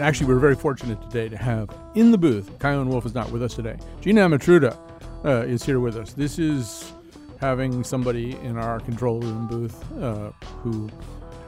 actually, 0.00 0.26
we're 0.26 0.40
very 0.40 0.56
fortunate 0.56 1.00
today 1.02 1.28
to 1.28 1.36
have 1.36 1.70
in 1.94 2.10
the 2.10 2.18
booth. 2.18 2.58
Chion 2.60 2.88
Wolf 2.88 3.06
is 3.06 3.14
not 3.14 3.30
with 3.30 3.40
us 3.40 3.54
today. 3.54 3.78
Gene 4.00 4.16
Amatruda 4.16 4.76
uh, 5.24 5.46
is 5.46 5.64
here 5.64 5.78
with 5.78 5.96
us. 5.96 6.12
This 6.12 6.40
is 6.40 6.92
having 7.40 7.84
somebody 7.84 8.36
in 8.38 8.58
our 8.58 8.80
control 8.80 9.20
room 9.20 9.46
booth 9.46 9.80
uh, 10.02 10.32
who, 10.62 10.90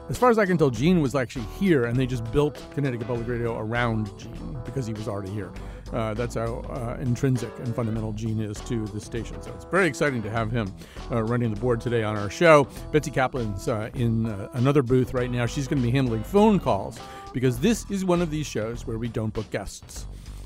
as 0.09 0.17
far 0.17 0.29
as 0.29 0.39
I 0.39 0.45
can 0.45 0.57
tell, 0.57 0.69
Gene 0.69 1.01
was 1.01 1.15
actually 1.15 1.45
here, 1.59 1.83
and 1.83 1.99
they 1.99 2.05
just 2.05 2.23
built 2.31 2.65
Connecticut 2.73 3.07
Public 3.07 3.27
Radio 3.27 3.59
around 3.59 4.17
Gene 4.17 4.57
because 4.63 4.87
he 4.87 4.93
was 4.93 5.09
already 5.09 5.31
here. 5.31 5.51
Uh, 5.93 6.13
that's 6.13 6.35
how 6.35 6.57
uh, 6.69 6.97
intrinsic 6.99 7.57
and 7.59 7.73
fundamental 7.75 8.13
Gene 8.13 8.41
is 8.41 8.59
to 8.61 8.85
the 8.87 8.99
station. 8.99 9.41
So 9.41 9.51
it's 9.53 9.65
very 9.65 9.87
exciting 9.87 10.21
to 10.23 10.29
have 10.29 10.51
him 10.51 10.73
uh, 11.11 11.23
running 11.23 11.53
the 11.53 11.59
board 11.59 11.81
today 11.81 12.03
on 12.03 12.17
our 12.17 12.29
show. 12.29 12.67
Betsy 12.91 13.11
Kaplan's 13.11 13.67
uh, 13.67 13.89
in 13.93 14.25
uh, 14.25 14.49
another 14.53 14.81
booth 14.81 15.13
right 15.13 15.31
now. 15.31 15.45
She's 15.45 15.67
going 15.67 15.81
to 15.81 15.85
be 15.85 15.91
handling 15.91 16.23
phone 16.23 16.59
calls 16.59 16.99
because 17.33 17.59
this 17.59 17.89
is 17.89 18.03
one 18.03 18.21
of 18.21 18.29
these 18.29 18.47
shows 18.47 18.85
where 18.85 18.97
we 18.97 19.07
don't 19.07 19.33
book 19.33 19.49
guests 19.49 20.05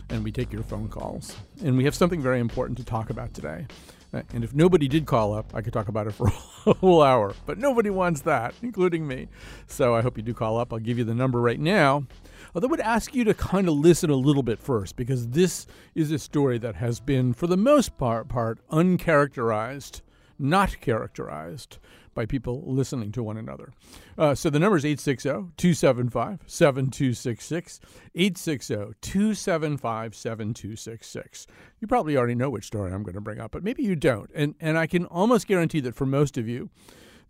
and 0.10 0.24
we 0.24 0.32
take 0.32 0.52
your 0.52 0.64
phone 0.64 0.90
calls. 0.90 1.36
And 1.64 1.78
we 1.78 1.86
have 1.86 1.96
something 1.96 2.22
very 2.22 2.40
important 2.40 2.78
to 2.80 2.84
talk 2.84 3.10
about 3.10 3.34
today. 3.34 3.66
Uh, 4.14 4.22
and 4.34 4.44
if 4.44 4.54
nobody 4.54 4.88
did 4.88 5.06
call 5.06 5.34
up, 5.34 5.56
I 5.56 5.62
could 5.62 5.74
talk 5.74 5.88
about 5.88 6.08
it 6.08 6.12
for 6.12 6.28
a 6.28 6.74
whole 6.74 7.02
hour. 7.02 7.34
But 7.46 7.58
nobody 7.58 7.90
wants 7.90 8.22
that, 8.22 8.54
including 8.62 9.08
me. 9.08 9.30
So 9.68 9.96
I 9.96 10.02
hope 10.02 10.18
you 10.18 10.24
do 10.24 10.34
call 10.34 10.58
up. 10.58 10.74
I'll 10.74 10.80
give 10.80 10.98
you 10.98 11.04
the 11.04 11.16
number 11.16 11.40
right 11.40 11.60
now. 11.60 12.06
Although 12.54 12.68
I 12.68 12.72
would 12.72 12.82
ask 12.82 13.16
you 13.16 13.24
to 13.24 13.34
kind 13.34 13.68
of 13.68 13.76
listen 13.76 14.10
a 14.10 14.16
little 14.16 14.44
bit 14.44 14.60
first, 14.60 14.96
because 14.96 15.30
this 15.30 15.68
is 15.96 16.12
a 16.12 16.20
story 16.20 16.58
that 16.60 16.76
has 16.76 17.00
been, 17.00 17.34
for 17.34 17.48
the 17.48 17.58
most 17.58 17.98
part, 17.98 18.28
part 18.28 18.60
uncharacterized, 18.70 20.02
not 20.38 20.80
characterized 20.82 21.78
by 22.14 22.26
people 22.26 22.64
listening 22.66 23.12
to 23.14 23.24
one 23.24 23.38
another. 23.38 23.72
Uh, 24.18 24.36
so 24.36 24.50
the 24.50 24.60
number 24.60 24.76
is 24.76 24.86
860 24.86 25.30
275 25.56 26.40
7266. 26.46 27.80
860 28.16 28.76
275 29.02 30.16
7266. 30.16 31.48
You 31.80 31.88
probably 31.88 32.18
already 32.18 32.36
know 32.36 32.50
which 32.50 32.66
story 32.66 32.92
I'm 32.92 33.04
going 33.04 33.16
to 33.16 33.22
bring 33.22 33.40
up, 33.40 33.52
but 33.52 33.64
maybe 33.64 33.84
you 33.84 33.96
don't. 33.96 34.30
And, 34.34 34.56
and 34.60 34.78
I 34.78 34.88
can 34.88 35.06
almost 35.06 35.48
guarantee 35.48 35.80
that 35.82 35.96
for 35.96 36.06
most 36.06 36.38
of 36.38 36.48
you, 36.48 36.70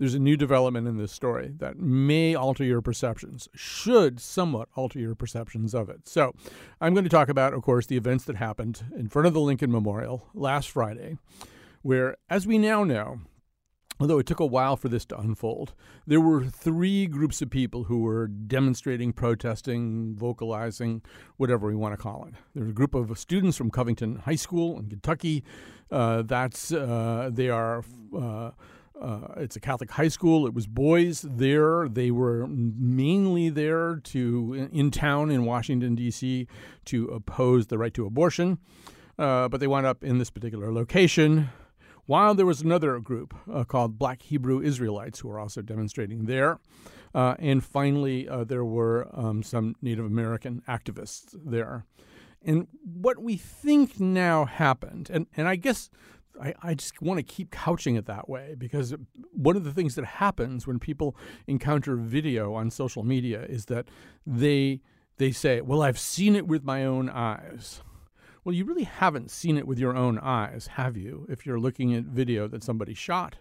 there's 0.02 0.16
a 0.16 0.20
new 0.20 0.36
development 0.36 0.88
in 0.88 0.98
this 0.98 1.12
story 1.12 1.54
that 1.60 1.78
may 1.78 2.34
alter 2.34 2.64
your 2.64 2.82
perceptions, 2.82 3.48
should 3.54 4.20
somewhat 4.20 4.68
alter 4.76 4.98
your 4.98 5.14
perceptions 5.14 5.76
of 5.76 5.90
it. 5.90 6.08
So, 6.08 6.34
I'm 6.82 6.96
going 6.96 7.04
to 7.04 7.10
talk 7.10 7.30
about, 7.30 7.54
of 7.54 7.62
course, 7.62 7.86
the 7.86 7.98
events 7.98 8.24
that 8.24 8.36
happened 8.36 8.84
in 8.98 9.10
front 9.10 9.28
of 9.28 9.36
the 9.36 9.40
Lincoln 9.40 9.72
Memorial 9.72 10.28
last 10.34 10.72
Friday, 10.72 11.20
where, 11.84 12.18
as 12.32 12.48
we 12.48 12.58
now 12.58 12.84
know, 12.84 13.20
although 14.00 14.18
it 14.18 14.26
took 14.26 14.40
a 14.40 14.46
while 14.46 14.76
for 14.76 14.90
this 14.90 15.06
to 15.06 15.20
unfold, 15.20 15.76
there 16.08 16.20
were 16.20 16.46
three 16.46 17.06
groups 17.06 17.40
of 17.44 17.52
people 17.52 17.84
who 17.84 18.00
were 18.00 18.26
demonstrating, 18.26 19.14
protesting, 19.14 20.16
vocalizing, 20.16 21.04
whatever 21.38 21.68
we 21.68 21.76
want 21.76 21.94
to 21.94 22.02
call 22.02 22.26
it. 22.26 22.34
There 22.56 22.64
was 22.64 22.72
a 22.72 22.74
group 22.74 22.96
of 22.96 23.20
students 23.20 23.56
from 23.56 23.70
Covington 23.70 24.16
High 24.16 24.34
School 24.34 24.80
in 24.80 24.90
Kentucky. 24.90 25.44
Uh, 25.92 26.24
that's 26.24 26.74
uh, 26.74 27.30
they 27.32 27.50
are. 27.50 27.84
Uh, 28.18 28.50
uh, 29.02 29.34
it's 29.38 29.56
a 29.56 29.60
Catholic 29.60 29.92
high 29.92 30.08
school. 30.08 30.46
It 30.46 30.54
was 30.54 30.68
boys 30.68 31.22
there. 31.22 31.90
They 31.90 32.12
were 32.12 32.48
mainly 32.48 33.50
there 33.50 33.96
to 33.96 34.70
in 34.72 34.92
town 34.92 35.32
in 35.32 35.46
Washington 35.46 35.96
D.C. 35.96 36.48
to 36.86 37.06
oppose 37.08 37.68
the 37.68 37.78
right 37.78 37.94
to 37.94 38.06
abortion, 38.06 38.60
uh, 39.18 39.48
but 39.50 39.60
they 39.60 39.68
wound 39.68 39.86
up 39.86 40.04
in 40.04 40.18
this 40.18 40.30
particular 40.30 40.72
location. 40.72 41.50
While 42.06 42.36
there 42.36 42.46
was 42.46 42.62
another 42.62 43.00
group 43.00 43.34
uh, 43.52 43.64
called 43.64 43.98
Black 43.98 44.22
Hebrew 44.22 44.62
Israelites 44.62 45.20
who 45.20 45.30
were 45.30 45.40
also 45.40 45.62
demonstrating 45.62 46.26
there. 46.26 46.60
Uh, 47.14 47.36
and 47.40 47.64
finally, 47.64 48.28
uh, 48.28 48.44
there 48.44 48.64
were 48.64 49.10
um, 49.14 49.44
some 49.44 49.76
Native 49.82 50.06
American 50.06 50.64
activists 50.68 51.36
there. 51.46 51.86
And 52.44 52.68
what 52.84 53.22
we 53.22 53.38
think 53.38 54.00
now 54.00 54.46
happened, 54.46 55.10
and, 55.12 55.28
and 55.38 55.48
I 55.48 55.58
guess 55.58 55.90
I, 56.42 56.54
I 56.64 56.74
just 56.74 57.02
want 57.02 57.18
to 57.20 57.24
keep 57.24 57.52
couching 57.52 57.96
it 57.96 58.06
that 58.08 58.28
way 58.28 58.56
because 58.58 58.96
one 59.32 59.56
of 59.56 59.64
the 59.64 59.72
things 59.72 59.96
that 59.96 60.06
happens 60.06 60.66
when 60.66 60.80
people 60.80 61.16
encounter 61.48 61.96
video 61.96 62.54
on 62.54 62.72
social 62.72 63.04
media 63.04 63.44
is 63.44 63.66
that 63.66 63.88
they 64.26 64.82
they 65.18 65.32
say, 65.32 65.62
"Well, 65.62 65.82
I've 65.82 66.00
seen 66.00 66.36
it 66.36 66.48
with 66.48 66.64
my 66.64 66.84
own 66.84 67.10
eyes." 67.10 67.82
Well, 68.44 68.56
you 68.56 68.66
really 68.66 68.86
haven't 68.86 69.30
seen 69.30 69.56
it 69.56 69.68
with 69.68 69.78
your 69.78 69.96
own 69.96 70.18
eyes, 70.18 70.66
have 70.74 70.98
you? 70.98 71.28
If 71.30 71.46
you're 71.46 71.60
looking 71.60 71.94
at 71.94 72.06
video 72.06 72.48
that 72.48 72.64
somebody 72.64 72.96
shot, 72.96 73.36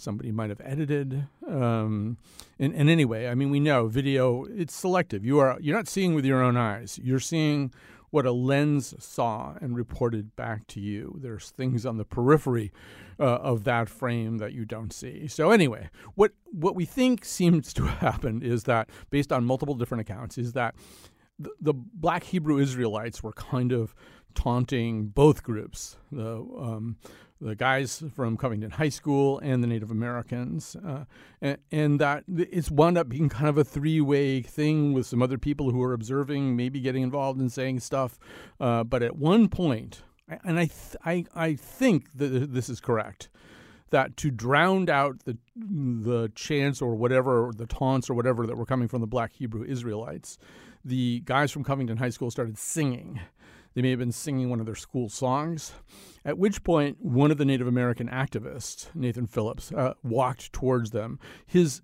somebody 0.00 0.32
might 0.32 0.50
have 0.50 0.60
edited. 0.64 1.28
Um, 1.46 2.18
and, 2.58 2.74
and 2.74 2.90
anyway, 2.90 3.28
I 3.28 3.36
mean, 3.36 3.50
we 3.50 3.60
know 3.60 3.86
video 3.86 4.44
it's 4.46 4.74
selective. 4.74 5.24
You 5.24 5.38
are 5.38 5.56
you're 5.60 5.76
not 5.76 5.88
seeing 5.88 6.14
with 6.14 6.24
your 6.24 6.42
own 6.42 6.56
eyes. 6.56 6.98
You're 7.02 7.20
seeing 7.20 7.72
what 8.10 8.26
a 8.26 8.32
lens 8.32 8.94
saw 8.98 9.54
and 9.60 9.76
reported 9.76 10.34
back 10.36 10.66
to 10.68 10.80
you. 10.80 11.18
There's 11.22 11.50
things 11.50 11.86
on 11.86 11.96
the 11.96 12.04
periphery 12.04 12.72
uh, 13.18 13.24
of 13.24 13.64
that 13.64 13.88
frame 13.88 14.38
that 14.38 14.52
you 14.52 14.64
don't 14.64 14.92
see. 14.92 15.28
So 15.28 15.50
anyway, 15.50 15.90
what 16.14 16.32
what 16.44 16.74
we 16.74 16.84
think 16.84 17.24
seems 17.24 17.72
to 17.74 17.84
have 17.84 17.98
happened 17.98 18.42
is 18.42 18.64
that, 18.64 18.90
based 19.10 19.32
on 19.32 19.44
multiple 19.44 19.74
different 19.74 20.00
accounts, 20.00 20.38
is 20.38 20.52
that 20.52 20.74
the, 21.38 21.50
the 21.60 21.74
black 21.74 22.24
Hebrew 22.24 22.58
Israelites 22.58 23.22
were 23.22 23.32
kind 23.32 23.72
of 23.72 23.94
taunting 24.34 25.08
both 25.08 25.42
groups, 25.42 25.96
the 26.12 26.36
um, 26.36 26.96
the 27.40 27.54
guys 27.54 28.02
from 28.14 28.36
Covington 28.36 28.70
High 28.70 28.90
School 28.90 29.38
and 29.38 29.62
the 29.62 29.66
Native 29.66 29.90
Americans, 29.90 30.76
uh, 30.76 31.04
and, 31.40 31.58
and, 31.72 32.00
that 32.00 32.24
it's 32.28 32.70
wound 32.70 32.98
up 32.98 33.08
being 33.08 33.28
kind 33.28 33.48
of 33.48 33.56
a 33.56 33.64
three-way 33.64 34.42
thing 34.42 34.92
with 34.92 35.06
some 35.06 35.22
other 35.22 35.38
people 35.38 35.70
who 35.70 35.78
were 35.78 35.92
observing, 35.92 36.54
maybe 36.56 36.80
getting 36.80 37.02
involved 37.02 37.40
in 37.40 37.48
saying 37.48 37.80
stuff. 37.80 38.18
Uh, 38.60 38.84
but 38.84 39.02
at 39.02 39.16
one 39.16 39.48
point, 39.48 40.02
and 40.44 40.58
I, 40.58 40.66
th- 40.66 40.96
I, 41.04 41.24
I 41.34 41.54
think 41.54 42.12
that 42.16 42.52
this 42.52 42.68
is 42.68 42.80
correct, 42.80 43.30
that 43.90 44.16
to 44.18 44.30
drown 44.30 44.88
out 44.88 45.24
the 45.24 45.36
the 45.56 46.30
chants 46.34 46.80
or 46.80 46.94
whatever, 46.94 47.50
the 47.56 47.66
taunts 47.66 48.08
or 48.08 48.14
whatever 48.14 48.46
that 48.46 48.56
were 48.56 48.66
coming 48.66 48.86
from 48.86 49.00
the 49.00 49.06
Black 49.06 49.32
Hebrew 49.32 49.64
Israelites, 49.64 50.38
the 50.84 51.20
guys 51.24 51.50
from 51.50 51.64
Covington 51.64 51.96
High 51.96 52.10
School 52.10 52.30
started 52.30 52.56
singing 52.56 53.20
they 53.74 53.82
may 53.82 53.90
have 53.90 53.98
been 53.98 54.12
singing 54.12 54.50
one 54.50 54.60
of 54.60 54.66
their 54.66 54.74
school 54.74 55.08
songs, 55.08 55.72
at 56.24 56.38
which 56.38 56.62
point 56.64 56.98
one 57.00 57.30
of 57.30 57.38
the 57.38 57.44
Native 57.44 57.66
American 57.66 58.08
activists, 58.08 58.88
Nathan 58.94 59.26
Phillips, 59.26 59.72
uh, 59.72 59.94
walked 60.02 60.52
towards 60.52 60.90
them. 60.90 61.18
His, 61.46 61.80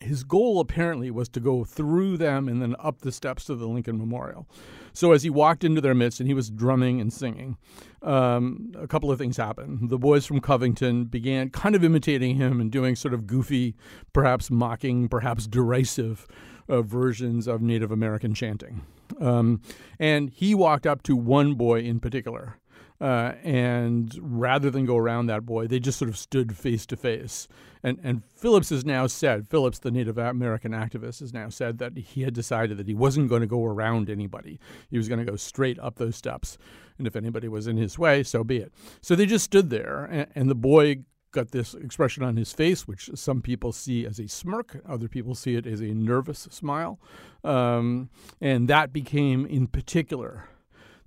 his 0.00 0.22
goal 0.22 0.60
apparently 0.60 1.10
was 1.10 1.28
to 1.30 1.40
go 1.40 1.64
through 1.64 2.18
them 2.18 2.48
and 2.48 2.60
then 2.60 2.76
up 2.78 3.00
the 3.00 3.12
steps 3.12 3.46
to 3.46 3.54
the 3.54 3.66
Lincoln 3.66 3.98
Memorial. 3.98 4.48
So 4.92 5.12
as 5.12 5.22
he 5.22 5.30
walked 5.30 5.64
into 5.64 5.80
their 5.80 5.94
midst 5.94 6.20
and 6.20 6.28
he 6.28 6.34
was 6.34 6.50
drumming 6.50 7.00
and 7.00 7.12
singing, 7.12 7.56
um, 8.02 8.72
a 8.78 8.86
couple 8.86 9.10
of 9.10 9.18
things 9.18 9.36
happened. 9.36 9.90
The 9.90 9.98
boys 9.98 10.26
from 10.26 10.40
Covington 10.40 11.06
began 11.06 11.50
kind 11.50 11.74
of 11.74 11.82
imitating 11.82 12.36
him 12.36 12.60
and 12.60 12.70
doing 12.70 12.94
sort 12.94 13.14
of 13.14 13.26
goofy, 13.26 13.74
perhaps 14.12 14.50
mocking, 14.50 15.08
perhaps 15.08 15.46
derisive 15.46 16.26
uh, 16.68 16.82
versions 16.82 17.46
of 17.46 17.62
Native 17.62 17.90
American 17.90 18.34
chanting. 18.34 18.82
Um, 19.20 19.60
and 19.98 20.30
he 20.30 20.54
walked 20.54 20.86
up 20.86 21.02
to 21.04 21.16
one 21.16 21.54
boy 21.54 21.80
in 21.80 22.00
particular. 22.00 22.58
Uh, 23.00 23.34
and 23.42 24.16
rather 24.20 24.70
than 24.70 24.86
go 24.86 24.96
around 24.96 25.26
that 25.26 25.44
boy, 25.44 25.66
they 25.66 25.80
just 25.80 25.98
sort 25.98 26.08
of 26.08 26.16
stood 26.16 26.56
face 26.56 26.86
to 26.86 26.96
face. 26.96 27.48
And 27.82 27.98
and 28.02 28.22
Phillips 28.24 28.70
has 28.70 28.84
now 28.84 29.06
said, 29.08 29.46
Phillips, 29.46 29.80
the 29.80 29.90
Native 29.90 30.16
American 30.16 30.72
activist, 30.72 31.20
has 31.20 31.34
now 31.34 31.50
said 31.50 31.78
that 31.78 31.98
he 31.98 32.22
had 32.22 32.32
decided 32.32 32.78
that 32.78 32.86
he 32.86 32.94
wasn't 32.94 33.28
going 33.28 33.42
to 33.42 33.46
go 33.46 33.64
around 33.64 34.08
anybody. 34.08 34.58
He 34.90 34.96
was 34.96 35.08
going 35.08 35.18
to 35.18 35.30
go 35.30 35.36
straight 35.36 35.78
up 35.80 35.96
those 35.96 36.16
steps. 36.16 36.56
And 36.96 37.06
if 37.06 37.16
anybody 37.16 37.48
was 37.48 37.66
in 37.66 37.76
his 37.76 37.98
way, 37.98 38.22
so 38.22 38.44
be 38.44 38.58
it. 38.58 38.72
So 39.02 39.14
they 39.14 39.26
just 39.26 39.44
stood 39.44 39.68
there, 39.68 40.08
and, 40.10 40.28
and 40.34 40.48
the 40.48 40.54
boy 40.54 41.04
got 41.34 41.50
this 41.50 41.74
expression 41.74 42.22
on 42.22 42.36
his 42.36 42.52
face, 42.52 42.88
which 42.88 43.10
some 43.14 43.42
people 43.42 43.72
see 43.72 44.06
as 44.06 44.18
a 44.18 44.26
smirk, 44.28 44.80
other 44.88 45.08
people 45.08 45.34
see 45.34 45.56
it 45.56 45.66
as 45.66 45.80
a 45.80 45.92
nervous 45.92 46.48
smile. 46.50 46.98
Um, 47.42 48.08
and 48.40 48.68
that 48.68 48.92
became, 48.92 49.44
in 49.44 49.66
particular, 49.66 50.48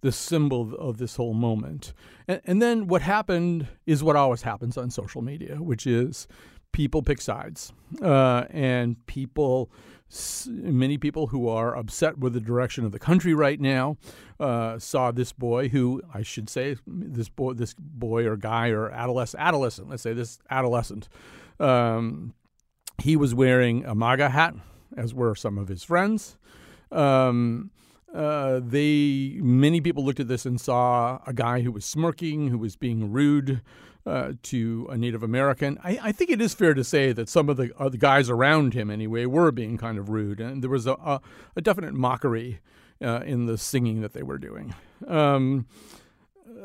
the 0.01 0.11
symbol 0.11 0.75
of 0.75 0.97
this 0.97 1.15
whole 1.15 1.33
moment. 1.33 1.93
And, 2.27 2.41
and 2.45 2.61
then 2.61 2.87
what 2.87 3.01
happened 3.01 3.67
is 3.85 4.03
what 4.03 4.15
always 4.15 4.43
happens 4.43 4.77
on 4.77 4.91
social 4.91 5.21
media, 5.21 5.55
which 5.55 5.87
is 5.87 6.27
people 6.71 7.01
pick 7.01 7.21
sides. 7.21 7.73
Uh, 8.01 8.43
and 8.51 9.03
people 9.07 9.71
many 10.47 10.97
people 10.97 11.27
who 11.27 11.49
are 11.49 11.75
upset 11.75 12.17
with 12.17 12.33
the 12.33 12.39
direction 12.39 12.85
of 12.85 12.91
the 12.91 12.99
country 12.99 13.33
right 13.33 13.59
now 13.59 13.97
uh, 14.39 14.79
saw 14.79 15.11
this 15.11 15.33
boy 15.33 15.67
who 15.69 16.01
I 16.13 16.21
should 16.21 16.49
say 16.49 16.77
this 16.85 17.27
boy 17.29 17.53
this 17.53 17.73
boy 17.73 18.25
or 18.25 18.37
guy 18.37 18.69
or 18.69 18.89
adolescent 18.89 19.43
adolescent 19.43 19.89
let's 19.89 20.03
say 20.03 20.13
this 20.13 20.39
adolescent 20.49 21.09
um, 21.59 22.33
he 22.99 23.15
was 23.15 23.35
wearing 23.35 23.85
a 23.85 23.93
MAGA 23.93 24.29
hat 24.29 24.55
as 24.95 25.13
were 25.13 25.35
some 25.35 25.57
of 25.57 25.67
his 25.67 25.83
friends. 25.83 26.37
Um, 26.91 27.71
uh, 28.13 28.61
they 28.63 29.37
many 29.41 29.81
people 29.81 30.05
looked 30.05 30.19
at 30.19 30.27
this 30.27 30.45
and 30.45 30.59
saw 30.59 31.19
a 31.27 31.33
guy 31.33 31.61
who 31.61 31.71
was 31.71 31.85
smirking, 31.85 32.47
who 32.47 32.57
was 32.57 32.75
being 32.75 33.11
rude 33.11 33.61
uh, 34.07 34.33
to 34.41 34.87
a 34.89 34.97
Native 34.97 35.21
American. 35.21 35.77
I, 35.83 35.99
I, 36.01 36.11
think 36.13 36.29
it 36.29 36.41
is 36.41 36.53
fair 36.53 36.73
to 36.73 36.83
say 36.83 37.11
that 37.11 37.27
some 37.27 37.49
of 37.49 37.57
the, 37.57 37.71
uh, 37.77 37.89
the 37.89 37.97
guys 37.97 38.29
around 38.29 38.73
him, 38.73 38.89
anyway, 38.89 39.25
were 39.25 39.51
being 39.51 39.77
kind 39.77 39.97
of 39.97 40.07
rude, 40.09 40.39
and 40.39 40.63
there 40.63 40.69
was 40.69 40.87
a, 40.87 40.93
a, 40.93 41.19
a 41.57 41.61
definite 41.61 41.93
mockery 41.93 42.61
uh, 43.01 43.21
in 43.25 43.47
the 43.47 43.57
singing 43.57 44.01
that 44.01 44.13
they 44.13 44.23
were 44.23 44.37
doing. 44.37 44.73
Um, 45.05 45.67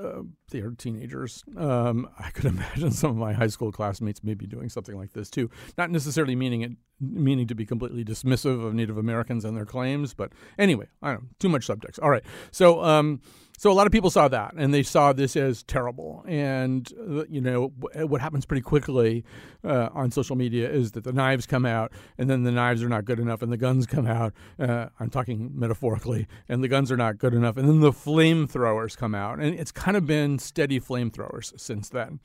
uh, 0.00 0.22
they 0.50 0.60
are 0.60 0.70
teenagers. 0.70 1.42
Um, 1.56 2.08
I 2.16 2.30
could 2.30 2.44
imagine 2.46 2.92
some 2.92 3.10
of 3.10 3.16
my 3.16 3.32
high 3.32 3.48
school 3.48 3.72
classmates 3.72 4.22
maybe 4.22 4.46
doing 4.46 4.68
something 4.68 4.96
like 4.96 5.12
this 5.12 5.28
too. 5.28 5.50
Not 5.76 5.90
necessarily 5.90 6.36
meaning 6.36 6.62
it, 6.62 6.72
meaning 7.00 7.48
to 7.48 7.56
be 7.56 7.66
completely 7.66 8.04
dismissive 8.04 8.64
of 8.64 8.72
Native 8.72 8.98
Americans 8.98 9.44
and 9.44 9.56
their 9.56 9.66
claims, 9.66 10.14
but 10.14 10.32
anyway, 10.58 10.86
I 11.02 11.12
don't 11.12 11.22
know. 11.22 11.28
Too 11.40 11.48
much 11.48 11.66
subtext. 11.66 11.98
All 12.00 12.10
right. 12.10 12.22
So, 12.52 12.84
um, 12.84 13.20
so 13.58 13.70
a 13.70 13.74
lot 13.74 13.86
of 13.86 13.92
people 13.92 14.10
saw 14.10 14.28
that, 14.28 14.54
and 14.56 14.72
they 14.74 14.82
saw 14.82 15.12
this 15.12 15.36
as 15.36 15.62
terrible. 15.62 16.24
And 16.26 16.90
uh, 16.98 17.24
you 17.28 17.40
know 17.40 17.68
what 17.94 18.20
happens 18.20 18.44
pretty 18.44 18.62
quickly 18.62 19.24
uh, 19.64 19.88
on 19.92 20.10
social 20.10 20.36
media 20.36 20.70
is 20.70 20.92
that 20.92 21.04
the 21.04 21.12
knives 21.12 21.46
come 21.46 21.64
out, 21.64 21.92
and 22.18 22.28
then 22.28 22.42
the 22.42 22.52
knives 22.52 22.82
are 22.82 22.88
not 22.88 23.04
good 23.04 23.20
enough, 23.20 23.42
and 23.42 23.52
the 23.52 23.56
guns 23.56 23.86
come 23.86 24.06
out. 24.06 24.32
Uh, 24.58 24.86
I'm 24.98 25.10
talking 25.10 25.50
metaphorically, 25.54 26.26
and 26.48 26.62
the 26.62 26.68
guns 26.68 26.90
are 26.90 26.96
not 26.96 27.18
good 27.18 27.34
enough, 27.34 27.56
and 27.56 27.68
then 27.68 27.80
the 27.80 27.92
flamethrowers 27.92 28.96
come 28.96 29.14
out, 29.14 29.38
and 29.38 29.58
it's 29.58 29.72
kind 29.72 29.96
of 29.96 30.06
been 30.06 30.38
steady 30.38 30.80
flamethrowers 30.80 31.58
since 31.58 31.88
then. 31.88 32.20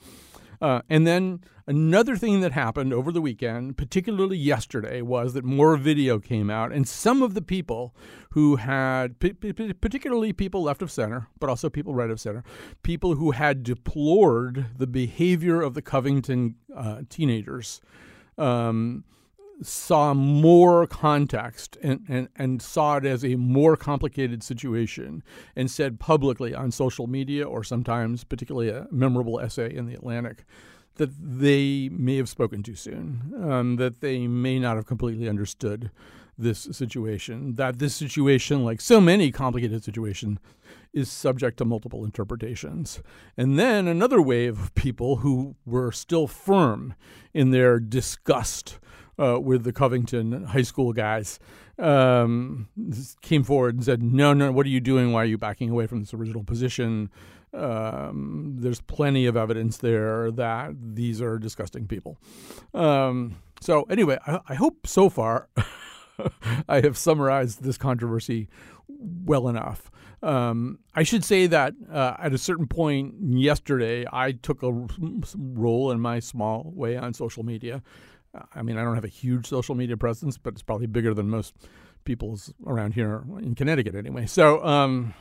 Uh, 0.61 0.81
and 0.89 1.05
then 1.05 1.41
another 1.67 2.15
thing 2.15 2.41
that 2.41 2.51
happened 2.51 2.93
over 2.93 3.11
the 3.11 3.21
weekend, 3.21 3.77
particularly 3.77 4.37
yesterday, 4.37 5.01
was 5.01 5.33
that 5.33 5.43
more 5.43 5.77
video 5.77 6.19
came 6.19 6.49
out, 6.49 6.71
and 6.71 6.87
some 6.87 7.21
of 7.21 7.33
the 7.33 7.41
people 7.41 7.95
who 8.31 8.55
had, 8.55 9.19
particularly 9.19 10.33
people 10.33 10.63
left 10.63 10.81
of 10.81 10.91
center, 10.91 11.27
but 11.39 11.49
also 11.49 11.69
people 11.69 11.93
right 11.93 12.09
of 12.09 12.19
center, 12.19 12.43
people 12.83 13.15
who 13.15 13.31
had 13.31 13.63
deplored 13.63 14.67
the 14.77 14.87
behavior 14.87 15.61
of 15.61 15.73
the 15.73 15.81
Covington 15.81 16.55
uh, 16.75 17.01
teenagers. 17.09 17.81
Um, 18.37 19.03
saw 19.61 20.13
more 20.13 20.85
context 20.85 21.77
and, 21.81 22.05
and, 22.07 22.29
and 22.35 22.61
saw 22.61 22.97
it 22.97 23.05
as 23.05 23.25
a 23.25 23.35
more 23.35 23.75
complicated 23.75 24.43
situation 24.43 25.23
and 25.55 25.71
said 25.71 25.99
publicly 25.99 26.53
on 26.53 26.71
social 26.71 27.07
media 27.07 27.43
or 27.43 27.63
sometimes 27.63 28.23
particularly 28.23 28.69
a 28.69 28.87
memorable 28.91 29.39
essay 29.39 29.73
in 29.73 29.87
the 29.87 29.95
Atlantic 29.95 30.45
that 30.95 31.11
they 31.19 31.89
may 31.89 32.17
have 32.17 32.29
spoken 32.29 32.63
too 32.63 32.75
soon, 32.75 33.33
um, 33.41 33.75
that 33.77 34.01
they 34.01 34.27
may 34.27 34.59
not 34.59 34.75
have 34.75 34.85
completely 34.85 35.29
understood 35.29 35.91
this 36.37 36.67
situation, 36.71 37.55
that 37.55 37.79
this 37.79 37.95
situation, 37.95 38.63
like 38.63 38.79
so 38.79 39.01
many 39.01 39.31
complicated 39.31 39.83
situations, 39.83 40.39
is 40.93 41.11
subject 41.11 41.57
to 41.57 41.65
multiple 41.65 42.05
interpretations. 42.05 43.01
And 43.35 43.57
then 43.57 43.87
another 43.87 44.21
wave 44.21 44.59
of 44.59 44.75
people 44.75 45.17
who 45.17 45.55
were 45.65 45.91
still 45.91 46.27
firm 46.27 46.93
in 47.33 47.51
their 47.51 47.79
disgust 47.79 48.79
uh, 49.19 49.39
with 49.39 49.63
the 49.63 49.73
Covington 49.73 50.45
high 50.45 50.61
school 50.61 50.93
guys 50.93 51.39
um, 51.79 52.67
came 53.21 53.43
forward 53.43 53.75
and 53.75 53.83
said, 53.83 54.01
"No, 54.01 54.33
no, 54.33 54.51
what 54.51 54.65
are 54.65 54.69
you 54.69 54.81
doing? 54.81 55.11
Why 55.11 55.23
are 55.23 55.25
you 55.25 55.37
backing 55.37 55.69
away 55.69 55.87
from 55.87 55.99
this 55.99 56.13
original 56.13 56.43
position?" 56.43 57.09
Um, 57.53 58.55
there's 58.59 58.81
plenty 58.81 59.25
of 59.25 59.37
evidence 59.37 59.77
there 59.77 60.31
that 60.31 60.71
these 60.95 61.21
are 61.21 61.39
disgusting 61.39 61.87
people. 61.87 62.17
Um, 62.73 63.37
so 63.61 63.83
anyway, 63.83 64.19
I, 64.27 64.39
I 64.49 64.53
hope 64.55 64.85
so 64.85 65.09
far 65.09 65.47
I 66.69 66.81
have 66.81 66.97
summarized 66.97 67.63
this 67.63 67.77
controversy 67.77 68.49
well 68.87 69.47
enough. 69.47 69.91
Um, 70.23 70.79
I 70.95 71.03
should 71.03 71.23
say 71.23 71.45
that 71.47 71.73
uh, 71.91 72.15
at 72.19 72.33
a 72.33 72.37
certain 72.37 72.67
point 72.67 73.15
yesterday, 73.21 74.05
I 74.11 74.31
took 74.31 74.63
a 74.63 74.87
role 75.35 75.91
in 75.91 75.99
my 75.99 76.19
small 76.19 76.71
way 76.75 76.97
on 76.97 77.13
social 77.13 77.43
media. 77.43 77.83
I 78.55 78.61
mean, 78.61 78.77
I 78.77 78.83
don't 78.83 78.95
have 78.95 79.03
a 79.03 79.09
huge 79.09 79.47
social 79.47 79.75
media 79.75 79.97
presence, 79.97 80.37
but 80.37 80.53
it's 80.53 80.63
probably 80.63 80.87
bigger 80.87 81.13
than 81.13 81.29
most 81.29 81.55
people's 82.03 82.53
around 82.65 82.93
here 82.93 83.23
in 83.39 83.55
Connecticut 83.55 83.95
anyway. 83.95 84.25
So, 84.25 84.63
um, 84.65 85.13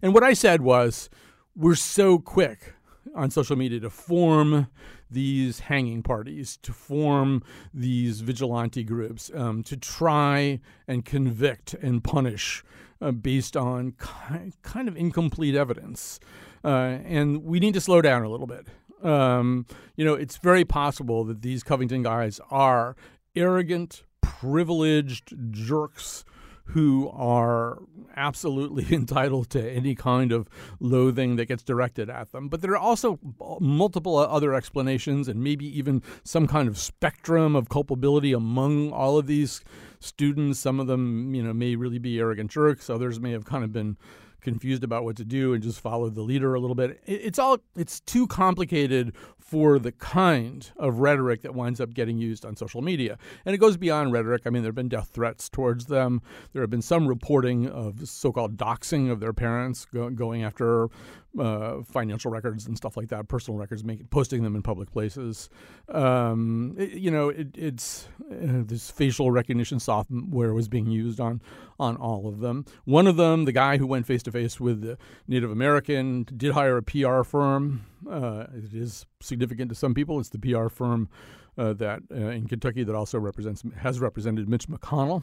and 0.00 0.14
what 0.14 0.22
I 0.22 0.32
said 0.32 0.62
was, 0.62 1.10
we're 1.54 1.74
so 1.74 2.18
quick 2.18 2.74
on 3.14 3.30
social 3.30 3.56
media 3.56 3.80
to 3.80 3.90
form 3.90 4.68
these 5.10 5.60
hanging 5.60 6.02
parties, 6.02 6.56
to 6.62 6.72
form 6.72 7.42
these 7.74 8.20
vigilante 8.22 8.82
groups, 8.82 9.30
um, 9.34 9.62
to 9.64 9.76
try 9.76 10.60
and 10.88 11.04
convict 11.04 11.74
and 11.74 12.02
punish 12.02 12.64
uh, 13.00 13.10
based 13.10 13.56
on 13.56 13.92
ki- 13.92 14.52
kind 14.62 14.88
of 14.88 14.96
incomplete 14.96 15.54
evidence. 15.54 16.18
Uh, 16.64 16.98
and 17.04 17.44
we 17.44 17.58
need 17.60 17.74
to 17.74 17.80
slow 17.80 18.00
down 18.00 18.22
a 18.22 18.28
little 18.28 18.46
bit. 18.46 18.66
Um, 19.02 19.66
you 19.96 20.04
know, 20.04 20.14
it's 20.14 20.36
very 20.36 20.64
possible 20.64 21.24
that 21.24 21.42
these 21.42 21.62
Covington 21.62 22.02
guys 22.02 22.40
are 22.50 22.96
arrogant, 23.34 24.04
privileged 24.20 25.34
jerks 25.50 26.24
who 26.66 27.10
are 27.10 27.82
absolutely 28.16 28.86
entitled 28.94 29.50
to 29.50 29.70
any 29.70 29.94
kind 29.94 30.32
of 30.32 30.48
loathing 30.80 31.36
that 31.36 31.46
gets 31.46 31.62
directed 31.62 32.08
at 32.08 32.32
them. 32.32 32.48
But 32.48 32.62
there 32.62 32.72
are 32.72 32.78
also 32.78 33.18
multiple 33.60 34.16
other 34.16 34.54
explanations 34.54 35.28
and 35.28 35.42
maybe 35.42 35.66
even 35.78 36.02
some 36.24 36.46
kind 36.46 36.68
of 36.68 36.78
spectrum 36.78 37.56
of 37.56 37.68
culpability 37.68 38.32
among 38.32 38.92
all 38.92 39.18
of 39.18 39.26
these 39.26 39.62
students. 40.00 40.60
Some 40.60 40.80
of 40.80 40.86
them, 40.86 41.34
you 41.34 41.42
know, 41.42 41.52
may 41.52 41.76
really 41.76 41.98
be 41.98 42.18
arrogant 42.18 42.50
jerks. 42.50 42.88
Others 42.88 43.20
may 43.20 43.32
have 43.32 43.44
kind 43.44 43.64
of 43.64 43.72
been 43.72 43.96
confused 44.42 44.84
about 44.84 45.04
what 45.04 45.16
to 45.16 45.24
do 45.24 45.54
and 45.54 45.62
just 45.62 45.80
followed 45.80 46.14
the 46.14 46.22
leader 46.22 46.54
a 46.54 46.60
little 46.60 46.74
bit. 46.74 47.00
It's 47.06 47.38
all 47.38 47.58
it's 47.76 48.00
too 48.00 48.26
complicated 48.26 49.14
for 49.38 49.78
the 49.78 49.92
kind 49.92 50.70
of 50.76 50.98
rhetoric 50.98 51.42
that 51.42 51.54
winds 51.54 51.80
up 51.80 51.94
getting 51.94 52.18
used 52.18 52.44
on 52.44 52.56
social 52.56 52.82
media. 52.82 53.18
And 53.44 53.54
it 53.54 53.58
goes 53.58 53.76
beyond 53.76 54.12
rhetoric. 54.12 54.42
I 54.46 54.50
mean, 54.50 54.62
there 54.62 54.68
have 54.68 54.74
been 54.74 54.88
death 54.88 55.10
threats 55.12 55.48
towards 55.48 55.86
them. 55.86 56.22
There 56.52 56.62
have 56.62 56.70
been 56.70 56.82
some 56.82 57.06
reporting 57.06 57.68
of 57.68 58.08
so-called 58.08 58.56
doxing 58.56 59.10
of 59.10 59.20
their 59.20 59.32
parents, 59.32 59.84
go, 59.86 60.10
going 60.10 60.42
after 60.42 60.88
uh, 61.38 61.82
financial 61.82 62.30
records 62.30 62.66
and 62.66 62.76
stuff 62.76 62.96
like 62.96 63.08
that, 63.08 63.28
personal 63.28 63.58
records, 63.58 63.84
making 63.84 64.06
posting 64.06 64.42
them 64.42 64.54
in 64.54 64.62
public 64.62 64.90
places. 64.90 65.48
Um, 65.88 66.74
it, 66.78 66.90
you 66.92 67.10
know, 67.10 67.28
it, 67.30 67.48
it's 67.54 68.08
uh, 68.30 68.62
this 68.64 68.90
facial 68.90 69.30
recognition 69.30 69.80
software 69.80 70.52
was 70.54 70.68
being 70.68 70.86
used 70.86 71.20
on 71.20 71.40
on 71.78 71.96
all 71.96 72.28
of 72.28 72.40
them. 72.40 72.64
One 72.84 73.06
of 73.06 73.16
them, 73.16 73.44
the 73.44 73.52
guy 73.52 73.78
who 73.78 73.86
went 73.86 74.06
face 74.06 74.22
to 74.24 74.32
face 74.32 74.60
with 74.60 74.82
the 74.82 74.98
Native 75.26 75.50
American, 75.50 76.26
did 76.36 76.52
hire 76.52 76.76
a 76.76 76.82
PR 76.82 77.22
firm. 77.22 77.86
Uh, 78.08 78.46
it 78.54 78.74
is 78.74 79.06
significant 79.20 79.68
to 79.70 79.74
some 79.74 79.94
people. 79.94 80.20
It's 80.20 80.28
the 80.28 80.38
PR 80.38 80.68
firm 80.68 81.08
uh, 81.56 81.72
that 81.74 82.02
uh, 82.10 82.14
in 82.14 82.46
Kentucky 82.46 82.84
that 82.84 82.94
also 82.94 83.18
represents 83.18 83.62
has 83.78 84.00
represented 84.00 84.48
Mitch 84.48 84.68
McConnell 84.68 85.22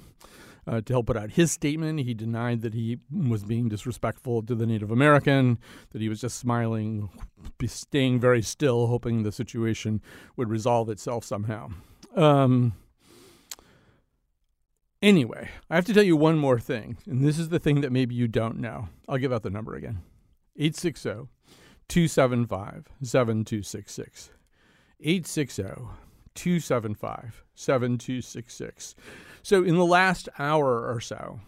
uh, 0.68 0.82
to 0.82 0.94
help 0.94 1.08
put 1.08 1.18
out 1.18 1.32
his 1.32 1.52
statement. 1.52 2.00
He 2.02 2.14
denied 2.14 2.62
that 2.62 2.74
he 2.74 2.98
was 3.12 3.44
being 3.44 3.70
disrespectful 3.70 4.44
to 4.44 4.56
the 4.56 4.66
Native 4.66 4.92
American, 4.92 5.58
that 5.92 6.02
he 6.02 6.10
was 6.10 6.22
just 6.22 6.38
smiling, 6.38 7.10
staying 7.66 8.20
very 8.20 8.42
still, 8.42 8.88
hoping 8.88 9.24
the 9.24 9.32
situation 9.32 10.02
would 10.36 10.50
resolve 10.50 10.90
itself 10.90 11.24
somehow. 11.24 11.70
Um, 12.16 12.74
anyway, 15.02 15.50
I 15.70 15.76
have 15.76 15.86
to 15.86 15.94
tell 15.94 16.04
you 16.04 16.16
one 16.16 16.38
more 16.38 16.60
thing, 16.60 16.98
and 17.06 17.24
this 17.24 17.40
is 17.40 17.50
the 17.50 17.60
thing 17.60 17.82
that 17.82 17.92
maybe 17.92 18.16
you 18.16 18.28
don't 18.28 18.58
know. 18.58 18.90
I'll 19.08 19.18
give 19.18 19.34
out 19.34 19.44
the 19.44 19.50
number 19.50 19.76
again 19.76 20.02
860 20.56 21.30
275 21.88 22.88
7266. 23.02 24.32
860 25.02 25.64
275 26.36 27.44
7266. 27.56 28.96
So, 29.42 29.64
in 29.64 29.76
the 29.76 29.86
last 29.86 30.30
hour 30.38 30.90
or 30.90 31.00
so, 31.00 31.40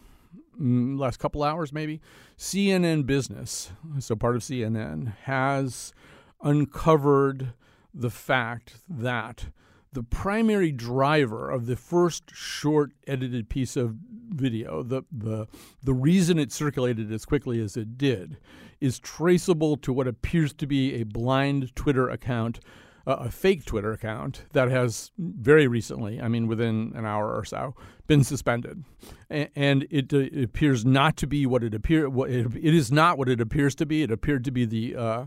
mm, 0.60 1.00
last 1.00 1.18
couple 1.18 1.44
hours 1.44 1.74
maybe, 1.74 2.02
CNN 2.38 3.06
Business, 3.06 3.72
so 4.00 4.16
part 4.16 4.36
of 4.36 4.42
CNN, 4.42 5.14
has 5.24 5.94
uncovered 6.42 7.54
the 7.94 8.10
fact 8.10 8.76
that 8.90 9.46
the 9.94 10.04
primary 10.04 10.72
driver 10.72 11.50
of 11.50 11.66
the 11.66 11.76
first 11.76 12.24
short 12.34 12.92
edited 13.06 13.50
piece 13.50 13.76
of 13.76 13.96
video, 14.30 14.84
the, 14.84 15.04
the, 15.12 15.48
the 15.84 15.94
reason 15.94 16.40
it 16.40 16.52
circulated 16.52 17.12
as 17.12 17.26
quickly 17.26 17.62
as 17.62 17.76
it 17.76 17.98
did, 17.98 18.38
is 18.80 19.00
traceable 19.00 19.76
to 19.78 19.92
what 19.92 20.08
appears 20.08 20.54
to 20.54 20.66
be 20.66 20.96
a 20.96 21.04
blind 21.04 21.76
Twitter 21.76 22.10
account 22.10 22.60
uh, 23.08 23.18
a 23.20 23.32
fake 23.32 23.66
Twitter 23.66 23.92
account 23.92 24.44
that 24.54 24.70
has 24.70 25.12
very 25.18 25.68
recently, 25.68 26.22
I 26.22 26.28
mean, 26.28 26.48
within 26.48 26.94
an 26.96 27.06
hour 27.06 27.36
or 27.36 27.44
so, 27.46 27.76
been 28.08 28.24
suspended, 28.24 28.84
A- 29.30 29.50
and 29.58 29.88
it, 29.90 30.14
uh, 30.14 30.18
it, 30.18 30.44
appears 30.44 30.86
not 30.86 31.18
to 31.18 31.28
be 31.28 31.46
what 31.46 31.64
it 31.64 31.74
appear. 31.74 32.10
What 32.10 32.30
it, 32.30 32.48
it 32.56 32.74
is 32.74 32.92
not 32.92 33.18
what 33.18 33.30
it 33.30 33.42
appears 33.42 33.76
to 33.76 33.86
be. 33.86 34.04
It 34.04 34.12
appeared 34.12 34.44
to 34.46 34.52
be 34.52 34.66
the 34.66 34.96
uh, 34.96 35.26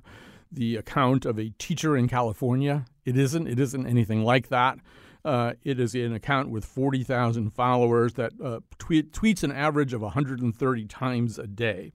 the 0.53 0.77
account 0.77 1.25
of 1.25 1.39
a 1.39 1.51
teacher 1.59 1.97
in 1.97 2.09
California. 2.09 2.85
It 3.05 3.17
isn't. 3.17 3.47
It 3.47 3.59
isn't 3.59 3.87
anything 3.87 4.23
like 4.23 4.49
that. 4.49 4.79
Uh, 5.25 5.55
it 5.63 5.81
is 5.81 5.95
an 5.95 6.13
account 6.13 6.51
with 6.51 6.67
40,000 6.67 7.51
followers 7.51 8.13
that 8.15 8.33
uh, 8.43 8.61
tweet, 8.79 9.11
tweets 9.13 9.43
an 9.43 9.53
average 9.53 9.95
of 9.95 10.03
130 10.03 10.85
times 10.87 11.39
a 11.39 11.47
day. 11.47 11.93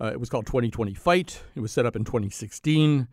Uh, 0.00 0.06
it 0.06 0.18
was 0.18 0.28
called 0.28 0.46
2020 0.46 0.92
Fight. 0.94 1.42
It 1.54 1.60
was 1.60 1.70
set 1.70 1.86
up 1.86 1.94
in 1.94 2.04
2016. 2.04 3.06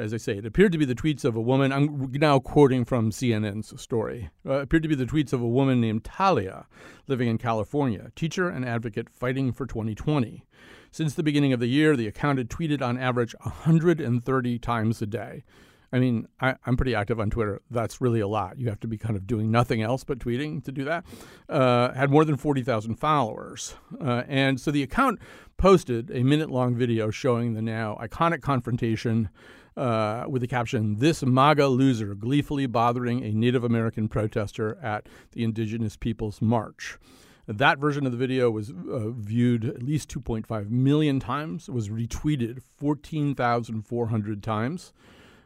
As 0.00 0.14
I 0.14 0.16
say, 0.16 0.38
it 0.38 0.46
appeared 0.46 0.72
to 0.72 0.78
be 0.78 0.86
the 0.86 0.94
tweets 0.94 1.26
of 1.26 1.36
a 1.36 1.42
woman. 1.42 1.72
I'm 1.72 2.10
now 2.12 2.38
quoting 2.38 2.86
from 2.86 3.10
CNN's 3.10 3.78
story. 3.78 4.30
Uh, 4.48 4.60
appeared 4.60 4.82
to 4.82 4.88
be 4.88 4.94
the 4.94 5.04
tweets 5.04 5.34
of 5.34 5.42
a 5.42 5.46
woman 5.46 5.78
named 5.78 6.04
Talia, 6.04 6.66
living 7.06 7.28
in 7.28 7.36
California, 7.36 8.10
teacher 8.16 8.48
and 8.48 8.64
advocate 8.64 9.10
fighting 9.10 9.52
for 9.52 9.66
2020. 9.66 10.46
Since 10.90 11.14
the 11.14 11.22
beginning 11.22 11.52
of 11.52 11.60
the 11.60 11.66
year, 11.66 11.96
the 11.96 12.06
account 12.06 12.38
had 12.38 12.48
tweeted 12.48 12.80
on 12.80 12.96
average 12.96 13.34
130 13.42 14.58
times 14.58 15.02
a 15.02 15.06
day. 15.06 15.44
I 15.92 15.98
mean, 15.98 16.28
I, 16.40 16.54
am 16.66 16.76
pretty 16.76 16.94
active 16.94 17.20
on 17.20 17.28
Twitter. 17.28 17.60
That's 17.70 18.00
really 18.00 18.20
a 18.20 18.28
lot. 18.28 18.58
You 18.58 18.68
have 18.68 18.80
to 18.80 18.88
be 18.88 18.96
kind 18.96 19.16
of 19.16 19.26
doing 19.26 19.50
nothing 19.50 19.82
else 19.82 20.02
but 20.02 20.18
tweeting 20.18 20.64
to 20.64 20.72
do 20.72 20.84
that. 20.84 21.04
Uh, 21.46 21.92
had 21.92 22.10
more 22.10 22.24
than 22.24 22.36
40,000 22.36 22.94
followers. 22.94 23.74
Uh, 24.00 24.22
and 24.28 24.58
so 24.58 24.70
the 24.70 24.82
account 24.82 25.18
posted 25.58 26.10
a 26.10 26.22
minute 26.22 26.48
long 26.48 26.74
video 26.74 27.10
showing 27.10 27.52
the 27.52 27.60
now 27.60 27.98
iconic 28.00 28.40
confrontation 28.40 29.28
uh, 29.76 30.24
with 30.28 30.42
the 30.42 30.48
caption, 30.48 30.96
This 30.96 31.22
MAGA 31.22 31.66
loser 31.68 32.14
gleefully 32.14 32.66
bothering 32.66 33.24
a 33.24 33.32
Native 33.32 33.64
American 33.64 34.08
protester 34.08 34.78
at 34.82 35.08
the 35.32 35.44
Indigenous 35.44 35.96
Peoples 35.96 36.42
March. 36.42 36.98
That 37.46 37.78
version 37.78 38.06
of 38.06 38.12
the 38.12 38.18
video 38.18 38.50
was 38.50 38.70
uh, 38.70 39.10
viewed 39.10 39.64
at 39.64 39.82
least 39.82 40.08
2.5 40.08 40.70
million 40.70 41.18
times. 41.18 41.68
It 41.68 41.72
was 41.72 41.88
retweeted 41.88 42.62
14,400 42.78 44.42
times. 44.42 44.92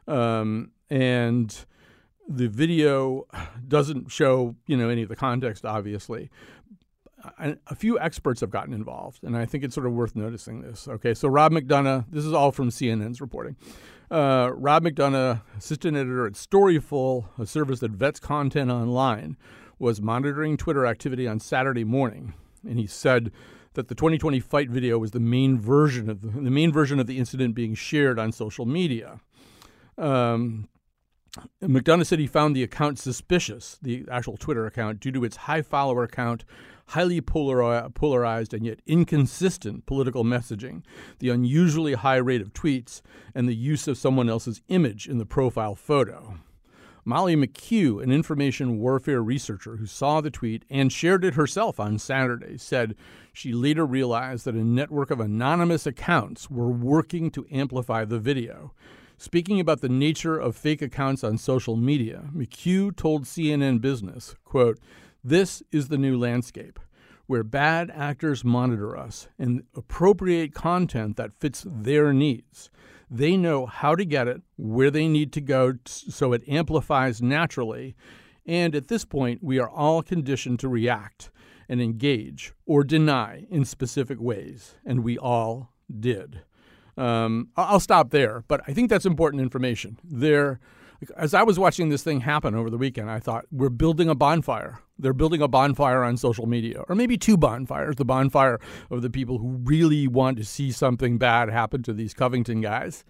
Um, 0.06 0.72
and 0.90 1.64
the 2.28 2.48
video 2.48 3.26
doesn't 3.66 4.10
show, 4.10 4.56
you 4.66 4.76
know, 4.76 4.88
any 4.88 5.02
of 5.02 5.08
the 5.08 5.16
context, 5.16 5.64
obviously. 5.64 6.30
A 7.38 7.74
few 7.74 7.98
experts 7.98 8.42
have 8.42 8.50
gotten 8.50 8.74
involved, 8.74 9.24
and 9.24 9.34
I 9.34 9.46
think 9.46 9.64
it's 9.64 9.74
sort 9.74 9.86
of 9.86 9.94
worth 9.94 10.14
noticing 10.14 10.60
this. 10.60 10.86
Okay, 10.86 11.14
so 11.14 11.26
Rob 11.26 11.52
McDonough, 11.52 12.04
this 12.10 12.26
is 12.26 12.34
all 12.34 12.52
from 12.52 12.68
CNN's 12.68 13.18
reporting. 13.18 13.56
Uh, 14.10 14.50
Rob 14.54 14.84
McDonough, 14.84 15.42
assistant 15.56 15.96
editor 15.96 16.26
at 16.26 16.34
Storyful, 16.34 17.26
a 17.38 17.46
service 17.46 17.80
that 17.80 17.92
vets 17.92 18.20
content 18.20 18.70
online, 18.70 19.36
was 19.78 20.00
monitoring 20.00 20.56
Twitter 20.56 20.86
activity 20.86 21.26
on 21.26 21.40
Saturday 21.40 21.84
morning, 21.84 22.34
and 22.68 22.78
he 22.78 22.86
said 22.86 23.32
that 23.74 23.88
the 23.88 23.94
2020 23.94 24.40
fight 24.40 24.70
video 24.70 24.98
was 24.98 25.10
the 25.10 25.20
main 25.20 25.58
version 25.58 26.08
of 26.08 26.20
the, 26.20 26.28
the 26.28 26.50
main 26.50 26.72
version 26.72 27.00
of 27.00 27.06
the 27.06 27.18
incident 27.18 27.54
being 27.54 27.74
shared 27.74 28.18
on 28.18 28.30
social 28.30 28.66
media. 28.66 29.20
Um, 29.98 30.68
McDonough 31.60 32.06
said 32.06 32.20
he 32.20 32.28
found 32.28 32.54
the 32.54 32.62
account 32.62 32.98
suspicious, 32.98 33.78
the 33.82 34.04
actual 34.10 34.36
Twitter 34.36 34.66
account, 34.66 35.00
due 35.00 35.10
to 35.12 35.24
its 35.24 35.36
high 35.36 35.62
follower 35.62 36.06
count, 36.06 36.44
highly 36.88 37.20
polarized 37.20 38.54
and 38.54 38.66
yet 38.66 38.80
inconsistent 38.86 39.86
political 39.86 40.24
messaging, 40.24 40.82
the 41.18 41.30
unusually 41.30 41.94
high 41.94 42.16
rate 42.16 42.40
of 42.40 42.52
tweets, 42.52 43.00
and 43.34 43.48
the 43.48 43.54
use 43.54 43.88
of 43.88 43.98
someone 43.98 44.28
else's 44.28 44.60
image 44.68 45.08
in 45.08 45.18
the 45.18 45.26
profile 45.26 45.74
photo. 45.74 46.38
Molly 47.06 47.36
McKew, 47.36 48.02
an 48.02 48.10
information 48.10 48.78
warfare 48.78 49.22
researcher 49.22 49.76
who 49.76 49.84
saw 49.84 50.22
the 50.22 50.30
tweet 50.30 50.64
and 50.70 50.90
shared 50.90 51.22
it 51.22 51.34
herself 51.34 51.78
on 51.78 51.98
Saturday, 51.98 52.56
said 52.56 52.94
she 53.32 53.52
later 53.52 53.84
realized 53.84 54.46
that 54.46 54.54
a 54.54 54.64
network 54.64 55.10
of 55.10 55.20
anonymous 55.20 55.86
accounts 55.86 56.50
were 56.50 56.70
working 56.70 57.30
to 57.32 57.46
amplify 57.50 58.06
the 58.06 58.18
video. 58.18 58.72
Speaking 59.18 59.60
about 59.60 59.82
the 59.82 59.88
nature 59.88 60.38
of 60.38 60.56
fake 60.56 60.80
accounts 60.80 61.22
on 61.22 61.36
social 61.36 61.76
media, 61.76 62.30
McKew 62.34 62.96
told 62.96 63.24
CNN 63.24 63.82
Business, 63.82 64.34
quote, 64.44 64.78
This 65.26 65.62
is 65.72 65.88
the 65.88 65.96
new 65.96 66.18
landscape 66.18 66.78
where 67.26 67.42
bad 67.42 67.90
actors 67.90 68.44
monitor 68.44 68.94
us 68.94 69.28
and 69.38 69.62
appropriate 69.74 70.52
content 70.52 71.16
that 71.16 71.32
fits 71.40 71.64
their 71.66 72.12
needs. 72.12 72.70
They 73.10 73.38
know 73.38 73.64
how 73.64 73.94
to 73.94 74.04
get 74.04 74.28
it, 74.28 74.42
where 74.56 74.90
they 74.90 75.08
need 75.08 75.32
to 75.32 75.40
go 75.40 75.74
so 75.86 76.34
it 76.34 76.46
amplifies 76.46 77.22
naturally. 77.22 77.96
And 78.44 78.74
at 78.74 78.88
this 78.88 79.06
point, 79.06 79.42
we 79.42 79.58
are 79.58 79.70
all 79.70 80.02
conditioned 80.02 80.60
to 80.60 80.68
react 80.68 81.30
and 81.70 81.80
engage 81.80 82.52
or 82.66 82.84
deny 82.84 83.46
in 83.48 83.64
specific 83.64 84.20
ways. 84.20 84.74
And 84.84 85.02
we 85.02 85.16
all 85.16 85.72
did. 85.98 86.42
Um, 86.98 87.48
I'll 87.56 87.80
stop 87.80 88.10
there, 88.10 88.44
but 88.46 88.60
I 88.68 88.74
think 88.74 88.90
that's 88.90 89.06
important 89.06 89.42
information. 89.42 89.98
There, 90.04 90.60
as 91.16 91.34
I 91.34 91.42
was 91.42 91.58
watching 91.58 91.88
this 91.88 92.02
thing 92.02 92.20
happen 92.20 92.54
over 92.54 92.70
the 92.70 92.78
weekend, 92.78 93.10
I 93.10 93.18
thought 93.18 93.46
we're 93.50 93.68
building 93.68 94.08
a 94.08 94.14
bonfire. 94.14 94.80
They're 94.98 95.12
building 95.12 95.42
a 95.42 95.48
bonfire 95.48 96.02
on 96.02 96.16
social 96.16 96.46
media, 96.46 96.84
or 96.88 96.94
maybe 96.94 97.16
two 97.16 97.36
bonfires. 97.36 97.96
The 97.96 98.04
bonfire 98.04 98.60
of 98.90 99.02
the 99.02 99.10
people 99.10 99.38
who 99.38 99.60
really 99.64 100.06
want 100.06 100.36
to 100.38 100.44
see 100.44 100.70
something 100.70 101.18
bad 101.18 101.48
happen 101.50 101.82
to 101.84 101.92
these 101.92 102.14
Covington 102.14 102.60
guys, 102.60 103.04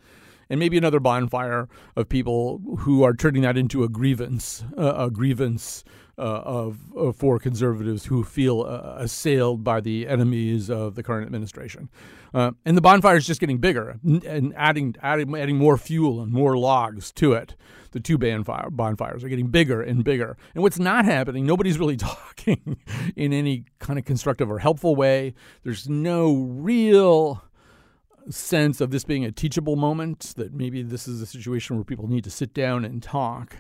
and 0.48 0.58
maybe 0.58 0.78
another 0.78 1.00
bonfire 1.00 1.68
of 1.96 2.08
people 2.08 2.60
who 2.80 3.02
are 3.02 3.14
turning 3.14 3.42
that 3.42 3.56
into 3.56 3.84
a 3.84 3.88
grievance, 3.88 4.64
uh, 4.78 4.94
a 4.96 5.10
grievance 5.10 5.84
uh, 6.16 6.22
of, 6.22 6.78
uh, 6.96 7.12
for 7.12 7.38
conservatives 7.38 8.06
who 8.06 8.22
feel 8.22 8.62
uh, 8.62 8.94
assailed 8.98 9.64
by 9.64 9.80
the 9.80 10.06
enemies 10.06 10.70
of 10.70 10.94
the 10.94 11.02
current 11.02 11.26
administration. 11.26 11.88
Uh, 12.32 12.52
and 12.64 12.76
the 12.76 12.80
bonfire 12.80 13.16
is 13.16 13.26
just 13.26 13.40
getting 13.40 13.58
bigger 13.58 13.98
and 14.04 14.54
adding, 14.56 14.94
adding, 15.02 15.36
adding 15.36 15.56
more 15.56 15.76
fuel 15.76 16.20
and 16.20 16.32
more 16.32 16.56
logs 16.56 17.12
to 17.12 17.32
it. 17.32 17.56
The 17.94 18.00
two 18.00 18.18
bonfire, 18.18 18.70
bonfires 18.70 19.22
are 19.22 19.28
getting 19.28 19.46
bigger 19.46 19.80
and 19.80 20.02
bigger. 20.02 20.36
And 20.52 20.64
what's 20.64 20.80
not 20.80 21.04
happening, 21.04 21.46
nobody's 21.46 21.78
really 21.78 21.96
talking 21.96 22.76
in 23.14 23.32
any 23.32 23.66
kind 23.78 24.00
of 24.00 24.04
constructive 24.04 24.50
or 24.50 24.58
helpful 24.58 24.96
way. 24.96 25.32
There's 25.62 25.88
no 25.88 26.34
real 26.34 27.44
sense 28.28 28.80
of 28.80 28.90
this 28.90 29.04
being 29.04 29.24
a 29.24 29.30
teachable 29.30 29.76
moment, 29.76 30.34
that 30.36 30.52
maybe 30.52 30.82
this 30.82 31.06
is 31.06 31.22
a 31.22 31.26
situation 31.26 31.76
where 31.76 31.84
people 31.84 32.08
need 32.08 32.24
to 32.24 32.32
sit 32.32 32.52
down 32.52 32.84
and 32.84 33.00
talk. 33.00 33.58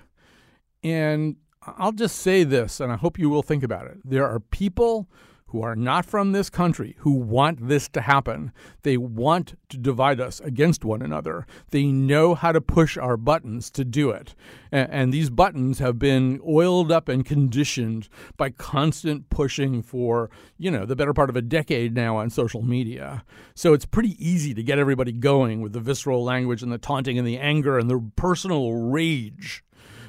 And 0.82 1.36
I'll 1.62 1.92
just 1.92 2.16
say 2.16 2.42
this, 2.42 2.80
and 2.80 2.90
I 2.92 2.96
hope 2.96 3.20
you 3.20 3.30
will 3.30 3.44
think 3.44 3.62
about 3.62 3.86
it. 3.86 3.98
There 4.04 4.26
are 4.28 4.40
people 4.40 5.08
who 5.54 5.62
are 5.62 5.76
not 5.76 6.04
from 6.04 6.32
this 6.32 6.50
country 6.50 6.96
who 6.98 7.12
want 7.12 7.68
this 7.68 7.88
to 7.88 8.00
happen. 8.00 8.50
They 8.82 8.96
want 8.96 9.56
to 9.68 9.78
divide 9.78 10.20
us 10.20 10.40
against 10.40 10.84
one 10.84 11.00
another. 11.00 11.46
They 11.70 11.84
know 11.84 12.34
how 12.34 12.50
to 12.50 12.60
push 12.60 12.98
our 12.98 13.16
buttons 13.16 13.70
to 13.70 13.84
do 13.84 14.10
it. 14.10 14.34
And, 14.72 15.14
these 15.14 15.30
buttons 15.30 15.78
have 15.78 15.96
been 15.96 16.40
oiled 16.44 16.90
up 16.90 17.08
and 17.08 17.24
conditioned 17.24 18.08
by 18.36 18.50
constant 18.50 19.30
pushing 19.30 19.80
for, 19.80 20.28
you 20.58 20.72
know, 20.72 20.84
the 20.84 20.96
better 20.96 21.14
part 21.14 21.30
of 21.30 21.36
a 21.36 21.42
decade 21.42 21.94
now 21.94 22.16
on 22.16 22.30
social 22.30 22.62
media. 22.62 23.22
So 23.54 23.74
it's 23.74 23.86
pretty 23.86 24.16
easy 24.18 24.54
to 24.54 24.62
get 24.64 24.80
everybody 24.80 25.12
going 25.12 25.60
with 25.60 25.72
the 25.72 25.78
visceral 25.78 26.24
language 26.24 26.64
and 26.64 26.72
the 26.72 26.78
taunting 26.78 27.16
and 27.16 27.28
the 27.28 27.38
anger 27.38 27.78
and 27.78 27.88
the 27.88 28.10
personal 28.16 28.72
rage 28.72 29.62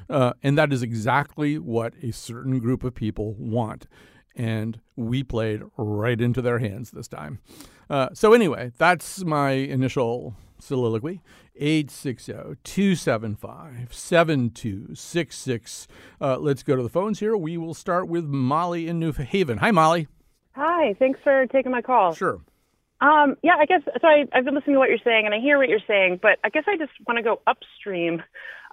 uh, 0.10 0.34
and 0.44 0.58
that 0.58 0.72
is 0.72 0.84
exactly 0.84 1.58
what 1.58 1.94
a 2.02 2.12
certain 2.12 2.60
group 2.60 2.84
of 2.84 2.94
people 2.94 3.34
want. 3.40 3.88
And 4.36 4.82
we 4.96 5.24
played 5.24 5.62
right 5.78 6.20
into 6.20 6.42
their 6.42 6.60
hands 6.60 6.92
this 6.92 7.08
time. 7.08 7.40
Uh, 7.90 8.10
so, 8.14 8.34
anyway, 8.34 8.72
that's 8.78 9.24
my 9.24 9.52
initial 9.52 10.36
soliloquy. 10.60 11.22
860 11.58 12.34
275 12.64 13.94
7266. 13.94 15.88
Uh, 16.20 16.38
let's 16.38 16.64
go 16.64 16.76
to 16.76 16.84
the 16.84 16.90
phones 16.90 17.20
here. 17.20 17.38
We 17.38 17.58
will 17.58 17.74
start 17.74 18.10
with 18.10 18.26
Molly 18.26 18.88
in 18.88 19.00
New 19.00 19.14
Haven. 19.14 19.60
Hi, 19.60 19.72
Molly. 19.72 20.08
Hi, 20.56 20.96
thanks 21.00 21.20
for 21.24 21.46
taking 21.48 21.72
my 21.72 21.82
call. 21.82 22.14
Sure. 22.14 22.42
Um, 23.02 23.36
yeah, 23.44 23.56
I 23.60 23.66
guess 23.66 23.82
so. 23.86 24.08
I, 24.08 24.26
I've 24.34 24.46
been 24.46 24.56
listening 24.56 24.76
to 24.76 24.80
what 24.80 24.90
you're 24.90 24.98
saying, 25.04 25.26
and 25.26 25.36
I 25.36 25.40
hear 25.40 25.58
what 25.58 25.68
you're 25.70 25.80
saying, 25.88 26.20
but 26.22 26.40
I 26.44 26.50
guess 26.50 26.64
I 26.68 26.78
just 26.78 26.92
want 27.08 27.18
to 27.18 27.24
go 27.24 27.42
upstream 27.46 28.24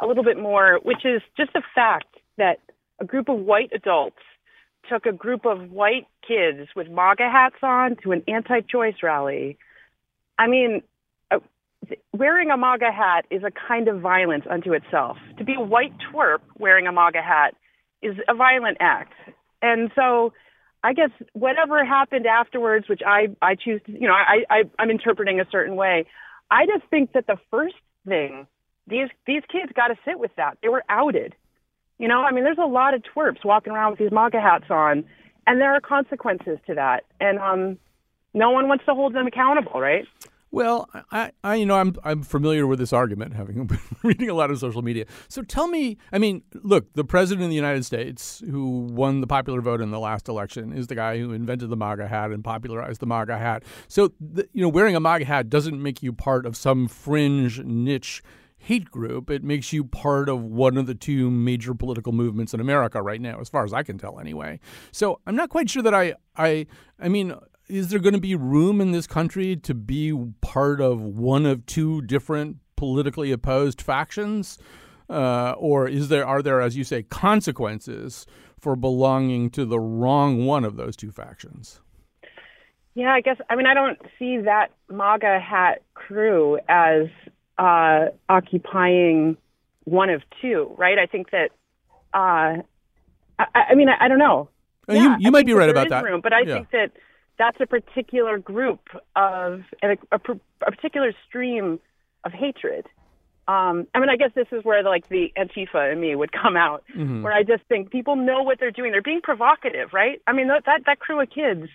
a 0.01 0.07
little 0.07 0.25
bit 0.25 0.39
more, 0.39 0.79
which 0.83 1.05
is 1.05 1.23
just 1.37 1.53
the 1.53 1.63
fact 1.75 2.17
that 2.39 2.59
a 3.01 3.05
group 3.05 3.29
of 3.29 3.39
white 3.41 3.71
adults 3.75 4.23
took 4.89 5.07
a 5.07 5.13
group 5.13 5.45
of 5.47 5.71
white 5.71 6.07
kids 6.27 6.69
with 6.75 6.89
MAGA 6.89 7.29
hats 7.31 7.57
on 7.63 7.97
to 8.03 8.13
an 8.13 8.23
anti-choice 8.29 8.97
rally. 9.03 9.59
I 10.39 10.47
mean, 10.49 10.83
uh, 11.31 11.39
wearing 12.13 12.51
a 12.51 12.57
MAGA 12.57 12.91
hat 12.91 13.27
is 13.31 13.43
a 13.45 13.51
kind 13.51 13.89
of 13.89 14.01
violence 14.01 14.45
unto 14.51 14.73
itself. 14.73 15.17
To 15.39 15.45
be 15.45 15.55
a 15.55 15.61
white 15.61 15.93
twerp 16.13 16.41
wearing 16.59 16.87
a 16.87 16.93
MAGA 16.93 17.23
hat 17.23 17.55
is 18.03 18.17
a 18.29 18.35
violent 18.35 18.79
act, 18.81 19.15
and 19.61 19.91
so 19.95 20.33
I 20.83 20.93
guess 20.93 21.11
whatever 21.33 21.85
happened 21.85 22.27
afterwards, 22.27 22.89
which 22.89 23.03
I 23.07 23.29
I 23.41 23.55
choose 23.55 23.81
to, 23.87 23.93
you 23.93 24.09
know, 24.09 24.15
I, 24.15 24.45
I 24.51 24.63
I'm 24.79 24.91
interpreting 24.91 25.41
a 25.41 25.47
certain 25.51 25.77
way. 25.77 26.07
I 26.51 26.67
just 26.67 26.85
think 26.91 27.13
that 27.13 27.27
the 27.27 27.39
first 27.51 27.77
thing 28.07 28.47
these 28.87 29.09
these 29.27 29.43
kids 29.51 29.73
got 29.75 29.89
to 29.89 29.97
sit 30.05 30.19
with 30.19 30.33
that. 30.37 30.59
They 30.63 30.69
were 30.69 30.83
outed. 30.89 31.35
You 31.99 32.09
know, 32.09 32.23
I 32.23 32.33
mean, 32.33 32.45
there's 32.45 32.59
a 32.59 32.67
lot 32.67 32.95
of 32.95 33.03
twerps 33.03 33.45
walking 33.45 33.73
around 33.73 33.93
with 33.93 34.01
these 34.01 34.13
MAGA 34.13 34.41
hats 34.41 34.71
on, 34.71 35.05
and 35.47 35.61
there 35.61 35.75
are 35.75 35.81
consequences 35.81 36.59
to 36.67 36.75
that, 36.75 37.05
and 37.21 37.39
um, 37.39 37.79
no 38.35 38.51
one 38.51 38.69
wants 38.69 38.85
to 38.87 38.95
hold 38.95 39.15
them 39.15 39.27
accountable, 39.27 39.81
right? 39.81 40.07
Well, 40.53 40.91
I, 41.11 41.33
I, 41.43 41.55
you 41.55 41.65
know, 41.65 41.77
I'm 41.77 41.97
I'm 42.05 42.23
familiar 42.23 42.67
with 42.67 42.79
this 42.79 42.93
argument, 42.93 43.33
having 43.33 43.65
been 43.67 43.79
reading 44.03 44.29
a 44.29 44.35
lot 44.35 44.51
of 44.51 44.59
social 44.59 44.83
media. 44.83 45.07
So 45.29 45.43
tell 45.43 45.67
me, 45.67 45.97
I 46.13 46.19
mean, 46.19 46.43
look, 46.63 46.93
the 46.93 47.05
president 47.05 47.45
of 47.45 47.49
the 47.49 47.57
United 47.57 47.87
States, 47.87 48.43
who 48.51 48.81
won 48.93 49.23
the 49.23 49.27
popular 49.27 49.63
vote 49.63 49.81
in 49.81 49.91
the 49.91 49.99
last 49.99 50.29
election, 50.29 50.73
is 50.75 50.89
the 50.89 50.95
guy 50.95 51.19
who 51.19 51.33
invented 51.33 51.71
the 51.71 51.77
MAGA 51.77 52.07
hat 52.07 52.31
and 52.33 52.45
popularized 52.45 53.01
the 53.01 53.07
MAGA 53.07 53.39
hat. 53.39 53.65
So, 53.89 54.13
the, 54.21 54.47
you 54.53 54.63
know, 54.63 54.69
wearing 54.69 54.95
a 54.95 55.01
MAGA 55.01 55.25
hat 55.25 55.49
doesn't 55.49 55.83
make 55.83 56.03
you 56.03 56.13
part 56.13 56.45
of 56.45 56.55
some 56.55 56.87
fringe 56.87 57.61
niche 57.61 58.23
hate 58.63 58.91
group. 58.91 59.31
It 59.31 59.43
makes 59.43 59.73
you 59.73 59.85
part 59.85 60.29
of 60.29 60.43
one 60.43 60.77
of 60.77 60.87
the 60.87 60.95
two 60.95 61.31
major 61.31 61.75
political 61.75 62.13
movements 62.13 62.55
in 62.55 62.61
America 62.61 63.03
right 63.03 63.21
now, 63.21 63.41
as 63.41 63.49
far 63.49 63.65
as 63.65 63.73
I 63.73 63.83
can 63.83 63.99
tell, 63.99 64.21
anyway. 64.21 64.61
So 64.93 65.21
I'm 65.27 65.37
not 65.37 65.51
quite 65.51 65.69
sure 65.69 65.83
that 65.83 65.95
I, 65.95 66.15
I, 66.37 66.67
I 66.99 67.09
mean 67.09 67.35
is 67.69 67.89
there 67.89 67.99
going 67.99 68.15
to 68.15 68.21
be 68.21 68.35
room 68.35 68.81
in 68.81 68.93
this 68.93 69.07
country 69.07 69.57
to 69.57 69.75
be 69.75 70.13
part 70.41 70.81
of 70.81 71.01
one 71.01 71.47
of 71.47 71.65
two 71.67 72.03
different 72.03 72.59
politically 72.77 73.33
opposed 73.33 73.81
factions? 73.81 74.59
Uh, 75.09 75.53
or 75.59 75.89
is 75.89 76.09
there 76.09 76.27
are 76.27 76.43
there, 76.43 76.61
as 76.61 76.77
you 76.77 76.85
say, 76.85 77.03
consequences 77.03 78.27
for 78.59 78.77
belonging 78.77 79.51
to 79.51 79.65
the 79.65 79.81
wrong 79.81 80.45
one 80.45 80.65
of 80.65 80.77
those 80.77 80.97
two 80.97 81.11
factions? 81.11 81.81
Yeah, 82.95 83.13
I 83.13 83.21
guess 83.21 83.39
I 83.49 83.57
mean 83.57 83.67
I 83.67 83.75
don't 83.75 83.99
see 84.19 84.39
that 84.39 84.69
MAGA 84.91 85.41
hat 85.41 85.83
crew 85.95 86.59
as 86.69 87.07
uh, 87.59 88.07
occupying 88.29 89.37
one 89.85 90.11
of 90.11 90.23
two, 90.41 90.75
right? 90.77 90.99
I 90.99 91.07
think 91.07 91.31
that 91.31 91.51
uh, 92.15 92.63
I, 93.39 93.47
I 93.71 93.75
mean 93.75 93.89
I, 93.89 94.05
I, 94.05 94.09
don't 94.09 94.19
know. 94.19 94.49
Uh, 94.89 94.95
yeah, 94.95 95.17
you 95.17 95.27
you 95.27 95.31
might 95.31 95.47
be 95.47 95.55
right 95.55 95.71
about 95.71 95.89
that, 95.89 96.05
room, 96.05 96.21
but 96.23 96.33
I 96.33 96.41
yeah. 96.41 96.55
think 96.55 96.71
that 96.71 96.93
that's 97.39 97.61
a 97.61 97.67
particular 97.67 98.39
group 98.39 98.81
of 99.17 99.63
a, 99.83 99.97
a, 100.11 100.19
a 100.67 100.71
particular 100.71 101.13
stream 101.29 101.81
of 102.25 102.33
hatred. 102.33 102.87
Um, 103.49 103.89
I 103.93 103.99
mean, 103.99 104.09
I 104.09 104.17
guess 104.17 104.31
this 104.35 104.47
is 104.53 104.65
where 104.65 104.83
the, 104.83 104.89
like 104.89 105.09
the 105.09 105.33
Antifa 105.37 105.93
in 105.93 106.01
me 106.01 106.15
would 106.15 106.31
come 106.33 106.57
out, 106.57 106.85
mm-hmm. 106.97 107.23
where 107.23 107.33
I 107.33 107.43
just 107.43 107.65
think 107.69 107.91
people 107.91 108.15
know 108.15 108.43
what 108.43 108.61
they're 108.61 108.71
doing. 108.71 108.93
They're 108.93 109.03
being 109.03 109.21
provocative, 109.21 109.93
right? 109.93 110.23
I 110.27 110.33
mean, 110.33 110.49
that 110.49 110.65
that, 110.67 110.83
that 110.87 111.01
crew 111.01 111.21
of 111.21 111.29
kids, 111.29 111.69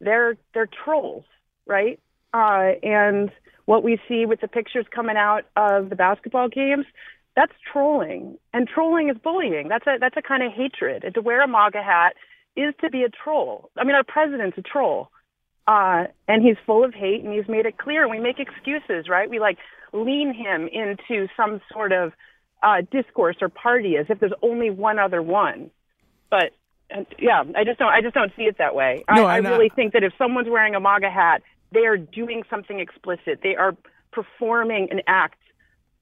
they're 0.00 0.36
they're 0.52 0.68
trolls, 0.84 1.24
right? 1.66 2.00
Uh, 2.32 2.72
and 2.82 3.30
what 3.66 3.82
we 3.82 3.98
see 4.08 4.26
with 4.26 4.40
the 4.40 4.48
pictures 4.48 4.86
coming 4.94 5.16
out 5.16 5.44
of 5.56 5.90
the 5.90 5.96
basketball 5.96 6.48
games, 6.48 6.86
that's 7.36 7.52
trolling, 7.72 8.38
and 8.52 8.68
trolling 8.68 9.08
is 9.08 9.16
bullying. 9.22 9.68
That's 9.68 9.86
a 9.86 9.96
that's 10.00 10.16
a 10.16 10.22
kind 10.22 10.42
of 10.42 10.52
hatred. 10.52 11.04
And 11.04 11.14
to 11.14 11.20
wear 11.20 11.42
a 11.42 11.48
MAGA 11.48 11.82
hat 11.82 12.14
is 12.56 12.74
to 12.80 12.90
be 12.90 13.02
a 13.02 13.08
troll. 13.08 13.70
I 13.76 13.84
mean, 13.84 13.96
our 13.96 14.04
president's 14.04 14.58
a 14.58 14.62
troll. 14.62 15.10
Uh, 15.66 16.04
and 16.28 16.42
he's 16.42 16.56
full 16.66 16.84
of 16.84 16.92
hate 16.92 17.24
and 17.24 17.32
he's 17.32 17.48
made 17.48 17.64
it 17.64 17.78
clear. 17.78 18.02
And 18.02 18.10
we 18.10 18.20
make 18.20 18.38
excuses, 18.38 19.08
right? 19.08 19.28
We 19.30 19.40
like 19.40 19.58
lean 19.92 20.34
him 20.34 20.68
into 20.68 21.26
some 21.36 21.60
sort 21.72 21.92
of 21.92 22.12
uh, 22.62 22.82
discourse 22.90 23.36
or 23.40 23.48
party 23.48 23.96
as 23.96 24.06
if 24.08 24.20
there's 24.20 24.32
only 24.42 24.70
one 24.70 24.98
other 24.98 25.22
one. 25.22 25.70
But 26.30 26.52
and, 26.90 27.06
yeah, 27.18 27.42
I 27.56 27.64
just 27.64 27.78
don't. 27.78 27.88
I 27.88 28.02
just 28.02 28.14
don't 28.14 28.30
see 28.36 28.42
it 28.42 28.58
that 28.58 28.74
way. 28.74 29.04
No, 29.10 29.24
I, 29.24 29.36
I 29.36 29.38
really 29.38 29.70
think 29.74 29.94
that 29.94 30.04
if 30.04 30.12
someone's 30.18 30.48
wearing 30.48 30.74
a 30.74 30.80
MAGA 30.80 31.10
hat, 31.10 31.42
they 31.74 31.86
are 31.86 31.96
doing 31.96 32.42
something 32.48 32.80
explicit. 32.80 33.40
They 33.42 33.56
are 33.56 33.76
performing 34.12 34.88
an 34.90 35.02
act 35.06 35.38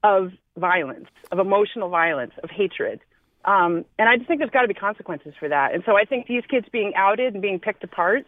of 0.03 0.31
violence, 0.57 1.07
of 1.31 1.39
emotional 1.39 1.89
violence, 1.89 2.33
of 2.43 2.49
hatred. 2.49 3.01
Um, 3.45 3.83
and 3.99 4.07
I 4.07 4.17
just 4.17 4.27
think 4.27 4.39
there's 4.39 4.51
got 4.51 4.61
to 4.61 4.67
be 4.67 4.73
consequences 4.73 5.33
for 5.37 5.49
that. 5.49 5.73
And 5.73 5.83
so 5.85 5.97
I 5.97 6.05
think 6.05 6.27
these 6.27 6.43
kids 6.49 6.67
being 6.71 6.93
outed 6.95 7.33
and 7.33 7.41
being 7.41 7.59
picked 7.59 7.83
apart, 7.83 8.25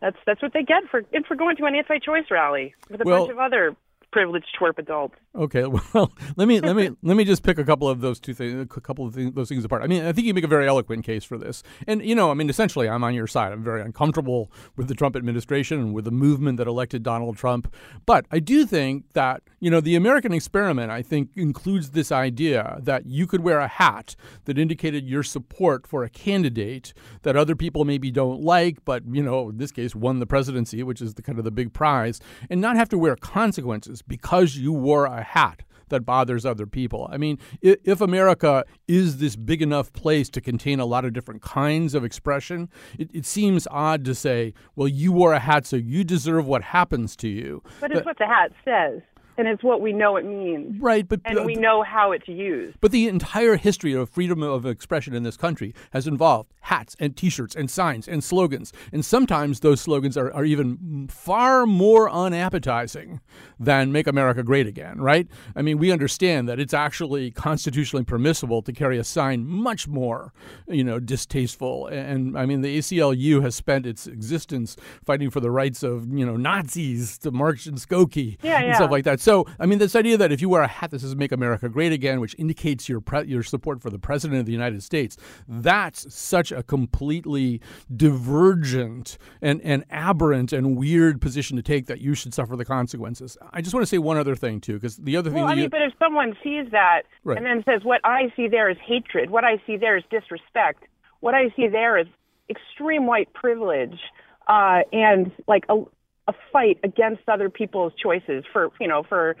that's 0.00 0.16
that's 0.26 0.42
what 0.42 0.52
they 0.52 0.62
get 0.62 0.84
for 0.90 1.02
and 1.12 1.24
for 1.26 1.34
going 1.34 1.56
to 1.56 1.64
an 1.64 1.74
anti-choice 1.74 2.26
rally 2.30 2.74
with 2.90 3.00
a 3.00 3.04
well, 3.04 3.20
bunch 3.20 3.32
of 3.32 3.38
other 3.38 3.74
privileged 4.16 4.46
twerp 4.58 4.78
adults. 4.78 5.14
Okay, 5.34 5.66
well, 5.92 6.10
let 6.36 6.48
me 6.48 6.58
let 6.58 6.74
me 6.74 6.88
let 7.02 7.18
me 7.18 7.24
just 7.24 7.42
pick 7.42 7.58
a 7.58 7.64
couple 7.64 7.86
of 7.86 8.00
those 8.00 8.18
two 8.18 8.32
things, 8.32 8.58
a 8.58 8.80
couple 8.80 9.06
of 9.06 9.14
things, 9.14 9.34
those 9.34 9.50
things 9.50 9.62
apart. 9.62 9.82
I 9.82 9.88
mean, 9.88 10.06
I 10.06 10.12
think 10.12 10.26
you 10.26 10.32
make 10.32 10.44
a 10.44 10.48
very 10.48 10.66
eloquent 10.66 11.04
case 11.04 11.22
for 11.22 11.36
this, 11.36 11.62
and 11.86 12.02
you 12.02 12.14
know, 12.14 12.30
I 12.30 12.34
mean, 12.34 12.48
essentially, 12.48 12.88
I'm 12.88 13.04
on 13.04 13.12
your 13.12 13.26
side. 13.26 13.52
I'm 13.52 13.62
very 13.62 13.82
uncomfortable 13.82 14.50
with 14.74 14.88
the 14.88 14.94
Trump 14.94 15.16
administration 15.16 15.78
and 15.80 15.94
with 15.94 16.06
the 16.06 16.10
movement 16.10 16.56
that 16.56 16.66
elected 16.66 17.02
Donald 17.02 17.36
Trump, 17.36 17.70
but 18.06 18.24
I 18.30 18.38
do 18.38 18.64
think 18.64 19.12
that 19.12 19.42
you 19.60 19.70
know 19.70 19.82
the 19.82 19.96
American 19.96 20.32
experiment. 20.32 20.90
I 20.90 21.02
think 21.02 21.28
includes 21.36 21.90
this 21.90 22.10
idea 22.10 22.78
that 22.80 23.04
you 23.04 23.26
could 23.26 23.42
wear 23.42 23.60
a 23.60 23.68
hat 23.68 24.16
that 24.46 24.56
indicated 24.56 25.06
your 25.06 25.24
support 25.24 25.86
for 25.86 26.04
a 26.04 26.08
candidate 26.08 26.94
that 27.20 27.36
other 27.36 27.54
people 27.54 27.84
maybe 27.84 28.10
don't 28.10 28.40
like, 28.40 28.82
but 28.86 29.02
you 29.12 29.22
know, 29.22 29.50
in 29.50 29.58
this 29.58 29.72
case, 29.72 29.94
won 29.94 30.20
the 30.20 30.26
presidency, 30.26 30.82
which 30.82 31.02
is 31.02 31.14
the 31.14 31.22
kind 31.22 31.38
of 31.38 31.44
the 31.44 31.50
big 31.50 31.74
prize, 31.74 32.18
and 32.48 32.62
not 32.62 32.76
have 32.76 32.88
to 32.88 32.96
wear 32.96 33.14
consequences 33.14 34.02
because 34.06 34.56
you 34.56 34.72
wore 34.72 35.06
a 35.06 35.22
hat 35.22 35.62
that 35.88 36.04
bothers 36.04 36.44
other 36.44 36.66
people. 36.66 37.08
I 37.12 37.16
mean, 37.16 37.38
if 37.62 38.00
America 38.00 38.64
is 38.88 39.18
this 39.18 39.36
big 39.36 39.62
enough 39.62 39.92
place 39.92 40.28
to 40.30 40.40
contain 40.40 40.80
a 40.80 40.84
lot 40.84 41.04
of 41.04 41.12
different 41.12 41.42
kinds 41.42 41.94
of 41.94 42.04
expression, 42.04 42.68
it, 42.98 43.10
it 43.14 43.24
seems 43.24 43.66
odd 43.70 44.04
to 44.06 44.14
say, 44.14 44.52
well, 44.74 44.88
you 44.88 45.12
wore 45.12 45.32
a 45.32 45.38
hat, 45.38 45.66
so 45.66 45.76
you 45.76 46.04
deserve 46.04 46.46
what 46.46 46.62
happens 46.62 47.16
to 47.16 47.28
you. 47.28 47.62
But 47.80 47.92
it's 47.92 48.00
but, 48.00 48.06
what 48.06 48.18
the 48.18 48.26
hat 48.26 48.52
says 48.64 49.02
and 49.38 49.48
it's 49.48 49.62
what 49.62 49.80
we 49.80 49.92
know 49.92 50.16
it 50.16 50.24
means. 50.24 50.80
Right, 50.80 51.06
but 51.06 51.20
and 51.24 51.38
uh, 51.38 51.42
we 51.42 51.54
know 51.54 51.82
how 51.82 52.12
it's 52.12 52.28
used. 52.28 52.78
But 52.80 52.92
the 52.92 53.08
entire 53.08 53.56
history 53.56 53.92
of 53.92 54.10
freedom 54.10 54.42
of 54.42 54.66
expression 54.66 55.14
in 55.14 55.22
this 55.22 55.36
country 55.36 55.74
has 55.92 56.06
involved 56.06 56.52
hats 56.62 56.96
and 56.98 57.16
T-shirts 57.16 57.54
and 57.54 57.70
signs 57.70 58.08
and 58.08 58.22
slogans, 58.22 58.72
and 58.92 59.04
sometimes 59.04 59.60
those 59.60 59.80
slogans 59.80 60.16
are, 60.16 60.32
are 60.32 60.44
even 60.44 61.08
far 61.08 61.66
more 61.66 62.10
unappetizing 62.10 63.20
than 63.58 63.92
"Make 63.92 64.06
America 64.06 64.42
Great 64.42 64.66
Again." 64.66 65.00
Right? 65.00 65.28
I 65.54 65.62
mean, 65.62 65.78
we 65.78 65.92
understand 65.92 66.48
that 66.48 66.58
it's 66.58 66.74
actually 66.74 67.30
constitutionally 67.30 68.04
permissible 68.04 68.62
to 68.62 68.72
carry 68.72 68.98
a 68.98 69.04
sign 69.04 69.46
much 69.46 69.86
more, 69.86 70.32
you 70.68 70.84
know, 70.84 70.98
distasteful. 70.98 71.86
And 71.86 72.36
I 72.38 72.46
mean, 72.46 72.62
the 72.62 72.78
ACLU 72.78 73.42
has 73.42 73.54
spent 73.54 73.86
its 73.86 74.06
existence 74.06 74.76
fighting 75.04 75.30
for 75.30 75.40
the 75.40 75.50
rights 75.50 75.82
of 75.82 76.12
you 76.12 76.24
know 76.24 76.36
Nazis 76.36 77.18
to 77.18 77.30
march 77.30 77.66
in 77.66 77.74
Skokie 77.74 78.38
yeah, 78.42 78.58
and 78.58 78.66
yeah. 78.66 78.74
stuff 78.74 78.90
like 78.90 79.04
that. 79.04 79.20
So, 79.26 79.44
I 79.58 79.66
mean, 79.66 79.80
this 79.80 79.96
idea 79.96 80.16
that 80.18 80.30
if 80.30 80.40
you 80.40 80.48
wear 80.48 80.62
a 80.62 80.68
hat 80.68 80.92
that 80.92 81.00
says 81.00 81.16
"Make 81.16 81.32
America 81.32 81.68
Great 81.68 81.90
Again," 81.90 82.20
which 82.20 82.36
indicates 82.38 82.88
your 82.88 83.00
pre- 83.00 83.26
your 83.26 83.42
support 83.42 83.82
for 83.82 83.90
the 83.90 83.98
president 83.98 84.38
of 84.38 84.46
the 84.46 84.52
United 84.52 84.84
States, 84.84 85.16
that's 85.48 86.14
such 86.14 86.52
a 86.52 86.62
completely 86.62 87.60
divergent 87.96 89.18
and, 89.42 89.60
and 89.62 89.84
aberrant 89.90 90.52
and 90.52 90.76
weird 90.76 91.20
position 91.20 91.56
to 91.56 91.62
take 91.64 91.86
that 91.86 92.00
you 92.00 92.14
should 92.14 92.34
suffer 92.34 92.54
the 92.54 92.64
consequences. 92.64 93.36
I 93.52 93.62
just 93.62 93.74
want 93.74 93.82
to 93.82 93.88
say 93.88 93.98
one 93.98 94.16
other 94.16 94.36
thing 94.36 94.60
too, 94.60 94.74
because 94.74 94.96
the 94.96 95.16
other 95.16 95.30
thing. 95.30 95.40
Well, 95.40 95.50
I 95.50 95.56
mean, 95.56 95.64
you, 95.64 95.70
but 95.70 95.82
if 95.82 95.94
someone 95.98 96.36
sees 96.44 96.70
that 96.70 97.02
right. 97.24 97.36
and 97.36 97.44
then 97.44 97.64
says, 97.64 97.82
"What 97.82 98.02
I 98.04 98.32
see 98.36 98.46
there 98.46 98.70
is 98.70 98.76
hatred. 98.86 99.30
What 99.30 99.42
I 99.42 99.60
see 99.66 99.76
there 99.76 99.96
is 99.96 100.04
disrespect. 100.08 100.84
What 101.18 101.34
I 101.34 101.52
see 101.56 101.66
there 101.66 101.98
is 101.98 102.06
extreme 102.48 103.08
white 103.08 103.32
privilege." 103.32 103.98
Uh, 104.46 104.82
and 104.92 105.32
like 105.48 105.64
a, 105.68 105.82
a 106.28 106.34
fight 106.52 106.78
against 106.82 107.22
other 107.28 107.48
people's 107.48 107.92
choices 108.02 108.44
for 108.52 108.70
you 108.80 108.88
know 108.88 109.02
for 109.08 109.36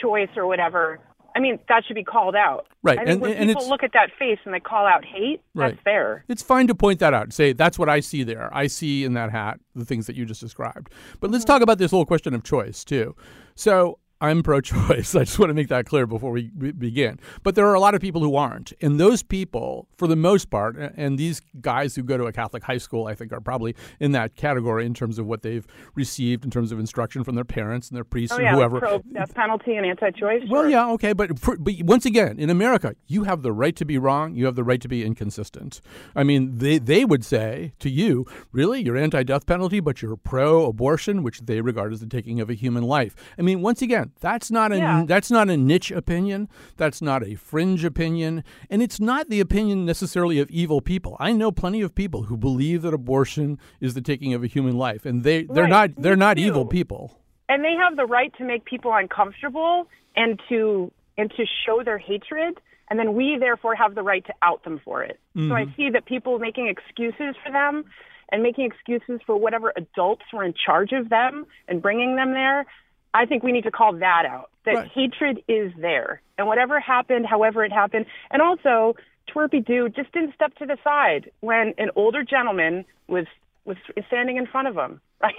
choice 0.00 0.30
or 0.36 0.46
whatever. 0.46 1.00
I 1.36 1.40
mean, 1.40 1.58
that 1.68 1.84
should 1.86 1.94
be 1.94 2.02
called 2.04 2.34
out. 2.34 2.66
Right. 2.82 2.98
I 2.98 3.02
mean, 3.02 3.12
and, 3.12 3.20
when 3.20 3.32
and 3.34 3.48
people 3.48 3.68
look 3.68 3.84
at 3.84 3.92
that 3.92 4.10
face 4.18 4.38
and 4.44 4.52
they 4.52 4.60
call 4.60 4.86
out 4.86 5.04
hate, 5.04 5.40
right. 5.54 5.70
that's 5.70 5.82
fair. 5.84 6.24
It's 6.26 6.42
fine 6.42 6.66
to 6.66 6.74
point 6.74 6.98
that 6.98 7.14
out. 7.14 7.32
Say, 7.32 7.52
that's 7.52 7.78
what 7.78 7.88
I 7.88 8.00
see 8.00 8.24
there. 8.24 8.48
I 8.52 8.66
see 8.66 9.04
in 9.04 9.12
that 9.12 9.30
hat 9.30 9.60
the 9.76 9.84
things 9.84 10.06
that 10.06 10.16
you 10.16 10.24
just 10.24 10.40
described. 10.40 10.90
But 11.20 11.30
let's 11.30 11.44
mm-hmm. 11.44 11.52
talk 11.52 11.62
about 11.62 11.78
this 11.78 11.92
whole 11.92 12.06
question 12.06 12.34
of 12.34 12.42
choice, 12.42 12.82
too. 12.82 13.14
So 13.54 13.98
I'm 14.20 14.42
pro 14.42 14.60
choice. 14.60 15.14
I 15.14 15.20
just 15.20 15.38
want 15.38 15.50
to 15.50 15.54
make 15.54 15.68
that 15.68 15.86
clear 15.86 16.06
before 16.06 16.32
we 16.32 16.48
begin. 16.48 17.20
But 17.42 17.54
there 17.54 17.66
are 17.66 17.74
a 17.74 17.80
lot 17.80 17.94
of 17.94 18.00
people 18.00 18.20
who 18.20 18.34
aren't. 18.34 18.72
And 18.80 18.98
those 18.98 19.22
people, 19.22 19.86
for 19.96 20.08
the 20.08 20.16
most 20.16 20.50
part, 20.50 20.76
and 20.76 21.18
these 21.18 21.40
guys 21.60 21.94
who 21.94 22.02
go 22.02 22.16
to 22.16 22.24
a 22.24 22.32
Catholic 22.32 22.64
high 22.64 22.78
school, 22.78 23.06
I 23.06 23.14
think, 23.14 23.32
are 23.32 23.40
probably 23.40 23.76
in 24.00 24.12
that 24.12 24.34
category 24.34 24.86
in 24.86 24.94
terms 24.94 25.18
of 25.18 25.26
what 25.26 25.42
they've 25.42 25.66
received 25.94 26.44
in 26.44 26.50
terms 26.50 26.72
of 26.72 26.80
instruction 26.80 27.22
from 27.22 27.36
their 27.36 27.44
parents 27.44 27.88
and 27.88 27.96
their 27.96 28.04
priests 28.04 28.34
oh, 28.34 28.38
and 28.38 28.46
yeah, 28.46 28.54
whoever. 28.54 28.80
Pro 28.80 28.98
death 29.12 29.34
penalty 29.34 29.76
and 29.76 29.86
anti 29.86 30.10
choice. 30.10 30.42
Well, 30.48 30.62
sure. 30.62 30.70
yeah, 30.70 30.90
okay. 30.92 31.12
But, 31.12 31.38
for, 31.38 31.56
but 31.56 31.74
once 31.82 32.04
again, 32.04 32.38
in 32.38 32.50
America, 32.50 32.96
you 33.06 33.24
have 33.24 33.42
the 33.42 33.52
right 33.52 33.76
to 33.76 33.84
be 33.84 33.98
wrong. 33.98 34.34
You 34.34 34.46
have 34.46 34.56
the 34.56 34.64
right 34.64 34.80
to 34.80 34.88
be 34.88 35.04
inconsistent. 35.04 35.80
I 36.16 36.24
mean, 36.24 36.58
they, 36.58 36.78
they 36.78 37.04
would 37.04 37.24
say 37.24 37.72
to 37.78 37.88
you, 37.88 38.26
really, 38.50 38.82
you're 38.82 38.96
anti 38.96 39.22
death 39.22 39.46
penalty, 39.46 39.78
but 39.78 40.02
you're 40.02 40.16
pro 40.16 40.66
abortion, 40.66 41.22
which 41.22 41.40
they 41.42 41.60
regard 41.60 41.92
as 41.92 42.00
the 42.00 42.06
taking 42.06 42.40
of 42.40 42.50
a 42.50 42.54
human 42.54 42.82
life. 42.82 43.14
I 43.38 43.42
mean, 43.42 43.62
once 43.62 43.80
again, 43.80 44.07
that's 44.20 44.50
not 44.50 44.72
a 44.72 44.78
yeah. 44.78 45.04
that's 45.06 45.30
not 45.30 45.48
a 45.48 45.56
niche 45.56 45.90
opinion. 45.90 46.48
That's 46.76 47.00
not 47.00 47.26
a 47.26 47.34
fringe 47.34 47.84
opinion, 47.84 48.44
and 48.70 48.82
it's 48.82 49.00
not 49.00 49.28
the 49.28 49.40
opinion 49.40 49.84
necessarily 49.84 50.38
of 50.38 50.50
evil 50.50 50.80
people. 50.80 51.16
I 51.18 51.32
know 51.32 51.52
plenty 51.52 51.80
of 51.80 51.94
people 51.94 52.24
who 52.24 52.36
believe 52.36 52.82
that 52.82 52.94
abortion 52.94 53.58
is 53.80 53.94
the 53.94 54.00
taking 54.00 54.34
of 54.34 54.42
a 54.42 54.46
human 54.46 54.76
life, 54.76 55.06
and 55.06 55.22
they 55.22 55.44
they're 55.44 55.64
right. 55.64 55.70
not 55.70 56.02
they're 56.02 56.16
Me 56.16 56.20
not 56.20 56.36
too. 56.36 56.44
evil 56.44 56.66
people. 56.66 57.20
And 57.48 57.64
they 57.64 57.74
have 57.74 57.96
the 57.96 58.04
right 58.04 58.32
to 58.36 58.44
make 58.44 58.64
people 58.64 58.92
uncomfortable 58.94 59.86
and 60.16 60.40
to 60.48 60.92
and 61.16 61.30
to 61.30 61.44
show 61.66 61.82
their 61.82 61.98
hatred 61.98 62.60
and 62.90 62.98
then 62.98 63.14
we 63.14 63.36
therefore 63.38 63.74
have 63.74 63.94
the 63.94 64.02
right 64.02 64.24
to 64.26 64.32
out 64.42 64.64
them 64.64 64.80
for 64.84 65.02
it. 65.02 65.18
Mm-hmm. 65.36 65.50
So 65.50 65.54
I 65.54 65.62
mm-hmm. 65.62 65.74
see 65.76 65.90
that 65.90 66.06
people 66.06 66.38
making 66.38 66.68
excuses 66.68 67.36
for 67.44 67.52
them 67.52 67.84
and 68.30 68.42
making 68.42 68.66
excuses 68.66 69.20
for 69.26 69.36
whatever 69.36 69.72
adults 69.76 70.24
were 70.32 70.44
in 70.44 70.54
charge 70.54 70.92
of 70.92 71.08
them 71.08 71.46
and 71.66 71.80
bringing 71.82 72.16
them 72.16 72.32
there 72.32 72.66
I 73.14 73.26
think 73.26 73.42
we 73.42 73.52
need 73.52 73.64
to 73.64 73.70
call 73.70 73.92
that 73.94 74.24
out. 74.26 74.50
That 74.64 74.74
Right. 74.74 74.90
hatred 74.94 75.42
is 75.48 75.72
there, 75.78 76.20
and 76.36 76.46
whatever 76.46 76.78
happened, 76.80 77.26
however 77.26 77.64
it 77.64 77.72
happened, 77.72 78.04
and 78.30 78.42
also 78.42 78.96
Twerpy 79.28 79.64
Doo 79.64 79.88
just 79.88 80.12
didn't 80.12 80.34
step 80.34 80.54
to 80.56 80.66
the 80.66 80.76
side 80.84 81.30
when 81.40 81.74
an 81.78 81.90
older 81.96 82.22
gentleman 82.22 82.84
was 83.08 83.26
was 83.64 83.76
standing 84.06 84.36
in 84.38 84.46
front 84.46 84.68
of 84.68 84.74
him. 84.76 85.00
Right? 85.20 85.34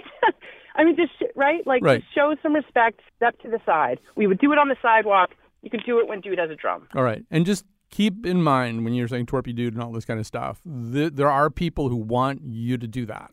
I 0.76 0.84
mean, 0.84 0.94
just 0.94 1.12
right, 1.34 1.66
like 1.66 1.82
Right. 1.82 2.00
just 2.02 2.14
show 2.14 2.34
some 2.42 2.54
respect. 2.54 3.00
Step 3.16 3.38
to 3.40 3.48
the 3.48 3.60
side. 3.64 3.98
We 4.14 4.26
would 4.26 4.38
do 4.38 4.52
it 4.52 4.58
on 4.58 4.68
the 4.68 4.76
sidewalk. 4.82 5.30
You 5.62 5.70
could 5.70 5.82
do 5.84 5.98
it 6.00 6.06
when 6.08 6.20
Dude 6.20 6.38
has 6.38 6.50
a 6.50 6.54
drum. 6.54 6.86
All 6.94 7.02
right, 7.02 7.24
and 7.30 7.46
just 7.46 7.64
keep 7.90 8.26
in 8.26 8.42
mind 8.42 8.84
when 8.84 8.92
you're 8.94 9.08
saying 9.08 9.26
Twerpy 9.26 9.54
dude 9.54 9.72
and 9.74 9.82
all 9.82 9.90
this 9.92 10.04
kind 10.04 10.20
of 10.20 10.26
stuff, 10.26 10.60
th- 10.92 11.14
there 11.14 11.30
are 11.30 11.48
people 11.50 11.88
who 11.88 11.96
want 11.96 12.42
you 12.44 12.76
to 12.78 12.86
do 12.86 13.04
that, 13.06 13.32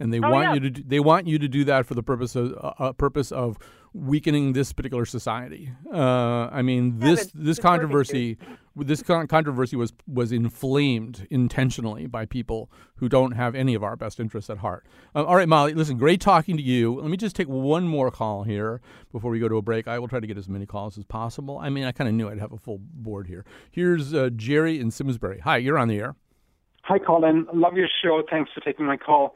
and 0.00 0.12
they 0.12 0.18
Oh, 0.20 0.30
want 0.30 0.44
yeah. 0.44 0.54
you 0.54 0.60
to 0.60 0.70
do, 0.70 0.82
they 0.86 1.00
want 1.00 1.26
you 1.26 1.38
to 1.40 1.48
do 1.48 1.64
that 1.64 1.84
for 1.84 1.94
the 1.94 2.02
purpose 2.02 2.34
of 2.36 2.52
uh, 2.54 2.72
uh, 2.78 2.92
purpose 2.92 3.32
of 3.32 3.58
weakening 3.92 4.52
this 4.52 4.72
particular 4.72 5.04
society. 5.04 5.70
Uh, 5.92 6.48
I 6.50 6.62
mean, 6.62 6.98
Yeah, 7.00 7.08
this 7.08 7.30
but 7.30 7.44
this 7.44 7.58
controversy 7.58 8.38
this 8.86 9.02
con- 9.02 9.26
controversy 9.26 9.76
was 9.76 9.92
was 10.06 10.32
inflamed 10.32 11.26
intentionally 11.30 12.06
by 12.06 12.26
people 12.26 12.70
who 12.96 13.08
don't 13.08 13.32
have 13.32 13.54
any 13.54 13.74
of 13.74 13.82
our 13.82 13.96
best 13.96 14.20
interests 14.20 14.50
at 14.50 14.58
heart. 14.58 14.86
Um, 15.14 15.26
all 15.26 15.36
right, 15.36 15.48
Molly, 15.48 15.74
listen, 15.74 15.96
great 15.96 16.20
talking 16.20 16.56
to 16.56 16.62
you. 16.62 17.00
Let 17.00 17.10
me 17.10 17.16
just 17.16 17.36
take 17.36 17.48
one 17.48 17.88
more 17.88 18.10
call 18.10 18.44
here 18.44 18.80
before 19.12 19.30
we 19.30 19.38
go 19.38 19.48
to 19.48 19.56
a 19.56 19.62
break. 19.62 19.88
I 19.88 19.98
will 19.98 20.08
try 20.08 20.20
to 20.20 20.26
get 20.26 20.38
as 20.38 20.48
many 20.48 20.66
calls 20.66 20.98
as 20.98 21.04
possible. 21.04 21.58
I 21.58 21.70
mean, 21.70 21.84
I 21.84 21.92
kind 21.92 22.08
of 22.08 22.14
knew 22.14 22.28
I'd 22.28 22.38
have 22.38 22.52
a 22.52 22.58
full 22.58 22.78
board 22.80 23.26
here. 23.26 23.44
Here's 23.70 24.14
uh, 24.14 24.30
Jerry 24.34 24.78
in 24.80 24.90
Simsbury. 24.90 25.40
Hi, 25.40 25.56
you're 25.56 25.78
on 25.78 25.88
the 25.88 25.98
air. 25.98 26.14
Hi, 26.82 26.98
Colin. 26.98 27.46
Love 27.52 27.74
your 27.76 27.88
show. 28.02 28.22
Thanks 28.30 28.50
for 28.52 28.60
taking 28.60 28.86
my 28.86 28.96
call. 28.96 29.34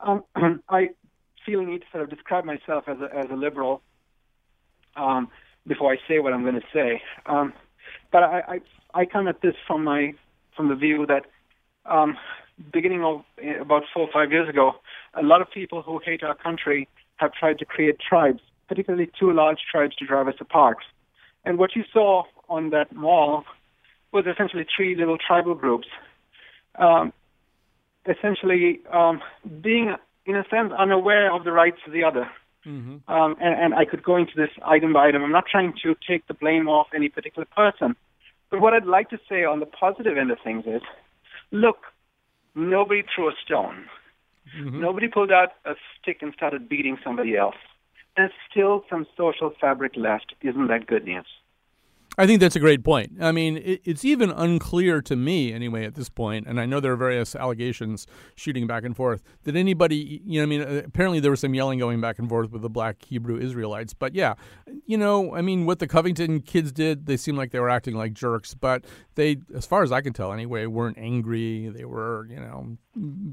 Um, 0.00 0.24
I 0.68 0.90
feel 1.44 1.60
the 1.60 1.66
need 1.66 1.80
to 1.80 1.86
sort 1.90 2.04
of 2.04 2.10
describe 2.10 2.44
myself 2.44 2.84
as 2.86 2.98
a, 3.00 3.14
as 3.16 3.26
a 3.30 3.34
liberal 3.34 3.82
um, 4.96 5.28
before 5.66 5.92
I 5.92 5.96
say 6.08 6.18
what 6.18 6.32
I'm 6.32 6.42
going 6.42 6.60
to 6.60 6.66
say. 6.72 7.02
Um, 7.26 7.52
but 8.10 8.22
I, 8.22 8.42
I, 8.94 9.00
I 9.00 9.04
come 9.06 9.28
at 9.28 9.40
this 9.40 9.54
from 9.66 9.84
my 9.84 10.14
from 10.56 10.68
the 10.68 10.74
view 10.74 11.06
that 11.06 11.24
um, 11.86 12.16
beginning 12.72 13.02
of 13.02 13.22
about 13.60 13.84
four 13.92 14.02
or 14.02 14.12
five 14.12 14.30
years 14.30 14.48
ago, 14.48 14.72
a 15.14 15.22
lot 15.22 15.40
of 15.40 15.50
people 15.50 15.82
who 15.82 16.00
hate 16.04 16.22
our 16.22 16.34
country 16.34 16.88
have 17.16 17.32
tried 17.32 17.58
to 17.58 17.64
create 17.64 17.98
tribes, 17.98 18.40
particularly 18.68 19.10
two 19.18 19.32
large 19.32 19.60
tribes 19.70 19.96
to 19.96 20.06
drive 20.06 20.28
us 20.28 20.34
apart. 20.40 20.78
And 21.44 21.58
what 21.58 21.74
you 21.74 21.84
saw 21.92 22.24
on 22.48 22.70
that 22.70 22.94
mall 22.94 23.44
was 24.12 24.26
essentially 24.26 24.66
three 24.76 24.94
little 24.94 25.16
tribal 25.16 25.54
groups 25.54 25.88
um, 26.78 27.12
essentially 28.06 28.80
um, 28.92 29.20
being, 29.60 29.94
in 30.26 30.36
a 30.36 30.44
sense, 30.50 30.72
unaware 30.76 31.32
of 31.32 31.44
the 31.44 31.52
rights 31.52 31.78
of 31.86 31.92
the 31.92 32.04
other. 32.04 32.28
Mm-hmm. 32.66 33.12
Um, 33.12 33.36
and, 33.40 33.60
and 33.60 33.74
I 33.74 33.84
could 33.84 34.02
go 34.02 34.16
into 34.16 34.32
this 34.36 34.50
item 34.64 34.92
by 34.92 35.08
item. 35.08 35.22
I'm 35.22 35.32
not 35.32 35.44
trying 35.50 35.74
to 35.82 35.96
take 36.08 36.26
the 36.26 36.34
blame 36.34 36.68
off 36.68 36.88
any 36.94 37.08
particular 37.08 37.46
person. 37.56 37.96
But 38.50 38.60
what 38.60 38.74
I'd 38.74 38.86
like 38.86 39.10
to 39.10 39.18
say 39.28 39.44
on 39.44 39.60
the 39.60 39.66
positive 39.66 40.16
end 40.16 40.30
of 40.30 40.38
things 40.44 40.64
is 40.66 40.82
look, 41.50 41.78
nobody 42.54 43.02
threw 43.14 43.28
a 43.28 43.32
stone. 43.44 43.86
Nobody 44.54 45.08
pulled 45.08 45.32
out 45.32 45.50
a 45.64 45.74
stick 46.00 46.18
and 46.20 46.34
started 46.34 46.68
beating 46.68 46.98
somebody 47.02 47.36
else. 47.36 47.54
There's 48.16 48.32
still 48.50 48.84
some 48.90 49.06
social 49.16 49.52
fabric 49.58 49.92
left. 49.96 50.34
Isn't 50.42 50.66
that 50.66 50.86
good 50.86 51.04
news? 51.04 51.26
I 52.18 52.26
think 52.26 52.40
that's 52.40 52.56
a 52.56 52.60
great 52.60 52.84
point. 52.84 53.12
I 53.20 53.32
mean, 53.32 53.56
it, 53.56 53.80
it's 53.84 54.04
even 54.04 54.30
unclear 54.30 55.00
to 55.02 55.16
me, 55.16 55.52
anyway, 55.52 55.86
at 55.86 55.94
this 55.94 56.10
point, 56.10 56.46
and 56.46 56.60
I 56.60 56.66
know 56.66 56.78
there 56.78 56.92
are 56.92 56.96
various 56.96 57.34
allegations 57.34 58.06
shooting 58.36 58.66
back 58.66 58.84
and 58.84 58.94
forth, 58.94 59.22
that 59.44 59.56
anybody, 59.56 60.20
you 60.26 60.38
know, 60.38 60.42
I 60.42 60.46
mean, 60.46 60.60
uh, 60.60 60.82
apparently 60.84 61.20
there 61.20 61.30
was 61.30 61.40
some 61.40 61.54
yelling 61.54 61.78
going 61.78 62.02
back 62.02 62.18
and 62.18 62.28
forth 62.28 62.50
with 62.50 62.60
the 62.60 62.68
black 62.68 63.02
Hebrew 63.02 63.38
Israelites. 63.38 63.94
But 63.94 64.14
yeah, 64.14 64.34
you 64.84 64.98
know, 64.98 65.34
I 65.34 65.40
mean, 65.40 65.64
what 65.64 65.78
the 65.78 65.88
Covington 65.88 66.40
kids 66.40 66.70
did, 66.70 67.06
they 67.06 67.16
seemed 67.16 67.38
like 67.38 67.50
they 67.50 67.60
were 67.60 67.70
acting 67.70 67.94
like 67.94 68.12
jerks, 68.12 68.52
but 68.52 68.84
they, 69.14 69.38
as 69.54 69.64
far 69.64 69.82
as 69.82 69.90
I 69.90 70.02
can 70.02 70.12
tell 70.12 70.34
anyway, 70.34 70.66
weren't 70.66 70.98
angry. 70.98 71.68
They 71.68 71.86
were, 71.86 72.26
you 72.28 72.36
know, 72.36 72.76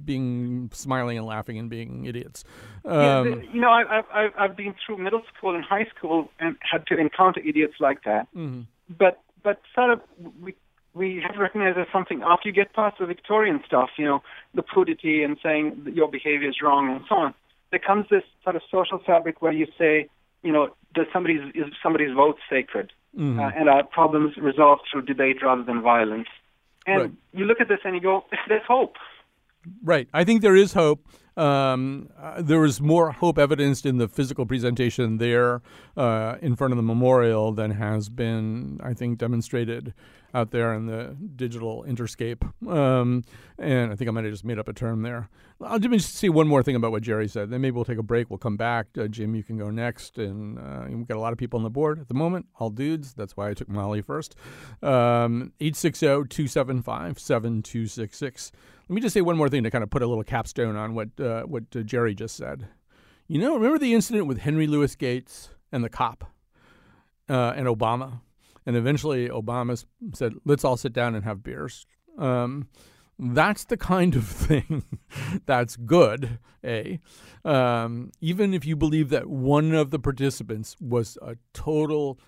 being 0.05 0.69
smiling 0.73 1.17
and 1.17 1.25
laughing 1.27 1.57
and 1.57 1.69
being 1.69 2.05
idiots. 2.05 2.43
Yeah, 2.85 3.19
Um, 3.19 3.31
the- 3.31 3.47
you 3.53 3.59
know, 3.61 3.69
I- 3.69 3.97
I've, 3.99 4.05
I've, 4.13 4.33
I've 4.37 4.55
been 4.55 4.73
through 4.85 4.97
middle 4.97 5.21
school 5.35 5.55
and 5.55 5.63
high 5.63 5.85
school 5.95 6.31
and 6.39 6.55
had 6.61 6.87
to 6.87 6.97
encounter 6.97 7.41
idiots 7.41 7.75
like 7.79 8.03
that. 8.03 8.27
mhm. 8.35 8.65
but 8.97 9.21
but 9.43 9.61
sort 9.75 9.91
of 9.91 10.01
we 10.41 10.53
we 10.95 11.21
have 11.21 11.33
to 11.33 11.39
recognize 11.39 11.75
there's 11.75 11.91
something 11.91 12.21
after 12.23 12.49
you 12.49 12.53
get 12.53 12.73
past 12.73 12.97
the 12.99 13.05
Victorian 13.05 13.61
stuff, 13.65 13.89
you 13.97 14.05
know, 14.05 14.21
the 14.55 14.63
crudity 14.63 15.23
and 15.23 15.37
saying 15.43 15.81
that 15.85 15.95
your 15.95 16.09
behavior 16.09 16.49
is 16.49 16.61
wrong 16.61 16.89
and 16.89 17.05
so 17.07 17.15
on. 17.15 17.33
There 17.71 17.79
comes 17.79 18.07
this 18.09 18.23
sort 18.43 18.55
of 18.55 18.63
social 18.71 18.97
fabric 18.97 19.41
where 19.41 19.51
you 19.53 19.67
say, 19.77 20.09
you 20.41 20.51
know, 20.51 20.73
does 20.95 21.05
somebody's 21.13 21.41
is 21.53 21.65
somebody's 21.83 22.13
vote 22.13 22.37
sacred, 22.49 22.91
Mhm. 23.17 23.39
uh, 23.39 23.51
and 23.55 23.69
are 23.69 23.83
problems 23.83 24.35
resolved 24.37 24.81
through 24.91 25.03
debate 25.03 25.41
rather 25.43 25.63
than 25.63 25.81
violence? 25.81 26.27
And 26.87 27.01
Right. 27.01 27.11
you 27.33 27.45
look 27.45 27.61
at 27.61 27.67
this 27.67 27.79
and 27.85 27.93
you 27.95 28.01
go, 28.01 28.25
there's 28.47 28.63
hope. 28.67 28.95
Right. 29.83 30.07
I 30.13 30.23
think 30.23 30.41
there 30.41 30.55
is 30.55 30.73
hope. 30.73 31.07
Um, 31.37 32.09
uh, 32.21 32.41
there 32.41 32.59
was 32.59 32.81
more 32.81 33.11
hope 33.11 33.37
evidenced 33.37 33.85
in 33.85 33.97
the 33.97 34.09
physical 34.09 34.45
presentation 34.45 35.19
there 35.19 35.61
uh, 35.95 36.35
in 36.41 36.57
front 36.57 36.73
of 36.73 36.77
the 36.77 36.83
memorial 36.83 37.53
than 37.53 37.71
has 37.71 38.09
been, 38.09 38.79
I 38.83 38.93
think, 38.93 39.19
demonstrated 39.19 39.93
out 40.33 40.51
there 40.51 40.73
in 40.73 40.85
the 40.85 41.15
digital 41.35 41.85
interscape. 41.87 42.43
Um, 42.67 43.23
and 43.57 43.91
I 43.91 43.95
think 43.95 44.09
I 44.09 44.11
might 44.11 44.25
have 44.25 44.33
just 44.33 44.43
made 44.43 44.59
up 44.59 44.67
a 44.67 44.73
term 44.73 45.01
there. 45.01 45.29
I'll 45.61 45.79
just 45.79 46.15
say 46.15 46.29
one 46.29 46.47
more 46.47 46.61
thing 46.61 46.75
about 46.75 46.91
what 46.91 47.03
Jerry 47.03 47.27
said. 47.27 47.49
Then 47.49 47.61
maybe 47.61 47.75
we'll 47.75 47.85
take 47.85 47.97
a 47.97 48.03
break. 48.03 48.29
We'll 48.29 48.37
come 48.37 48.57
back. 48.57 48.87
Uh, 48.97 49.07
Jim, 49.07 49.33
you 49.33 49.43
can 49.43 49.57
go 49.57 49.69
next. 49.69 50.17
And 50.17 50.59
uh, 50.59 50.85
we've 50.89 51.07
got 51.07 51.17
a 51.17 51.21
lot 51.21 51.31
of 51.31 51.37
people 51.37 51.57
on 51.57 51.63
the 51.63 51.69
board 51.69 51.99
at 51.99 52.07
the 52.07 52.13
moment, 52.13 52.47
all 52.59 52.69
dudes. 52.69 53.13
That's 53.13 53.35
why 53.35 53.49
I 53.49 53.53
took 53.53 53.69
Molly 53.69 54.01
first. 54.01 54.35
Um, 54.81 55.53
860 55.59 56.05
275 56.05 57.19
7266. 57.19 58.51
Let 58.89 58.95
me 58.95 59.02
just 59.02 59.13
say 59.13 59.21
one 59.21 59.38
more 59.38 59.49
thing 59.49 59.62
to 59.63 59.69
kind 59.69 59.84
of 59.84 59.91
put 59.91 60.02
a 60.02 60.08
little 60.08 60.23
capstone 60.23 60.75
on 60.75 60.95
what 60.95 61.10
uh, 61.19 61.43
what 61.43 61.65
uh, 61.75 61.82
Jerry 61.82 62.15
just 62.15 62.36
said. 62.36 62.67
You 63.28 63.39
know, 63.39 63.54
remember 63.54 63.78
the 63.78 63.93
incident 63.93 64.25
with 64.25 64.39
Henry 64.39 64.65
Louis 64.65 64.95
Gates 64.95 65.49
and 65.71 65.84
the 65.84 65.89
cop 65.89 66.23
uh, 67.30 67.54
and 67.56 67.67
Obama, 67.67 68.21
and 68.65 68.75
eventually 68.75 69.30
Obama 69.30 69.86
said, 70.15 70.34
"Let's 70.43 70.65
all 70.65 70.75
sit 70.75 70.91
down 70.91 71.13
and 71.13 71.23
have 71.23 71.43
beers." 71.43 71.86
Um, 72.17 72.67
that's 73.19 73.65
the 73.65 73.78
kind 73.78 74.15
of 74.15 74.25
thing 74.25 74.84
that's 75.45 75.75
good. 75.75 76.39
A, 76.63 76.99
um, 77.45 78.12
even 78.21 78.56
if 78.56 78.65
you 78.65 78.75
believe 78.75 79.10
that 79.10 79.28
one 79.28 79.75
of 79.75 79.91
the 79.91 79.99
participants 79.99 80.75
was 80.82 81.15
a 81.21 81.36
total 81.54 82.19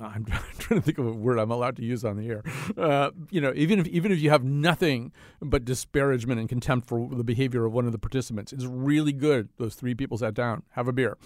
I'm 0.00 0.24
trying 0.58 0.80
to 0.80 0.84
think 0.84 0.98
of 0.98 1.06
a 1.06 1.12
word 1.12 1.38
I'm 1.38 1.50
allowed 1.50 1.76
to 1.76 1.84
use 1.84 2.04
on 2.04 2.16
the 2.16 2.28
air. 2.28 2.42
Uh, 2.76 3.10
you 3.30 3.40
know, 3.40 3.52
even 3.54 3.78
if 3.78 3.86
even 3.88 4.12
if 4.12 4.20
you 4.20 4.30
have 4.30 4.44
nothing 4.44 5.12
but 5.40 5.64
disparagement 5.64 6.40
and 6.40 6.48
contempt 6.48 6.88
for 6.88 7.08
the 7.10 7.24
behavior 7.24 7.64
of 7.64 7.72
one 7.72 7.86
of 7.86 7.92
the 7.92 7.98
participants, 7.98 8.52
it's 8.52 8.64
really 8.64 9.12
good. 9.12 9.48
Those 9.58 9.74
three 9.74 9.94
people 9.94 10.18
sat 10.18 10.34
down, 10.34 10.62
have 10.70 10.88
a 10.88 10.92
beer, 10.92 11.16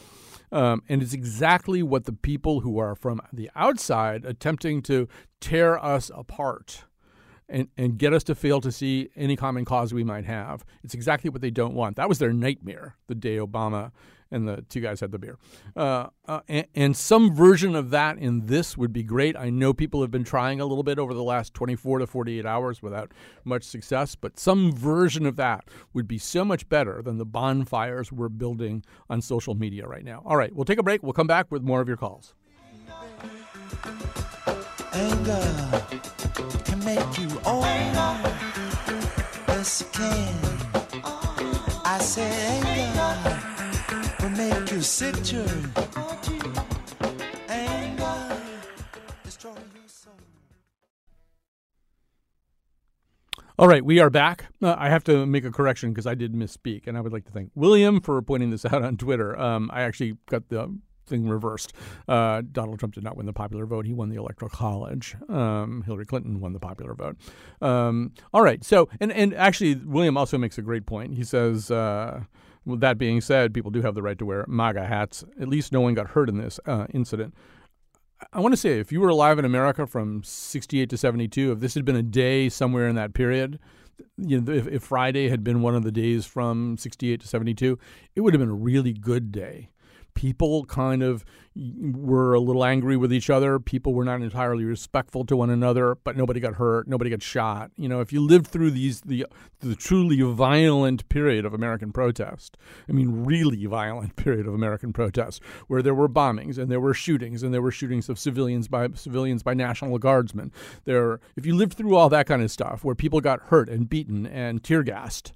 um, 0.53 0.83
and 0.89 1.03
it's 1.03 1.13
exactly 1.13 1.83
what 1.83 2.05
the 2.05 2.13
people 2.13 2.61
who 2.61 2.79
are 2.79 2.95
from 2.95 3.21
the 3.33 3.51
outside 3.55 4.25
attempting 4.25 4.83
to 4.83 5.09
tear 5.41 5.83
us 5.83 6.11
apart 6.15 6.85
and, 7.49 7.69
and 7.79 7.99
get 7.99 8.13
us 8.13 8.23
to 8.25 8.35
fail 8.35 8.61
to 8.61 8.71
see 8.71 9.09
any 9.17 9.37
common 9.37 9.65
cause 9.65 9.95
we 9.95 10.05
might 10.05 10.27
have. 10.27 10.65
It's 10.85 10.95
exactly 10.95 11.31
what 11.31 11.41
they 11.41 11.51
don't 11.51 11.75
want. 11.75 11.97
That 11.97 12.09
was 12.09 12.19
their 12.19 12.33
nightmare 12.33 12.97
the 13.07 13.15
day 13.15 13.37
Obama 13.37 13.93
and 14.31 14.47
the 14.47 14.65
two 14.69 14.81
guys 14.81 15.01
had 15.01 15.13
the 15.13 15.19
beer. 15.19 15.39
Uh, 15.77 16.09
uh, 16.27 16.41
and, 16.49 16.67
and 16.75 16.97
some 16.97 17.35
version 17.35 17.75
of 17.75 17.91
that 17.91 18.19
in 18.19 18.47
this 18.47 18.77
would 18.77 18.93
be 18.93 19.03
great. 19.03 19.37
I 19.37 19.51
know 19.51 19.73
people 19.73 20.01
have 20.03 20.11
been 20.11 20.25
trying 20.25 20.61
a 20.61 20.67
little 20.67 20.83
bit 20.83 20.99
over 20.99 21.15
the 21.15 21.23
last 21.23 21.55
24 21.55 22.01
to 22.01 22.07
48 22.07 22.47
hours 22.47 22.83
without 22.83 23.13
much 23.45 23.65
success, 23.65 24.15
but 24.15 24.39
some 24.39 24.73
version 24.73 25.27
of 25.27 25.37
that 25.37 25.65
would 25.93 26.07
be 26.07 26.19
so 26.19 26.45
much 26.45 26.69
better 26.69 27.03
than 27.03 27.19
the 27.19 27.27
bonfires 27.27 28.13
we're 28.13 28.29
building 28.29 28.85
on 29.09 29.21
social 29.23 29.55
media 29.55 29.87
right 29.87 30.05
now. 30.05 30.23
All 30.25 30.37
right, 30.37 30.55
we'll 30.55 30.65
take 30.65 30.79
a 30.79 30.83
break. 30.83 31.03
We'll 31.03 31.13
come 31.13 31.27
back 31.27 31.51
with 31.51 31.63
more 31.63 31.81
of 31.81 31.89
your 31.89 31.97
calls. 31.97 32.35
Anger 34.93 35.83
can 36.65 36.85
make 36.85 37.19
you. 37.19 37.29
Yes, 39.69 39.83
it 39.83 39.93
can. 39.93 40.35
I 41.85 41.99
said 42.01 42.78
All 53.59 53.67
right, 53.67 53.85
we 53.85 53.99
are 53.99 54.09
back. 54.09 54.47
Uh, 54.63 54.77
I 54.79 54.89
have 54.89 55.03
to 55.05 55.27
make 55.27 55.45
a 55.45 55.51
correction 55.51 55.91
because 55.91 56.07
I 56.07 56.15
did 56.15 56.33
misspeak, 56.33 56.87
and 56.87 56.97
I 56.97 57.01
would 57.01 57.13
like 57.13 57.25
to 57.25 57.33
thank 57.33 57.51
William 57.57 58.01
for 58.01 58.23
pointing 58.23 58.51
this 58.51 58.65
out 58.73 58.85
on 58.85 58.97
Twitter. 58.97 59.37
Um, 59.37 59.69
I 59.73 59.83
actually 59.83 60.17
got 60.27 60.49
the 60.49 60.73
thing 61.07 61.29
reversed. 61.29 61.73
Uh, 62.07 62.43
Donald 62.53 62.79
Trump 62.79 62.95
did 62.95 63.03
not 63.03 63.17
win 63.17 63.27
the 63.27 63.33
popular 63.33 63.67
vote; 63.67 63.85
he 63.85 63.93
won 63.93 64.11
the 64.11 64.17
electoral 64.17 64.49
college. 64.49 65.17
Um, 65.29 65.83
Hillary 65.87 66.07
Clinton 66.07 66.39
won 66.39 66.53
the 66.53 66.61
popular 66.61 66.95
vote. 66.95 67.17
Um, 67.61 68.13
all 68.33 68.43
right, 68.43 68.63
so 68.63 68.89
and 69.01 69.11
and 69.11 69.35
actually, 69.35 69.75
William 69.75 70.17
also 70.17 70.39
makes 70.39 70.57
a 70.57 70.63
great 70.63 70.87
point. 70.87 71.15
He 71.17 71.25
says. 71.25 71.69
Uh, 71.69 72.23
That 72.77 72.99
being 72.99 73.21
said, 73.21 73.55
people 73.55 73.71
do 73.71 73.83
have 73.83 73.95
the 73.95 74.03
right 74.03 74.19
to 74.19 74.27
wear 74.27 74.45
MAGA 74.47 74.87
hats. 74.87 75.25
At 75.41 75.49
least 75.49 75.73
no 75.73 75.81
one 75.81 75.95
got 75.95 76.09
hurt 76.09 76.29
in 76.29 76.39
this 76.39 76.61
uh, 76.67 76.87
incident. 76.93 77.35
I 78.33 78.41
want 78.41 78.53
to 78.53 78.57
say, 78.57 78.79
if 78.79 78.91
you 78.93 79.01
were 79.01 79.09
alive 79.09 79.39
in 79.39 79.45
America 79.45 79.87
from 79.87 80.23
68 80.25 80.91
to 80.91 80.97
72, 80.97 81.53
if 81.53 81.61
this 81.61 81.75
had 81.75 81.85
been 81.85 81.97
a 81.97 82.03
day 82.03 82.49
somewhere 82.49 82.89
in 82.89 82.97
that 82.97 83.15
period, 83.15 83.59
you 84.17 84.41
know, 84.41 84.53
if, 84.53 84.67
if 84.67 84.83
Friday 84.83 85.29
had 85.29 85.45
been 85.45 85.63
one 85.63 85.75
of 85.75 85.83
the 85.83 85.93
days 85.93 86.27
from 86.27 86.77
68 86.79 87.21
to 87.21 87.29
72, 87.29 87.79
it 88.17 88.21
would 88.21 88.35
have 88.35 88.41
been 88.41 88.51
a 88.51 88.55
really 88.55 88.93
good 88.93 89.31
day 89.31 89.71
people 90.19 90.65
kind 90.65 91.01
of 91.01 91.25
were 91.55 92.35
a 92.35 92.41
little 92.41 92.65
angry 92.65 92.97
with 92.97 93.13
each 93.13 93.31
other. 93.31 93.61
People 93.61 93.95
were 93.95 94.05
not 94.05 94.21
entirely 94.21 94.65
respectful 94.65 95.25
to 95.25 95.37
one 95.37 95.49
another, 95.49 95.95
but 95.95 96.17
nobody 96.17 96.41
got 96.41 96.55
hurt, 96.55 96.89
nobody 96.89 97.09
got 97.09 97.23
shot. 97.23 97.71
You 97.77 97.89
know, 97.89 98.01
if 98.01 98.13
you 98.13 98.21
lived 98.21 98.49
through 98.49 98.73
these 98.73 99.03
the 99.03 99.27
the 99.61 99.77
truly 99.77 100.21
violent 100.21 101.09
period 101.09 101.45
of 101.45 101.55
American 101.55 101.93
protest, 101.93 102.57
I 102.89 102.93
mean 102.93 103.25
really 103.25 103.65
violent 103.67 104.17
period 104.25 104.49
of 104.49 104.55
American 104.55 104.93
protest, 104.93 105.41
where 105.69 105.83
there 105.83 105.95
were 105.95 106.09
bombings 106.09 106.59
and 106.59 106.69
there 106.69 106.81
were 106.81 106.95
shootings 106.95 107.45
and 107.45 107.55
there 107.55 107.63
were 107.63 107.71
shootings 107.71 108.09
of 108.09 108.19
civilians 108.19 108.67
by 108.67 108.89
civilians 108.95 109.45
by 109.45 109.55
National 109.55 109.99
Guardsmen. 109.99 110.51
There, 110.85 111.21
if 111.37 111.47
you 111.47 111.55
lived 111.55 111.75
through 111.75 111.95
all 111.95 112.09
that 112.09 112.27
kind 112.27 112.43
of 112.43 112.51
stuff, 112.51 112.83
where 112.83 112.97
people 112.97 113.21
got 113.21 113.41
hurt 113.43 113.69
and 113.69 113.89
beaten 113.89 114.27
and 114.27 114.65
tear 114.65 114.83
gassed 114.83 115.33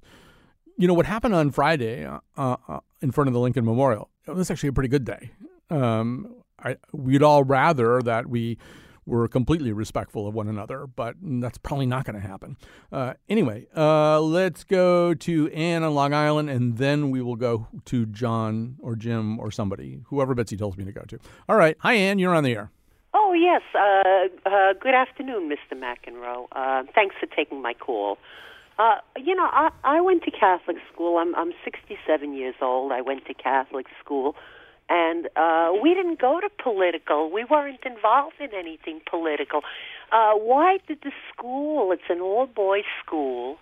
you 0.75 0.87
know 0.87 0.93
what 0.95 1.05
happened 1.05 1.35
on 1.35 1.51
Friday 1.51 2.03
uh, 2.03 2.19
uh, 2.35 2.79
in 2.99 3.11
front 3.11 3.27
of 3.27 3.33
the 3.33 3.39
Lincoln 3.39 3.63
Memorial 3.63 4.09
it 4.27 4.35
was 4.35 4.49
actually 4.49 4.69
a 4.69 4.73
pretty 4.73 4.89
good 4.89 5.05
day. 5.05 5.31
Um, 5.69 6.35
I, 6.59 6.77
we'd 6.91 7.23
all 7.23 7.43
rather 7.43 8.01
that 8.01 8.27
we 8.27 8.57
were 9.05 9.27
completely 9.27 9.71
respectful 9.71 10.27
of 10.27 10.33
one 10.33 10.47
another, 10.47 10.87
but 10.87 11.15
that's 11.21 11.57
probably 11.57 11.85
not 11.85 12.05
going 12.05 12.19
to 12.19 12.25
happen. 12.25 12.57
Uh, 12.91 13.13
anyway, 13.27 13.67
uh, 13.75 14.19
let's 14.21 14.63
go 14.63 15.13
to 15.13 15.49
Anne 15.51 15.83
on 15.83 15.93
Long 15.93 16.13
Island, 16.13 16.49
and 16.49 16.77
then 16.77 17.09
we 17.11 17.21
will 17.21 17.35
go 17.35 17.67
to 17.85 18.05
John 18.05 18.77
or 18.79 18.95
Jim 18.95 19.39
or 19.39 19.51
somebody, 19.51 20.01
whoever 20.07 20.33
Betsy 20.33 20.55
tells 20.55 20.77
me 20.77 20.85
to 20.85 20.91
go 20.91 21.01
to. 21.01 21.19
All 21.49 21.57
right. 21.57 21.75
Hi, 21.79 21.93
Anne. 21.93 22.19
You're 22.19 22.35
on 22.35 22.43
the 22.43 22.55
air. 22.55 22.71
Oh, 23.13 23.33
yes. 23.33 23.61
Uh, 23.75 24.49
uh 24.49 24.73
good 24.79 24.95
afternoon, 24.95 25.49
Mr. 25.49 25.77
McEnroe. 25.77 26.47
Uh, 26.51 26.83
thanks 26.95 27.15
for 27.19 27.27
taking 27.27 27.61
my 27.61 27.73
call. 27.73 28.17
Uh, 28.79 28.95
you 29.17 29.35
know, 29.35 29.49
I, 29.51 29.69
I 29.83 30.01
went 30.01 30.23
to 30.23 30.31
Catholic 30.31 30.77
school. 30.91 31.17
I'm 31.17 31.35
I'm 31.35 31.53
67 31.63 32.33
years 32.33 32.55
old. 32.61 32.91
I 32.91 33.01
went 33.01 33.25
to 33.27 33.33
Catholic 33.33 33.85
school, 34.03 34.35
and 34.89 35.29
uh, 35.35 35.71
we 35.81 35.93
didn't 35.93 36.19
go 36.19 36.39
to 36.39 36.49
political. 36.61 37.31
We 37.31 37.43
weren't 37.43 37.85
involved 37.85 38.35
in 38.39 38.49
anything 38.53 39.01
political. 39.09 39.61
Uh, 40.11 40.33
why 40.33 40.79
did 40.87 40.99
the 41.03 41.11
school? 41.31 41.91
It's 41.91 42.09
an 42.09 42.21
all 42.21 42.47
boys 42.47 42.85
school. 43.05 43.57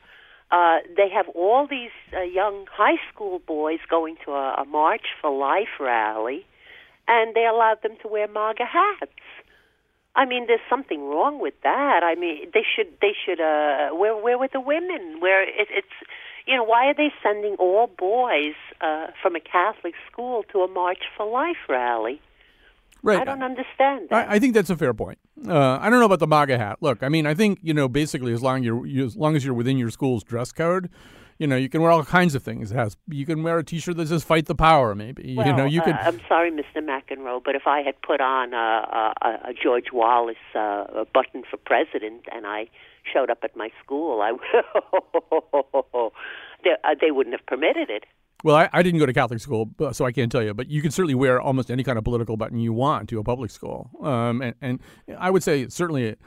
Uh, 0.49 0.77
they 0.97 1.09
have 1.09 1.27
all 1.29 1.67
these 1.67 1.95
uh, 2.13 2.21
young 2.21 2.65
high 2.71 2.99
school 3.13 3.39
boys 3.39 3.79
going 3.89 4.17
to 4.25 4.31
a, 4.31 4.61
a 4.61 4.65
March 4.65 5.07
for 5.21 5.31
Life 5.37 5.79
rally, 5.79 6.45
and 7.07 7.35
they 7.35 7.45
allowed 7.45 7.81
them 7.83 7.97
to 8.01 8.07
wear 8.07 8.27
MAGA 8.27 8.65
hats. 8.65 9.11
I 10.15 10.25
mean, 10.25 10.47
there's 10.47 10.59
something 10.69 11.07
wrong 11.07 11.39
with 11.39 11.53
that. 11.63 12.03
I 12.03 12.15
mean, 12.15 12.49
they 12.53 12.65
should 12.75 12.87
they 13.01 13.13
should 13.25 13.39
uh 13.39 13.89
where 13.95 14.15
where 14.15 14.37
were 14.37 14.49
the 14.51 14.59
women? 14.59 15.19
Where 15.19 15.43
it, 15.43 15.67
it's 15.69 15.95
you 16.45 16.55
know 16.55 16.63
why 16.63 16.87
are 16.87 16.93
they 16.93 17.11
sending 17.23 17.55
all 17.55 17.87
boys 17.87 18.55
uh 18.81 19.07
from 19.21 19.35
a 19.35 19.39
Catholic 19.39 19.93
school 20.11 20.43
to 20.51 20.61
a 20.61 20.67
March 20.67 21.03
for 21.15 21.25
Life 21.25 21.69
rally? 21.69 22.21
Right. 23.03 23.19
I 23.19 23.23
don't 23.23 23.41
understand 23.41 24.09
that. 24.09 24.29
I, 24.29 24.35
I 24.35 24.39
think 24.39 24.53
that's 24.53 24.69
a 24.69 24.77
fair 24.77 24.93
point. 24.93 25.17
Uh, 25.47 25.79
I 25.81 25.89
don't 25.89 25.99
know 25.99 26.05
about 26.05 26.19
the 26.19 26.27
MAGA 26.27 26.57
hat. 26.59 26.77
Look, 26.81 27.01
I 27.01 27.09
mean, 27.09 27.25
I 27.25 27.33
think 27.33 27.59
you 27.63 27.73
know, 27.73 27.87
basically, 27.87 28.31
as 28.31 28.43
long 28.43 28.63
you're 28.63 28.85
you, 28.85 29.05
as 29.05 29.15
long 29.15 29.35
as 29.35 29.43
you're 29.43 29.55
within 29.55 29.77
your 29.77 29.89
school's 29.89 30.23
dress 30.23 30.51
code, 30.51 30.89
you 31.41 31.47
know, 31.47 31.55
you 31.55 31.69
can 31.69 31.81
wear 31.81 31.89
all 31.89 32.05
kinds 32.05 32.35
of 32.35 32.43
things. 32.43 32.71
It 32.71 32.75
has 32.75 32.95
you 33.07 33.25
can 33.25 33.41
wear 33.41 33.57
a 33.57 33.63
T-shirt 33.63 33.97
that 33.97 34.07
says 34.09 34.23
"Fight 34.23 34.45
the 34.45 34.53
Power," 34.53 34.93
maybe. 34.93 35.33
Well, 35.35 35.47
you 35.47 35.53
know, 35.53 35.65
you 35.65 35.81
uh, 35.81 35.85
can. 35.85 35.97
I'm 35.99 36.21
sorry, 36.27 36.51
Mr. 36.51 36.77
McEnroe, 36.77 37.41
but 37.43 37.55
if 37.55 37.63
I 37.65 37.81
had 37.81 37.99
put 38.03 38.21
on 38.21 38.53
a, 38.53 39.15
a, 39.19 39.49
a 39.49 39.53
George 39.53 39.87
Wallace 39.91 40.35
uh, 40.53 41.03
button 41.11 41.41
for 41.49 41.57
president 41.57 42.25
and 42.31 42.45
I 42.45 42.69
showed 43.11 43.31
up 43.31 43.39
at 43.41 43.55
my 43.55 43.71
school, 43.83 44.21
I 44.21 44.33
they, 46.63 46.69
uh, 46.83 46.95
they 47.01 47.09
wouldn't 47.09 47.35
have 47.35 47.47
permitted 47.47 47.89
it. 47.89 48.05
Well, 48.43 48.55
I, 48.55 48.69
I, 48.71 48.83
didn't 48.83 48.99
go 48.99 49.07
to 49.07 49.13
Catholic 49.13 49.39
school, 49.39 49.71
so 49.93 50.05
I 50.05 50.11
can't 50.11 50.31
tell 50.31 50.43
you. 50.43 50.53
But 50.53 50.69
you 50.69 50.83
can 50.83 50.91
certainly 50.91 51.15
wear 51.15 51.41
almost 51.41 51.71
any 51.71 51.83
kind 51.83 51.97
of 51.97 52.03
political 52.03 52.37
button 52.37 52.59
you 52.59 52.71
want 52.71 53.09
to 53.09 53.19
a 53.19 53.23
public 53.23 53.49
school. 53.49 53.89
Um, 53.99 54.43
and, 54.43 54.55
and 54.61 54.79
I 55.17 55.31
would 55.31 55.41
say 55.41 55.67
certainly 55.69 56.17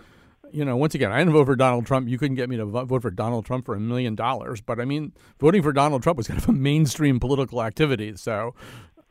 you 0.55 0.65
know, 0.65 0.77
once 0.77 0.95
again, 0.95 1.11
I 1.11 1.19
didn't 1.19 1.33
vote 1.33 1.47
for 1.47 1.57
Donald 1.57 1.87
Trump. 1.87 2.09
You 2.09 2.17
couldn't 2.19 2.37
get 2.37 2.49
me 2.49 2.57
to 2.57 2.65
vote 2.65 3.03
for 3.03 3.11
Donald 3.11 3.45
Trump 3.45 3.67
for 3.67 3.75
a 3.75 3.81
million 3.81 4.15
dollars. 4.15 4.61
But 4.61 4.81
I 4.81 4.85
mean, 4.85 5.13
voting 5.41 5.63
for 5.63 5.73
Donald 5.73 6.03
Trump 6.03 6.17
was 6.17 6.29
kind 6.29 6.41
of 6.41 6.49
a 6.49 6.53
mainstream 6.53 7.19
political 7.19 7.63
activity. 7.63 8.17
So 8.17 8.55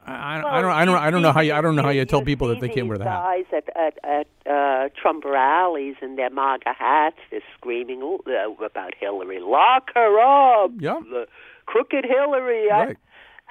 I, 0.05 0.37
well, 0.37 0.47
I, 0.47 0.61
don't, 0.61 0.71
I 0.71 0.85
don't, 0.85 0.97
I 0.97 1.11
don't 1.11 1.21
know 1.21 1.31
how 1.31 1.41
you, 1.41 1.53
I 1.53 1.61
don't 1.61 1.75
know 1.75 1.83
how 1.83 1.89
you 1.89 2.05
tell 2.05 2.21
people 2.21 2.47
that 2.49 2.59
they 2.59 2.69
can't 2.69 2.87
wear 2.87 2.97
the 2.97 3.05
hat. 3.05 3.23
Guys 3.23 3.45
at 3.51 3.77
at, 3.77 3.97
at 4.03 4.51
uh, 4.51 4.89
Trump 5.01 5.23
rallies 5.25 5.95
in 6.01 6.15
their 6.15 6.29
MAGA 6.29 6.73
hats, 6.77 7.17
they're 7.29 7.41
screaming 7.57 8.01
uh, 8.01 8.65
about 8.65 8.93
Hillary. 8.99 9.39
Lock 9.41 9.89
her 9.93 10.63
up. 10.63 10.71
Yeah. 10.79 10.99
The 11.09 11.27
crooked 11.65 12.05
Hillary. 12.05 12.69
Right. 12.69 12.97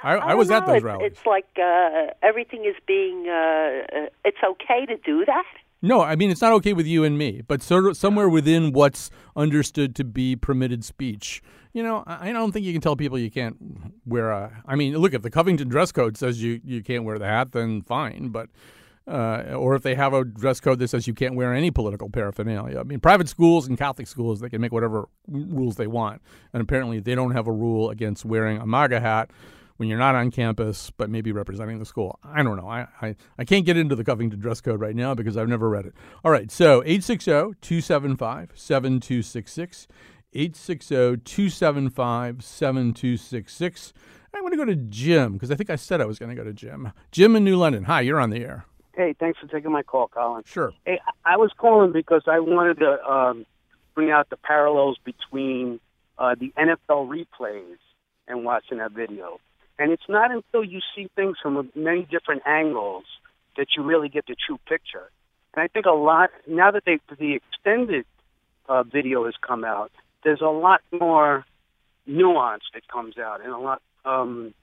I, 0.02 0.14
I, 0.14 0.30
I 0.32 0.34
was 0.34 0.48
know. 0.48 0.56
at 0.56 0.66
those 0.66 0.82
rallies. 0.82 1.12
It's 1.12 1.26
like 1.26 1.46
uh, 1.62 2.08
everything 2.22 2.64
is 2.64 2.74
being. 2.86 3.28
Uh, 3.28 3.32
uh, 3.32 4.06
it's 4.24 4.42
okay 4.42 4.86
to 4.86 4.96
do 4.96 5.24
that. 5.24 5.44
No, 5.84 6.00
I 6.00 6.14
mean 6.14 6.30
it's 6.30 6.40
not 6.40 6.52
okay 6.52 6.72
with 6.72 6.86
you 6.86 7.02
and 7.02 7.18
me, 7.18 7.42
but 7.46 7.60
sort 7.60 7.86
of 7.86 7.96
somewhere 7.96 8.28
within 8.28 8.72
what's 8.72 9.10
understood 9.34 9.96
to 9.96 10.04
be 10.04 10.36
permitted 10.36 10.84
speech. 10.84 11.42
You 11.72 11.82
know, 11.82 12.04
I 12.06 12.32
don't 12.32 12.52
think 12.52 12.64
you 12.64 12.72
can 12.72 12.80
tell 12.80 12.94
people 12.94 13.18
you 13.18 13.30
can't 13.30 13.56
wear 14.06 14.30
a. 14.30 14.62
I 14.66 14.76
mean, 14.76 14.96
look, 14.96 15.12
if 15.12 15.22
the 15.22 15.30
Covington 15.30 15.68
dress 15.68 15.90
code 15.90 16.16
says 16.16 16.40
you 16.42 16.60
you 16.64 16.82
can't 16.82 17.04
wear 17.04 17.18
the 17.18 17.26
hat, 17.26 17.50
then 17.50 17.82
fine. 17.82 18.28
But 18.28 18.48
uh, 19.08 19.54
or 19.56 19.74
if 19.74 19.82
they 19.82 19.96
have 19.96 20.12
a 20.14 20.24
dress 20.24 20.60
code 20.60 20.78
that 20.78 20.88
says 20.88 21.08
you 21.08 21.14
can't 21.14 21.34
wear 21.34 21.52
any 21.52 21.72
political 21.72 22.08
paraphernalia. 22.08 22.78
I 22.78 22.84
mean, 22.84 23.00
private 23.00 23.28
schools 23.28 23.66
and 23.66 23.76
Catholic 23.76 24.06
schools 24.06 24.38
they 24.38 24.48
can 24.48 24.60
make 24.60 24.72
whatever 24.72 25.08
rules 25.26 25.74
they 25.76 25.88
want, 25.88 26.22
and 26.52 26.62
apparently 26.62 27.00
they 27.00 27.16
don't 27.16 27.32
have 27.32 27.48
a 27.48 27.52
rule 27.52 27.90
against 27.90 28.24
wearing 28.24 28.58
a 28.58 28.66
MAGA 28.66 29.00
hat 29.00 29.30
when 29.82 29.88
you're 29.88 29.98
not 29.98 30.14
on 30.14 30.30
campus, 30.30 30.92
but 30.96 31.10
maybe 31.10 31.32
representing 31.32 31.80
the 31.80 31.84
school. 31.84 32.16
I 32.22 32.44
don't 32.44 32.56
know. 32.56 32.68
I, 32.68 32.86
I, 33.00 33.16
I 33.36 33.44
can't 33.44 33.66
get 33.66 33.76
into 33.76 33.96
the 33.96 34.04
Covington 34.04 34.38
dress 34.38 34.60
code 34.60 34.78
right 34.78 34.94
now 34.94 35.12
because 35.12 35.36
I've 35.36 35.48
never 35.48 35.68
read 35.68 35.86
it. 35.86 35.94
All 36.24 36.30
right, 36.30 36.52
so 36.52 36.84
860 36.84 37.30
275 37.60 38.52
7266. 38.54 39.88
860 40.32 40.94
275 41.24 42.44
7266. 42.44 43.92
I'm 44.32 44.42
going 44.42 44.52
to 44.52 44.56
go 44.56 44.64
to 44.64 44.76
Jim 44.76 45.32
because 45.32 45.50
I 45.50 45.56
think 45.56 45.68
I 45.68 45.74
said 45.74 46.00
I 46.00 46.04
was 46.04 46.20
going 46.20 46.30
to 46.30 46.36
go 46.36 46.44
to 46.44 46.52
Jim. 46.52 46.92
Jim 47.10 47.34
in 47.34 47.42
New 47.42 47.56
London. 47.56 47.82
Hi, 47.82 48.02
you're 48.02 48.20
on 48.20 48.30
the 48.30 48.44
air. 48.44 48.64
Hey, 48.94 49.16
thanks 49.18 49.40
for 49.40 49.48
taking 49.48 49.72
my 49.72 49.82
call, 49.82 50.06
Colin. 50.06 50.44
Sure. 50.46 50.72
Hey, 50.86 51.00
I 51.24 51.38
was 51.38 51.50
calling 51.58 51.90
because 51.90 52.22
I 52.28 52.38
wanted 52.38 52.78
to 52.78 53.04
um, 53.04 53.46
bring 53.96 54.12
out 54.12 54.30
the 54.30 54.36
parallels 54.36 54.98
between 55.04 55.80
uh, 56.18 56.36
the 56.38 56.52
NFL 56.56 57.08
replays 57.08 57.78
and 58.28 58.44
watching 58.44 58.78
that 58.78 58.92
video. 58.92 59.40
And 59.78 59.90
it's 59.90 60.08
not 60.08 60.30
until 60.30 60.64
you 60.64 60.80
see 60.94 61.08
things 61.16 61.36
from 61.42 61.70
many 61.74 62.02
different 62.02 62.42
angles 62.46 63.04
that 63.56 63.68
you 63.76 63.82
really 63.82 64.08
get 64.08 64.26
the 64.26 64.36
true 64.46 64.58
picture. 64.68 65.10
And 65.54 65.62
I 65.62 65.68
think 65.68 65.86
a 65.86 65.90
lot 65.90 66.30
now 66.46 66.70
that 66.70 66.84
they, 66.84 66.98
the 67.18 67.34
extended 67.34 68.06
uh, 68.68 68.82
video 68.84 69.24
has 69.24 69.34
come 69.46 69.64
out, 69.64 69.90
there's 70.24 70.40
a 70.40 70.46
lot 70.46 70.80
more 70.92 71.44
nuance 72.06 72.64
that 72.74 72.86
comes 72.88 73.18
out, 73.18 73.40
and 73.42 73.52
a 73.52 73.58
lot 73.58 73.82
um, 74.04 74.54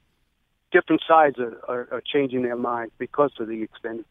different 0.72 1.02
sides 1.08 1.38
are, 1.40 1.58
are, 1.68 1.88
are 1.92 2.02
changing 2.02 2.44
their 2.44 2.56
minds 2.56 2.94
because 2.98 3.32
of 3.40 3.48
the 3.48 3.64
extended 3.64 4.06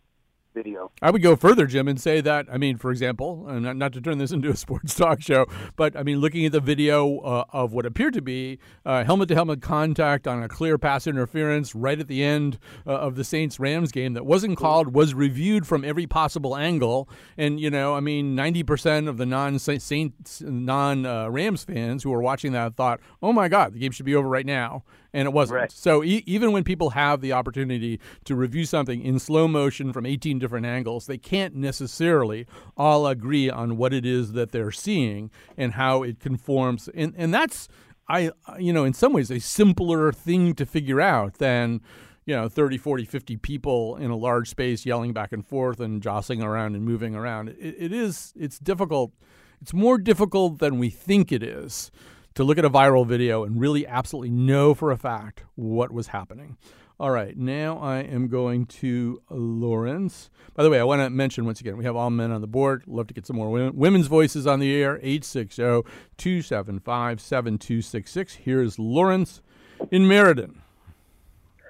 video. 0.58 0.90
I 1.00 1.12
would 1.12 1.22
go 1.22 1.36
further, 1.36 1.66
Jim, 1.66 1.86
and 1.86 2.00
say 2.00 2.20
that 2.20 2.46
I 2.50 2.58
mean, 2.58 2.78
for 2.78 2.90
example, 2.90 3.46
not, 3.48 3.76
not 3.76 3.92
to 3.92 4.00
turn 4.00 4.18
this 4.18 4.32
into 4.36 4.50
a 4.50 4.56
sports 4.56 4.94
talk 4.94 5.22
show, 5.22 5.46
but 5.76 5.96
I 5.96 6.02
mean, 6.02 6.18
looking 6.20 6.44
at 6.44 6.52
the 6.52 6.60
video 6.60 7.18
uh, 7.20 7.44
of 7.50 7.72
what 7.72 7.86
appeared 7.86 8.14
to 8.14 8.22
be 8.22 8.58
helmet 8.84 9.28
to 9.28 9.34
helmet 9.34 9.62
contact 9.62 10.26
on 10.26 10.42
a 10.42 10.48
clear 10.48 10.76
pass 10.76 11.06
interference 11.06 11.74
right 11.74 12.00
at 12.00 12.08
the 12.08 12.24
end 12.24 12.58
uh, 12.86 12.92
of 12.92 13.14
the 13.14 13.24
Saints 13.24 13.60
Rams 13.60 13.92
game 13.92 14.14
that 14.14 14.26
wasn't 14.26 14.58
called 14.58 14.94
was 14.94 15.14
reviewed 15.14 15.66
from 15.66 15.84
every 15.84 16.06
possible 16.06 16.56
angle, 16.56 17.08
and 17.36 17.60
you 17.60 17.70
know, 17.70 17.94
I 17.94 18.00
mean, 18.00 18.34
ninety 18.34 18.64
percent 18.64 19.08
of 19.08 19.16
the 19.16 19.26
non 19.26 19.58
Saints 19.58 20.42
non 20.42 21.06
uh, 21.06 21.28
Rams 21.28 21.64
fans 21.64 22.02
who 22.02 22.10
were 22.10 22.22
watching 22.22 22.52
that 22.52 22.74
thought, 22.74 23.00
"Oh 23.22 23.32
my 23.32 23.48
God, 23.48 23.74
the 23.74 23.78
game 23.78 23.92
should 23.92 24.06
be 24.06 24.14
over 24.14 24.28
right 24.28 24.46
now." 24.46 24.82
And 25.12 25.26
it 25.26 25.32
wasn't. 25.32 25.60
Right. 25.60 25.72
So 25.72 26.04
e- 26.04 26.22
even 26.26 26.52
when 26.52 26.64
people 26.64 26.90
have 26.90 27.20
the 27.20 27.32
opportunity 27.32 28.00
to 28.24 28.34
review 28.34 28.64
something 28.64 29.02
in 29.02 29.18
slow 29.18 29.48
motion 29.48 29.92
from 29.92 30.06
18 30.06 30.38
different 30.38 30.66
angles, 30.66 31.06
they 31.06 31.18
can't 31.18 31.54
necessarily 31.54 32.46
all 32.76 33.06
agree 33.06 33.48
on 33.50 33.76
what 33.76 33.92
it 33.92 34.04
is 34.04 34.32
that 34.32 34.52
they're 34.52 34.72
seeing 34.72 35.30
and 35.56 35.72
how 35.74 36.02
it 36.02 36.20
conforms. 36.20 36.88
And 36.94 37.14
and 37.16 37.32
that's 37.32 37.68
I 38.08 38.30
you 38.58 38.72
know 38.72 38.84
in 38.84 38.94
some 38.94 39.12
ways 39.12 39.30
a 39.30 39.38
simpler 39.38 40.12
thing 40.12 40.54
to 40.54 40.66
figure 40.66 41.00
out 41.00 41.34
than 41.34 41.80
you 42.26 42.34
know 42.34 42.48
30 42.48 42.78
40 42.78 43.04
50 43.04 43.36
people 43.36 43.96
in 43.96 44.10
a 44.10 44.16
large 44.16 44.48
space 44.50 44.84
yelling 44.86 45.12
back 45.12 45.32
and 45.32 45.46
forth 45.46 45.80
and 45.80 46.02
jostling 46.02 46.42
around 46.42 46.74
and 46.74 46.84
moving 46.84 47.14
around 47.14 47.48
it, 47.48 47.56
it 47.58 47.92
is 47.92 48.32
it's 48.36 48.58
difficult 48.58 49.12
it's 49.60 49.74
more 49.74 49.98
difficult 49.98 50.58
than 50.58 50.78
we 50.78 50.90
think 50.90 51.32
it 51.32 51.42
is 51.42 51.90
to 52.38 52.44
look 52.44 52.56
at 52.56 52.64
a 52.64 52.70
viral 52.70 53.04
video 53.04 53.42
and 53.42 53.60
really 53.60 53.84
absolutely 53.84 54.30
know 54.30 54.72
for 54.72 54.92
a 54.92 54.96
fact 54.96 55.42
what 55.56 55.90
was 55.90 56.06
happening. 56.06 56.56
All 57.00 57.10
right, 57.10 57.36
now 57.36 57.78
I 57.78 57.98
am 57.98 58.28
going 58.28 58.66
to 58.66 59.20
Lawrence. 59.28 60.30
By 60.54 60.62
the 60.62 60.70
way, 60.70 60.78
I 60.78 60.84
want 60.84 61.02
to 61.02 61.10
mention 61.10 61.46
once 61.46 61.60
again, 61.60 61.76
we 61.76 61.82
have 61.82 61.96
all 61.96 62.10
men 62.10 62.30
on 62.30 62.40
the 62.40 62.46
board. 62.46 62.84
Love 62.86 63.08
to 63.08 63.14
get 63.14 63.26
some 63.26 63.34
more 63.34 63.50
women, 63.50 63.74
women's 63.74 64.06
voices 64.06 64.46
on 64.46 64.60
the 64.60 64.72
air. 64.72 65.00
860 65.02 65.82
275 66.16 67.20
7266. 67.20 68.34
Here's 68.34 68.78
Lawrence 68.78 69.42
in 69.90 70.06
Meriden. 70.06 70.62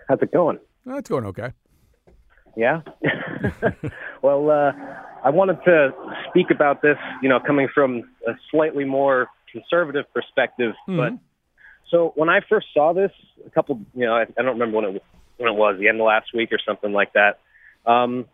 How's 0.06 0.20
it 0.20 0.32
going? 0.32 0.58
That's 0.84 1.08
going 1.08 1.24
okay. 1.24 1.52
Yeah. 2.58 2.82
well, 4.22 4.50
uh, 4.50 4.72
I 5.24 5.30
wanted 5.30 5.64
to 5.64 5.94
speak 6.28 6.50
about 6.50 6.82
this, 6.82 6.98
you 7.22 7.30
know, 7.30 7.40
coming 7.40 7.68
from 7.74 8.02
a 8.26 8.32
slightly 8.50 8.84
more 8.84 9.30
conservative 9.52 10.04
perspective. 10.12 10.74
Mhm. 10.88 10.96
But 10.96 11.12
so 11.90 12.12
when 12.16 12.28
I 12.28 12.40
first 12.40 12.68
saw 12.74 12.92
this, 12.92 13.12
a 13.46 13.50
couple, 13.50 13.80
you 13.94 14.06
know, 14.06 14.14
I, 14.14 14.22
I 14.22 14.42
don't 14.42 14.58
remember 14.58 14.76
when 14.76 14.96
it 14.96 15.02
when 15.36 15.48
it 15.52 15.56
was, 15.56 15.78
the 15.78 15.88
end 15.88 16.00
of 16.00 16.06
last 16.06 16.34
week 16.34 16.52
or 16.52 16.58
something 16.58 16.92
like 16.92 17.12
that. 17.12 17.38
Um, 17.86 18.26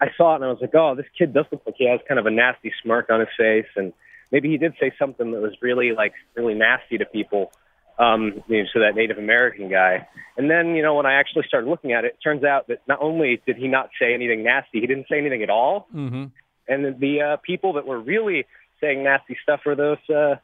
I 0.00 0.06
saw 0.16 0.32
it 0.32 0.36
and 0.36 0.44
I 0.44 0.48
was 0.48 0.58
like, 0.60 0.74
oh, 0.74 0.94
this 0.94 1.06
kid 1.18 1.34
does 1.34 1.44
look 1.52 1.62
like 1.66 1.74
he 1.76 1.88
has 1.88 2.00
kind 2.08 2.18
of 2.18 2.26
a 2.26 2.30
nasty 2.30 2.72
smirk 2.82 3.10
on 3.10 3.20
his 3.20 3.28
face, 3.36 3.66
and 3.76 3.92
maybe 4.30 4.48
he 4.48 4.56
did 4.56 4.74
say 4.80 4.92
something 4.98 5.32
that 5.32 5.40
was 5.40 5.52
really 5.60 5.92
like 5.92 6.14
really 6.34 6.54
nasty 6.54 6.98
to 6.98 7.04
people. 7.04 7.52
Um, 7.98 8.42
you 8.48 8.62
know, 8.62 8.68
to 8.72 8.78
that 8.78 8.94
Native 8.94 9.18
American 9.18 9.68
guy. 9.68 10.08
And 10.38 10.50
then, 10.50 10.74
you 10.74 10.82
know, 10.82 10.94
when 10.94 11.04
I 11.04 11.16
actually 11.20 11.44
started 11.46 11.68
looking 11.68 11.92
at 11.92 12.06
it, 12.06 12.14
it 12.14 12.18
turns 12.24 12.44
out 12.44 12.68
that 12.68 12.80
not 12.88 12.98
only 13.02 13.42
did 13.44 13.58
he 13.58 13.68
not 13.68 13.90
say 14.00 14.14
anything 14.14 14.42
nasty, 14.42 14.80
he 14.80 14.86
didn't 14.86 15.04
say 15.10 15.18
anything 15.18 15.42
at 15.42 15.50
all. 15.50 15.86
Mm-hmm. 15.94 16.24
And 16.66 16.84
the, 16.86 16.96
the 16.98 17.20
uh, 17.20 17.36
people 17.44 17.74
that 17.74 17.86
were 17.86 18.00
really 18.00 18.46
saying 18.80 19.02
nasty 19.04 19.36
stuff 19.42 19.60
were 19.64 19.74
those 19.74 19.98
uh, 20.10 20.36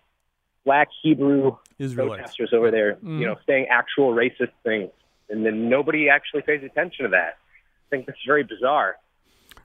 black 0.64 0.88
Hebrew 1.02 1.56
Israelites. 1.78 2.16
protesters 2.36 2.50
over 2.52 2.70
there, 2.70 2.96
Mhm. 2.96 3.20
you 3.20 3.26
know, 3.26 3.36
saying 3.46 3.66
actual 3.70 4.14
racist 4.14 4.52
things. 4.64 4.90
And 5.28 5.44
then 5.44 5.68
nobody 5.68 6.08
actually 6.08 6.42
pays 6.42 6.62
attention 6.62 7.04
to 7.04 7.10
that. 7.10 7.36
I 7.38 7.88
think 7.90 8.06
that's 8.06 8.18
very 8.26 8.44
bizarre. 8.44 8.96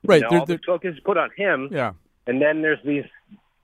Right. 0.04 0.18
You 0.18 0.22
know, 0.24 0.30
they're- 0.30 0.40
all 0.40 0.46
the 0.46 0.58
focus 0.66 0.96
is 0.96 1.00
put 1.02 1.18
on 1.18 1.30
him. 1.36 1.70
Yeah. 1.72 1.94
And 2.28 2.42
then 2.42 2.62
there's 2.62 2.82
these, 2.84 3.06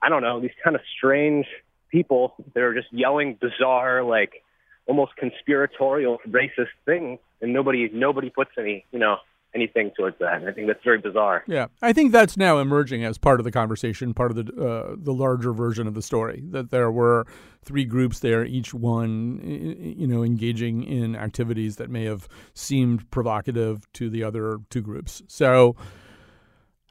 I 0.02 0.08
don't 0.08 0.22
know, 0.22 0.40
these 0.40 0.54
kind 0.62 0.76
of 0.76 0.82
strange 0.96 1.46
people 1.90 2.34
that 2.54 2.62
are 2.62 2.74
just 2.74 2.92
yelling 2.92 3.34
bizarre, 3.34 4.02
like 4.02 4.42
almost 4.86 5.16
conspiratorial, 5.16 6.18
racist 6.28 6.68
things, 6.84 7.18
and 7.40 7.52
nobody 7.52 7.88
nobody 7.92 8.30
puts 8.30 8.50
any, 8.58 8.84
you 8.92 8.98
know, 8.98 9.18
anything 9.54 9.90
towards 9.96 10.18
that. 10.18 10.34
And 10.34 10.48
I 10.48 10.52
think 10.52 10.66
that's 10.66 10.82
very 10.84 10.98
bizarre. 10.98 11.44
Yeah, 11.46 11.66
I 11.82 11.92
think 11.92 12.12
that's 12.12 12.36
now 12.36 12.58
emerging 12.58 13.04
as 13.04 13.18
part 13.18 13.40
of 13.40 13.44
the 13.44 13.52
conversation, 13.52 14.14
part 14.14 14.30
of 14.30 14.36
the 14.36 14.52
uh, 14.52 14.96
the 14.96 15.12
larger 15.12 15.52
version 15.52 15.86
of 15.86 15.94
the 15.94 16.02
story. 16.02 16.42
That 16.50 16.70
there 16.70 16.90
were 16.90 17.26
three 17.62 17.84
groups 17.84 18.20
there, 18.20 18.44
each 18.44 18.72
one, 18.72 19.40
you 19.44 20.06
know, 20.06 20.22
engaging 20.22 20.84
in 20.84 21.16
activities 21.16 21.76
that 21.76 21.90
may 21.90 22.04
have 22.04 22.28
seemed 22.54 23.10
provocative 23.10 23.90
to 23.94 24.08
the 24.08 24.22
other 24.22 24.58
two 24.70 24.80
groups. 24.80 25.22
So, 25.26 25.76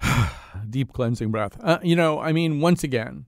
deep 0.70 0.94
cleansing 0.94 1.32
breath. 1.32 1.58
Uh, 1.62 1.80
you 1.82 1.96
know, 1.96 2.20
I 2.20 2.32
mean, 2.32 2.60
once 2.60 2.84
again, 2.84 3.26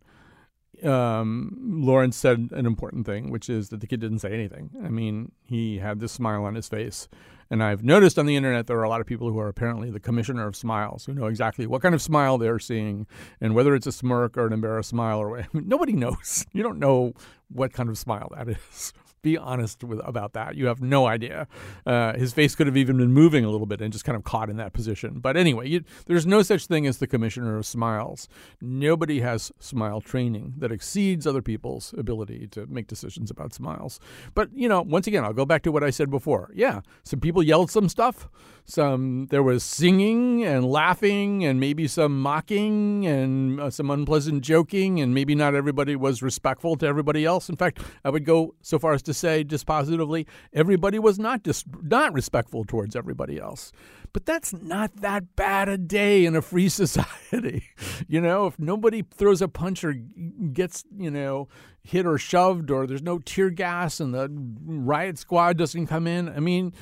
um, 0.85 1.57
Lawrence 1.61 2.17
said 2.17 2.49
an 2.51 2.65
important 2.65 3.05
thing, 3.05 3.29
which 3.29 3.49
is 3.49 3.69
that 3.69 3.81
the 3.81 3.87
kid 3.87 3.99
didn't 3.99 4.19
say 4.19 4.31
anything. 4.31 4.71
I 4.83 4.89
mean, 4.89 5.31
he 5.43 5.79
had 5.79 5.99
this 5.99 6.11
smile 6.11 6.45
on 6.45 6.55
his 6.55 6.67
face. 6.67 7.07
And 7.51 7.63
I've 7.63 7.83
noticed 7.83 8.19
on 8.19 8.27
the 8.27 8.35
internet 8.35 8.67
there 8.67 8.77
are 8.77 8.83
a 8.83 8.89
lot 8.89 9.01
of 9.01 9.07
people 9.07 9.31
who 9.31 9.39
are 9.39 9.47
apparently 9.47 9.89
the 9.89 9.99
commissioner 9.99 10.45
of 10.45 10.55
smiles, 10.55 11.05
who 11.05 11.13
know 11.13 11.25
exactly 11.25 11.65
what 11.65 11.81
kind 11.81 11.95
of 11.95 12.01
smile 12.01 12.37
they're 12.37 12.59
seeing 12.59 13.07
and 13.41 13.55
whether 13.55 13.73
it's 13.73 13.87
a 13.87 13.91
smirk 13.91 14.37
or 14.37 14.45
an 14.45 14.53
embarrassed 14.53 14.89
smile 14.89 15.19
or 15.19 15.39
I 15.39 15.47
mean, 15.53 15.63
nobody 15.67 15.93
knows. 15.93 16.45
You 16.53 16.61
don't 16.61 16.79
know 16.79 17.13
what 17.49 17.73
kind 17.73 17.89
of 17.89 17.97
smile 17.97 18.31
that 18.35 18.49
is. 18.49 18.93
Be 19.21 19.37
honest 19.37 19.83
with, 19.83 19.99
about 20.05 20.33
that. 20.33 20.55
You 20.55 20.67
have 20.67 20.81
no 20.81 21.05
idea. 21.05 21.47
Uh, 21.85 22.13
his 22.13 22.33
face 22.33 22.55
could 22.55 22.67
have 22.67 22.77
even 22.77 22.97
been 22.97 23.11
moving 23.11 23.43
a 23.43 23.49
little 23.49 23.67
bit 23.67 23.81
and 23.81 23.91
just 23.91 24.05
kind 24.05 24.15
of 24.15 24.23
caught 24.23 24.49
in 24.49 24.57
that 24.57 24.73
position. 24.73 25.19
But 25.19 25.37
anyway, 25.37 25.67
you, 25.67 25.83
there's 26.05 26.25
no 26.25 26.41
such 26.41 26.67
thing 26.67 26.87
as 26.87 26.97
the 26.97 27.07
commissioner 27.07 27.57
of 27.57 27.65
smiles. 27.65 28.27
Nobody 28.61 29.19
has 29.21 29.51
smile 29.59 30.01
training 30.01 30.53
that 30.57 30.71
exceeds 30.71 31.27
other 31.27 31.41
people's 31.41 31.93
ability 31.97 32.47
to 32.47 32.65
make 32.67 32.87
decisions 32.87 33.29
about 33.29 33.53
smiles. 33.53 33.99
But 34.33 34.49
you 34.53 34.69
know, 34.69 34.81
once 34.81 35.07
again, 35.07 35.23
I'll 35.23 35.33
go 35.33 35.45
back 35.45 35.63
to 35.63 35.71
what 35.71 35.83
I 35.83 35.89
said 35.89 36.09
before. 36.09 36.51
Yeah, 36.53 36.81
some 37.03 37.19
people 37.19 37.43
yelled 37.43 37.71
some 37.71 37.89
stuff. 37.89 38.29
Some 38.69 39.25
there 39.31 39.41
was 39.41 39.63
singing 39.63 40.43
and 40.43 40.63
laughing 40.63 41.43
and 41.43 41.59
maybe 41.59 41.87
some 41.87 42.21
mocking 42.21 43.07
and 43.07 43.59
uh, 43.59 43.71
some 43.71 43.89
unpleasant 43.89 44.43
joking 44.43 45.01
and 45.01 45.11
maybe 45.11 45.33
not 45.33 45.55
everybody 45.55 45.95
was 45.95 46.21
respectful 46.21 46.75
to 46.77 46.85
everybody 46.85 47.25
else. 47.25 47.49
In 47.49 47.55
fact, 47.55 47.79
I 48.05 48.11
would 48.11 48.25
go 48.25 48.53
so 48.61 48.77
far 48.77 48.93
as 48.93 49.01
to 49.03 49.13
say 49.13 49.43
dispositively 49.43 50.27
everybody 50.53 50.99
was 50.99 51.17
not 51.17 51.41
dis- 51.41 51.65
not 51.81 52.13
respectful 52.13 52.63
towards 52.63 52.95
everybody 52.95 53.39
else. 53.39 53.71
But 54.13 54.25
that's 54.25 54.53
not 54.53 54.97
that 54.97 55.35
bad 55.35 55.69
a 55.69 55.77
day 55.77 56.25
in 56.25 56.35
a 56.35 56.41
free 56.41 56.69
society. 56.81 57.63
you 58.07 58.21
know, 58.21 58.45
if 58.45 58.59
nobody 58.59 59.01
throws 59.01 59.41
a 59.41 59.47
punch 59.47 59.83
or 59.83 59.93
gets, 59.93 60.83
you 60.95 61.09
know, 61.09 61.47
hit 61.81 62.05
or 62.05 62.17
shoved 62.19 62.69
or 62.69 62.85
there's 62.85 63.01
no 63.01 63.17
tear 63.19 63.49
gas 63.49 63.99
and 63.99 64.13
the 64.13 64.29
riot 64.31 65.17
squad 65.17 65.57
doesn't 65.57 65.87
come 65.87 66.05
in, 66.05 66.29
I 66.29 66.39
mean, 66.39 66.73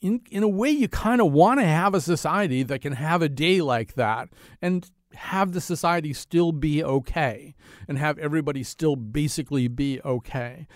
in 0.00 0.20
in 0.30 0.42
a 0.42 0.48
way 0.48 0.70
you 0.70 0.88
kind 0.88 1.20
of 1.20 1.32
want 1.32 1.60
to 1.60 1.66
have 1.66 1.94
a 1.94 2.00
society 2.00 2.62
that 2.62 2.80
can 2.80 2.92
have 2.92 3.22
a 3.22 3.28
day 3.28 3.60
like 3.60 3.94
that 3.94 4.28
and 4.62 4.90
have 5.14 5.52
the 5.52 5.60
society 5.60 6.12
still 6.12 6.52
be 6.52 6.84
okay 6.84 7.54
and 7.88 7.98
have 7.98 8.18
everybody 8.18 8.62
still 8.62 8.94
basically 8.94 9.66
be 9.68 10.00
okay. 10.04 10.66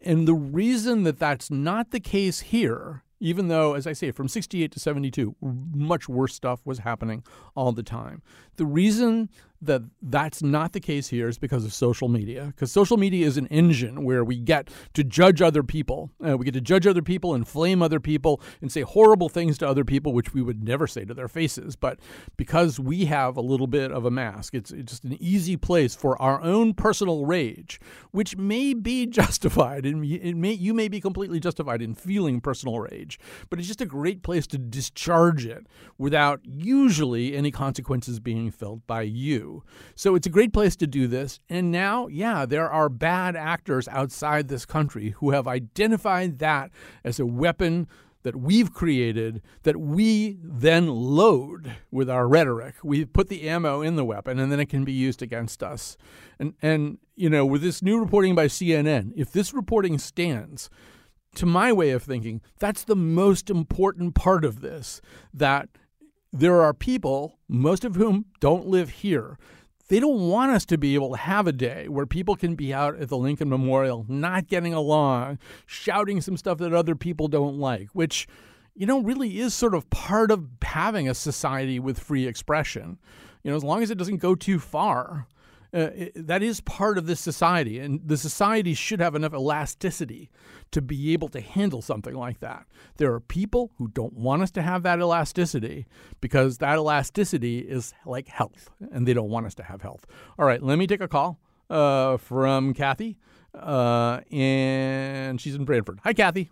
And 0.00 0.28
the 0.28 0.34
reason 0.34 1.02
that 1.02 1.18
that's 1.18 1.50
not 1.50 1.90
the 1.90 1.98
case 1.98 2.40
here, 2.40 3.02
even 3.18 3.48
though, 3.48 3.74
as 3.74 3.86
I 3.86 3.92
say, 3.92 4.12
from 4.12 4.28
68 4.28 4.70
to 4.70 4.78
72, 4.78 5.34
much 5.40 6.08
worse 6.08 6.34
stuff 6.34 6.60
was 6.64 6.80
happening 6.80 7.24
all 7.56 7.72
the 7.72 7.82
time. 7.82 8.22
The 8.56 8.66
reason 8.66 9.28
that 9.60 9.82
that's 10.00 10.42
not 10.42 10.72
the 10.72 10.80
case 10.80 11.08
here 11.08 11.28
is 11.28 11.38
because 11.38 11.64
of 11.64 11.72
social 11.72 12.08
media. 12.08 12.46
Because 12.54 12.70
social 12.70 12.96
media 12.96 13.26
is 13.26 13.36
an 13.36 13.46
engine 13.48 14.04
where 14.04 14.24
we 14.24 14.38
get 14.38 14.68
to 14.94 15.02
judge 15.02 15.42
other 15.42 15.62
people. 15.62 16.10
Uh, 16.24 16.36
we 16.36 16.44
get 16.44 16.54
to 16.54 16.60
judge 16.60 16.86
other 16.86 17.02
people 17.02 17.34
and 17.34 17.46
flame 17.46 17.82
other 17.82 17.98
people 17.98 18.40
and 18.62 18.70
say 18.70 18.82
horrible 18.82 19.28
things 19.28 19.58
to 19.58 19.68
other 19.68 19.84
people, 19.84 20.12
which 20.12 20.32
we 20.32 20.42
would 20.42 20.62
never 20.62 20.86
say 20.86 21.04
to 21.04 21.12
their 21.12 21.28
faces. 21.28 21.74
But 21.74 21.98
because 22.36 22.78
we 22.78 23.06
have 23.06 23.36
a 23.36 23.40
little 23.40 23.66
bit 23.66 23.90
of 23.90 24.04
a 24.04 24.10
mask, 24.10 24.54
it's, 24.54 24.70
it's 24.70 24.92
just 24.92 25.04
an 25.04 25.16
easy 25.20 25.56
place 25.56 25.94
for 25.94 26.20
our 26.22 26.40
own 26.40 26.72
personal 26.74 27.26
rage, 27.26 27.80
which 28.12 28.36
may 28.36 28.74
be 28.74 29.06
justified. 29.18 29.84
And 29.84 30.04
it 30.04 30.36
may, 30.36 30.52
you 30.52 30.72
may 30.72 30.88
be 30.88 31.00
completely 31.00 31.40
justified 31.40 31.82
in 31.82 31.94
feeling 31.94 32.40
personal 32.40 32.78
rage, 32.78 33.18
but 33.50 33.58
it's 33.58 33.68
just 33.68 33.80
a 33.80 33.86
great 33.86 34.22
place 34.22 34.46
to 34.48 34.58
discharge 34.58 35.44
it 35.46 35.66
without 35.96 36.40
usually 36.44 37.36
any 37.36 37.50
consequences 37.50 38.20
being 38.20 38.50
felt 38.52 38.86
by 38.86 39.02
you. 39.02 39.47
So 39.94 40.14
it's 40.14 40.26
a 40.26 40.30
great 40.30 40.52
place 40.52 40.76
to 40.76 40.86
do 40.86 41.06
this. 41.06 41.40
And 41.48 41.70
now, 41.70 42.06
yeah, 42.08 42.46
there 42.46 42.70
are 42.70 42.88
bad 42.88 43.36
actors 43.36 43.88
outside 43.88 44.48
this 44.48 44.66
country 44.66 45.14
who 45.18 45.30
have 45.30 45.46
identified 45.46 46.38
that 46.38 46.70
as 47.04 47.18
a 47.20 47.26
weapon 47.26 47.88
that 48.22 48.36
we've 48.36 48.72
created 48.74 49.40
that 49.62 49.76
we 49.76 50.38
then 50.42 50.88
load 50.88 51.76
with 51.90 52.10
our 52.10 52.28
rhetoric. 52.28 52.74
We 52.82 53.04
put 53.04 53.28
the 53.28 53.48
ammo 53.48 53.80
in 53.80 53.96
the 53.96 54.04
weapon 54.04 54.38
and 54.38 54.50
then 54.50 54.60
it 54.60 54.68
can 54.68 54.84
be 54.84 54.92
used 54.92 55.22
against 55.22 55.62
us. 55.62 55.96
And 56.38 56.54
and 56.60 56.98
you 57.16 57.30
know, 57.30 57.46
with 57.46 57.62
this 57.62 57.82
new 57.82 57.98
reporting 57.98 58.34
by 58.34 58.46
CNN, 58.46 59.12
if 59.16 59.32
this 59.32 59.54
reporting 59.54 59.98
stands, 59.98 60.68
to 61.34 61.46
my 61.46 61.72
way 61.72 61.90
of 61.90 62.02
thinking, 62.02 62.40
that's 62.58 62.84
the 62.84 62.96
most 62.96 63.50
important 63.50 64.14
part 64.14 64.44
of 64.44 64.60
this 64.60 65.00
that 65.32 65.68
there 66.32 66.60
are 66.62 66.74
people, 66.74 67.38
most 67.48 67.84
of 67.84 67.96
whom 67.96 68.26
don't 68.40 68.66
live 68.66 68.90
here. 68.90 69.38
They 69.88 70.00
don't 70.00 70.28
want 70.28 70.52
us 70.52 70.66
to 70.66 70.76
be 70.76 70.94
able 70.94 71.12
to 71.12 71.16
have 71.16 71.46
a 71.46 71.52
day 71.52 71.88
where 71.88 72.04
people 72.04 72.36
can 72.36 72.54
be 72.54 72.74
out 72.74 73.00
at 73.00 73.08
the 73.08 73.16
Lincoln 73.16 73.48
Memorial, 73.48 74.04
not 74.06 74.46
getting 74.46 74.74
along, 74.74 75.38
shouting 75.64 76.20
some 76.20 76.36
stuff 76.36 76.58
that 76.58 76.74
other 76.74 76.94
people 76.94 77.28
don't 77.28 77.58
like, 77.58 77.88
which, 77.94 78.28
you 78.74 78.84
know, 78.84 79.00
really 79.00 79.38
is 79.38 79.54
sort 79.54 79.74
of 79.74 79.88
part 79.88 80.30
of 80.30 80.46
having 80.62 81.08
a 81.08 81.14
society 81.14 81.80
with 81.80 81.98
free 81.98 82.26
expression. 82.26 82.98
You 83.42 83.50
know, 83.50 83.56
as 83.56 83.64
long 83.64 83.82
as 83.82 83.90
it 83.90 83.96
doesn't 83.96 84.18
go 84.18 84.34
too 84.34 84.58
far. 84.58 85.26
Uh, 85.74 85.90
it, 85.94 86.26
that 86.26 86.42
is 86.42 86.62
part 86.62 86.96
of 86.96 87.06
this 87.06 87.20
society, 87.20 87.78
and 87.78 88.00
the 88.02 88.16
society 88.16 88.72
should 88.72 89.00
have 89.00 89.14
enough 89.14 89.34
elasticity 89.34 90.30
to 90.70 90.80
be 90.80 91.12
able 91.12 91.28
to 91.28 91.40
handle 91.40 91.82
something 91.82 92.14
like 92.14 92.40
that. 92.40 92.64
There 92.96 93.12
are 93.12 93.20
people 93.20 93.72
who 93.76 93.88
don't 93.88 94.14
want 94.14 94.40
us 94.40 94.50
to 94.52 94.62
have 94.62 94.82
that 94.84 94.98
elasticity 94.98 95.86
because 96.22 96.58
that 96.58 96.76
elasticity 96.76 97.58
is 97.58 97.92
like 98.06 98.28
health, 98.28 98.70
and 98.92 99.06
they 99.06 99.12
don't 99.12 99.28
want 99.28 99.44
us 99.44 99.54
to 99.56 99.62
have 99.62 99.82
health. 99.82 100.06
All 100.38 100.46
right, 100.46 100.62
let 100.62 100.78
me 100.78 100.86
take 100.86 101.02
a 101.02 101.08
call 101.08 101.38
uh, 101.68 102.16
from 102.16 102.72
Kathy, 102.72 103.18
uh, 103.54 104.20
and 104.30 105.38
she's 105.38 105.54
in 105.54 105.66
Branford. 105.66 106.00
Hi, 106.02 106.14
Kathy. 106.14 106.50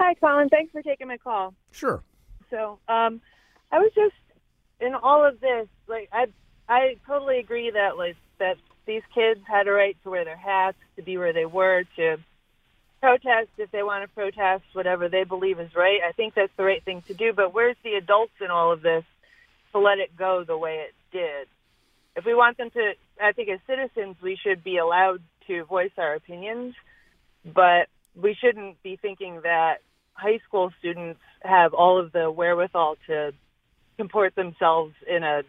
Hi, 0.00 0.14
Colin. 0.14 0.48
Thanks 0.48 0.72
for 0.72 0.82
taking 0.82 1.06
my 1.06 1.18
call. 1.18 1.54
Sure. 1.70 2.02
So, 2.50 2.80
um, 2.88 3.20
I 3.70 3.78
was 3.78 3.92
just 3.94 4.14
in 4.80 4.92
all 4.94 5.24
of 5.24 5.40
this. 5.40 5.68
Like, 5.86 6.08
I 6.12 6.26
I 6.68 6.96
totally 7.06 7.38
agree 7.38 7.70
that 7.70 7.96
like 7.96 8.16
that 8.38 8.56
these 8.86 9.02
kids 9.14 9.40
had 9.46 9.66
a 9.66 9.72
right 9.72 9.96
to 10.02 10.10
wear 10.10 10.24
their 10.24 10.36
hats, 10.36 10.76
to 10.96 11.02
be 11.02 11.16
where 11.16 11.32
they 11.32 11.46
were, 11.46 11.84
to 11.96 12.18
protest 13.00 13.50
if 13.58 13.70
they 13.70 13.82
want 13.82 14.02
to 14.02 14.14
protest 14.14 14.64
whatever 14.72 15.08
they 15.08 15.24
believe 15.24 15.60
is 15.60 15.74
right. 15.74 16.00
I 16.06 16.12
think 16.12 16.34
that's 16.34 16.52
the 16.56 16.64
right 16.64 16.82
thing 16.82 17.02
to 17.02 17.14
do. 17.14 17.32
But 17.32 17.52
where's 17.52 17.76
the 17.84 17.94
adults 17.94 18.32
in 18.40 18.50
all 18.50 18.72
of 18.72 18.82
this 18.82 19.04
to 19.72 19.78
let 19.78 19.98
it 19.98 20.16
go 20.16 20.44
the 20.44 20.56
way 20.56 20.86
it 20.88 20.94
did? 21.12 21.48
If 22.16 22.24
we 22.24 22.34
want 22.34 22.56
them 22.56 22.70
to, 22.70 22.92
I 23.20 23.32
think 23.32 23.48
as 23.48 23.60
citizens, 23.66 24.16
we 24.22 24.36
should 24.36 24.64
be 24.64 24.78
allowed 24.78 25.20
to 25.48 25.64
voice 25.64 25.90
our 25.98 26.14
opinions, 26.14 26.74
but 27.44 27.88
we 28.14 28.34
shouldn't 28.34 28.82
be 28.82 28.96
thinking 28.96 29.40
that 29.42 29.78
high 30.14 30.38
school 30.46 30.72
students 30.78 31.20
have 31.42 31.74
all 31.74 31.98
of 31.98 32.12
the 32.12 32.30
wherewithal 32.30 32.96
to 33.06 33.32
comport 33.96 34.34
themselves 34.34 34.94
in 35.06 35.22
a 35.22 35.42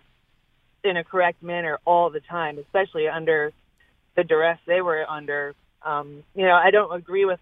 in 0.85 0.97
a 0.97 1.03
correct 1.03 1.43
manner 1.43 1.79
all 1.85 2.09
the 2.09 2.19
time, 2.19 2.57
especially 2.59 3.07
under 3.07 3.51
the 4.15 4.23
duress 4.23 4.59
they 4.65 4.81
were 4.81 5.05
under. 5.09 5.55
Um, 5.83 6.23
you 6.33 6.45
know, 6.45 6.53
I 6.53 6.71
don't 6.71 6.95
agree 6.95 7.25
with 7.25 7.39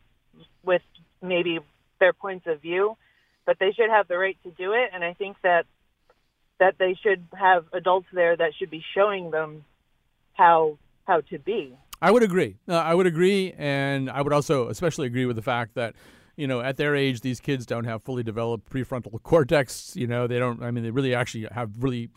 with 0.63 0.81
maybe 1.21 1.59
their 1.99 2.13
points 2.13 2.47
of 2.47 2.61
view, 2.61 2.97
but 3.45 3.57
they 3.59 3.71
should 3.71 3.89
have 3.89 4.07
the 4.07 4.17
right 4.17 4.37
to 4.43 4.51
do 4.51 4.73
it, 4.73 4.89
and 4.93 5.03
I 5.03 5.13
think 5.13 5.37
that 5.43 5.65
that 6.59 6.75
they 6.77 6.95
should 7.01 7.25
have 7.37 7.65
adults 7.73 8.07
there 8.13 8.35
that 8.37 8.51
should 8.57 8.69
be 8.69 8.83
showing 8.95 9.31
them 9.31 9.65
how 10.33 10.77
how 11.05 11.21
to 11.21 11.39
be. 11.39 11.75
I 12.01 12.11
would 12.11 12.23
agree. 12.23 12.57
Uh, 12.67 12.75
I 12.75 12.93
would 12.93 13.07
agree, 13.07 13.53
and 13.57 14.09
I 14.09 14.21
would 14.21 14.33
also 14.33 14.67
especially 14.69 15.07
agree 15.07 15.25
with 15.25 15.35
the 15.35 15.41
fact 15.41 15.75
that 15.75 15.95
you 16.35 16.47
know, 16.47 16.61
at 16.61 16.77
their 16.77 16.95
age, 16.95 17.21
these 17.21 17.39
kids 17.39 17.65
don't 17.65 17.83
have 17.83 18.01
fully 18.03 18.23
developed 18.23 18.69
prefrontal 18.69 19.21
cortex. 19.23 19.95
You 19.95 20.07
know, 20.07 20.27
they 20.27 20.39
don't. 20.39 20.63
I 20.63 20.71
mean, 20.71 20.83
they 20.83 20.91
really 20.91 21.13
actually 21.13 21.47
have 21.51 21.71
really 21.79 22.09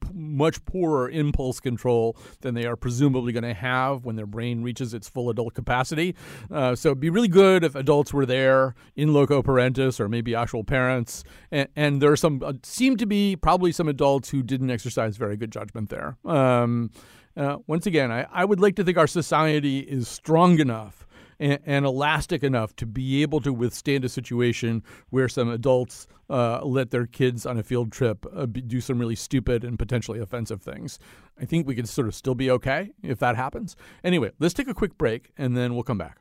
p- 0.00 0.08
much 0.12 0.64
poorer 0.64 1.08
impulse 1.08 1.60
control 1.60 2.16
than 2.40 2.54
they 2.54 2.66
are 2.66 2.76
presumably 2.76 3.32
going 3.32 3.44
to 3.44 3.54
have 3.54 4.04
when 4.04 4.16
their 4.16 4.26
brain 4.26 4.62
reaches 4.62 4.94
its 4.94 5.08
full 5.08 5.30
adult 5.30 5.54
capacity. 5.54 6.14
Uh, 6.50 6.74
so 6.74 6.90
it'd 6.90 7.00
be 7.00 7.10
really 7.10 7.28
good 7.28 7.64
if 7.64 7.74
adults 7.74 8.12
were 8.12 8.26
there 8.26 8.74
in 8.94 9.12
loco 9.12 9.42
parentis 9.42 10.00
or 10.00 10.08
maybe 10.08 10.34
actual 10.34 10.64
parents. 10.64 11.24
And, 11.50 11.68
and 11.76 12.02
there 12.02 12.12
are 12.12 12.16
some 12.16 12.42
uh, 12.42 12.54
seem 12.62 12.96
to 12.96 13.06
be 13.06 13.36
probably 13.36 13.72
some 13.72 13.88
adults 13.88 14.30
who 14.30 14.42
didn't 14.42 14.70
exercise 14.70 15.16
very 15.16 15.36
good 15.36 15.52
judgment 15.52 15.90
there. 15.90 16.16
Um, 16.24 16.90
uh, 17.36 17.58
once 17.66 17.86
again, 17.86 18.10
I, 18.10 18.26
I 18.32 18.44
would 18.44 18.60
like 18.60 18.76
to 18.76 18.84
think 18.84 18.96
our 18.96 19.06
society 19.06 19.80
is 19.80 20.08
strong 20.08 20.58
enough 20.58 21.05
and, 21.38 21.58
and, 21.64 21.86
elastic 21.86 22.42
enough 22.42 22.74
to 22.76 22.86
be 22.86 23.22
able 23.22 23.40
to 23.40 23.52
withstand 23.52 24.04
a 24.04 24.08
situation 24.08 24.82
where 25.10 25.28
some 25.28 25.48
adults 25.48 26.06
uh, 26.30 26.60
let 26.64 26.90
their 26.90 27.06
kids 27.06 27.46
on 27.46 27.58
a 27.58 27.62
field 27.62 27.92
trip 27.92 28.26
uh, 28.34 28.46
do 28.46 28.80
some 28.80 28.98
really 28.98 29.14
stupid 29.14 29.64
and 29.64 29.78
potentially 29.78 30.18
offensive 30.18 30.62
things. 30.62 30.98
I 31.40 31.44
think 31.44 31.66
we 31.66 31.74
can 31.74 31.86
sort 31.86 32.08
of 32.08 32.14
still 32.14 32.34
be 32.34 32.50
okay 32.50 32.90
if 33.02 33.18
that 33.18 33.36
happens. 33.36 33.76
Anyway, 34.02 34.32
let's 34.38 34.54
take 34.54 34.68
a 34.68 34.74
quick 34.74 34.96
break 34.98 35.32
and 35.36 35.56
then 35.56 35.74
we'll 35.74 35.84
come 35.84 35.98
back. 35.98 36.18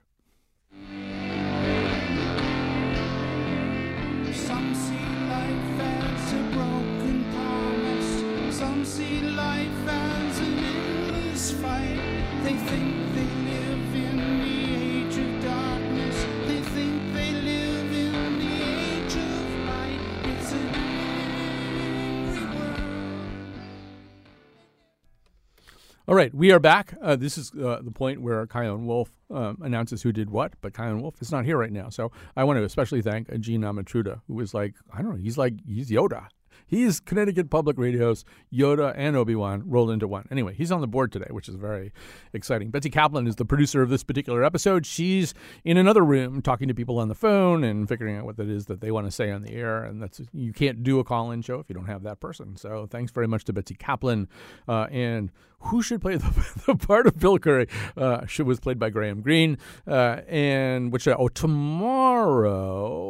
All 26.08 26.14
right, 26.14 26.32
we 26.36 26.52
are 26.52 26.60
back. 26.60 26.94
Uh, 27.02 27.16
this 27.16 27.36
is 27.36 27.52
uh, 27.54 27.80
the 27.82 27.90
point 27.90 28.22
where 28.22 28.46
Chion 28.46 28.86
Wolf 28.86 29.10
um, 29.32 29.58
announces 29.64 30.04
who 30.04 30.12
did 30.12 30.30
what, 30.30 30.54
but 30.62 30.76
Chion 30.76 31.02
Wolf 31.02 31.20
is 31.20 31.32
not 31.32 31.46
here 31.46 31.58
right 31.58 31.72
now. 31.72 31.90
So 31.90 32.12
I 32.38 32.44
want 32.44 32.60
to 32.60 32.64
especially 32.64 33.02
thank 33.02 33.28
Gene 33.40 33.62
Amatruda, 33.62 34.22
who 34.28 34.36
was 34.36 34.54
like, 34.54 34.76
I 34.94 35.02
don't 35.02 35.10
know, 35.10 35.18
he's 35.18 35.36
like, 35.36 35.56
he's 35.66 35.90
Yoda. 35.90 36.28
He's 36.68 37.00
Connecticut 37.00 37.50
Public 37.50 37.78
Radio's 37.78 38.26
Yoda 38.54 38.94
and 38.96 39.16
Obi 39.16 39.36
Wan 39.36 39.64
rolled 39.66 39.92
into 39.92 40.08
one. 40.08 40.28
Anyway, 40.32 40.54
he's 40.54 40.72
on 40.72 40.82
the 40.82 40.88
board 40.88 41.12
today, 41.12 41.28
which 41.30 41.48
is 41.48 41.56
very 41.56 41.92
exciting. 42.34 42.72
Betsy 42.72 42.90
Kaplan 42.90 43.28
is 43.28 43.36
the 43.36 43.46
producer 43.46 43.82
of 43.82 43.90
this 43.90 44.04
particular 44.04 44.44
episode. 44.44 44.86
She's 44.86 45.34
in 45.64 45.78
another 45.78 46.04
room 46.04 46.42
talking 46.42 46.68
to 46.68 46.74
people 46.74 46.98
on 46.98 47.08
the 47.08 47.16
phone 47.16 47.64
and 47.64 47.88
figuring 47.88 48.18
out 48.18 48.26
what 48.26 48.40
it 48.40 48.50
is 48.50 48.66
that 48.66 48.82
they 48.82 48.92
want 48.92 49.08
to 49.08 49.12
say 49.12 49.32
on 49.32 49.44
the 49.44 49.54
air. 49.54 49.84
And 49.84 50.02
that's 50.02 50.22
you 50.34 50.54
can't 50.54 50.84
do 50.84 51.00
a 51.00 51.04
call-in 51.04 51.42
show 51.42 51.60
if 51.60 51.70
you 51.70 51.76
don't 51.76 51.86
have 51.86 52.04
that 52.04 52.20
person. 52.20 52.58
So 52.58 52.88
thanks 52.90 53.12
very 53.12 53.28
much 53.28 53.46
to 53.46 53.54
Betsy 53.54 53.76
Kaplan 53.76 54.28
uh, 54.68 54.88
and 54.92 55.32
who 55.60 55.82
should 55.82 56.02
play 56.02 56.16
the, 56.18 56.64
the 56.66 56.76
part 56.76 57.08
of 57.08 57.20
Bill 57.20 57.40
Curry 57.40 57.68
uh, 57.98 58.26
should, 58.26 58.48
was 58.48 58.60
played 58.60 58.80
by 58.80 58.90
Graham 58.90 59.22
Greene. 59.22 59.58
Uh, 59.88 60.22
and 60.28 60.92
which, 60.92 61.08
oh, 61.08 61.28
tomorrow, 61.30 63.05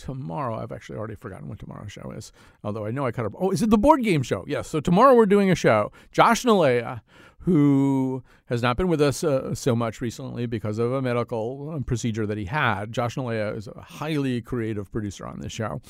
tomorrow, 0.00 0.58
I've 0.60 0.72
actually 0.72 0.98
already 0.98 1.14
forgotten 1.14 1.48
what 1.48 1.58
tomorrow's 1.58 1.92
show 1.92 2.12
is, 2.16 2.32
although 2.64 2.86
I 2.86 2.90
know 2.90 3.06
I 3.06 3.12
cut 3.12 3.26
up. 3.26 3.34
Oh, 3.38 3.50
is 3.50 3.62
it 3.62 3.70
the 3.70 3.78
board 3.78 4.02
game 4.02 4.22
show? 4.22 4.44
Yes. 4.48 4.68
So 4.68 4.80
tomorrow 4.80 5.14
we're 5.14 5.26
doing 5.26 5.50
a 5.50 5.54
show. 5.54 5.92
Josh 6.10 6.44
Nilaya, 6.44 7.02
who 7.40 8.22
has 8.46 8.62
not 8.62 8.76
been 8.76 8.88
with 8.88 9.00
us 9.00 9.22
uh, 9.22 9.54
so 9.54 9.76
much 9.76 10.00
recently 10.00 10.46
because 10.46 10.78
of 10.78 10.92
a 10.92 11.02
medical 11.02 11.74
uh, 11.74 11.80
procedure 11.80 12.26
that 12.26 12.38
he 12.38 12.46
had. 12.46 12.92
Josh 12.92 13.16
Nilaya 13.16 13.56
is 13.56 13.68
a 13.68 13.80
highly 13.80 14.40
creative 14.40 14.90
producer 14.90 15.26
on 15.26 15.40
this 15.40 15.52
show 15.52 15.80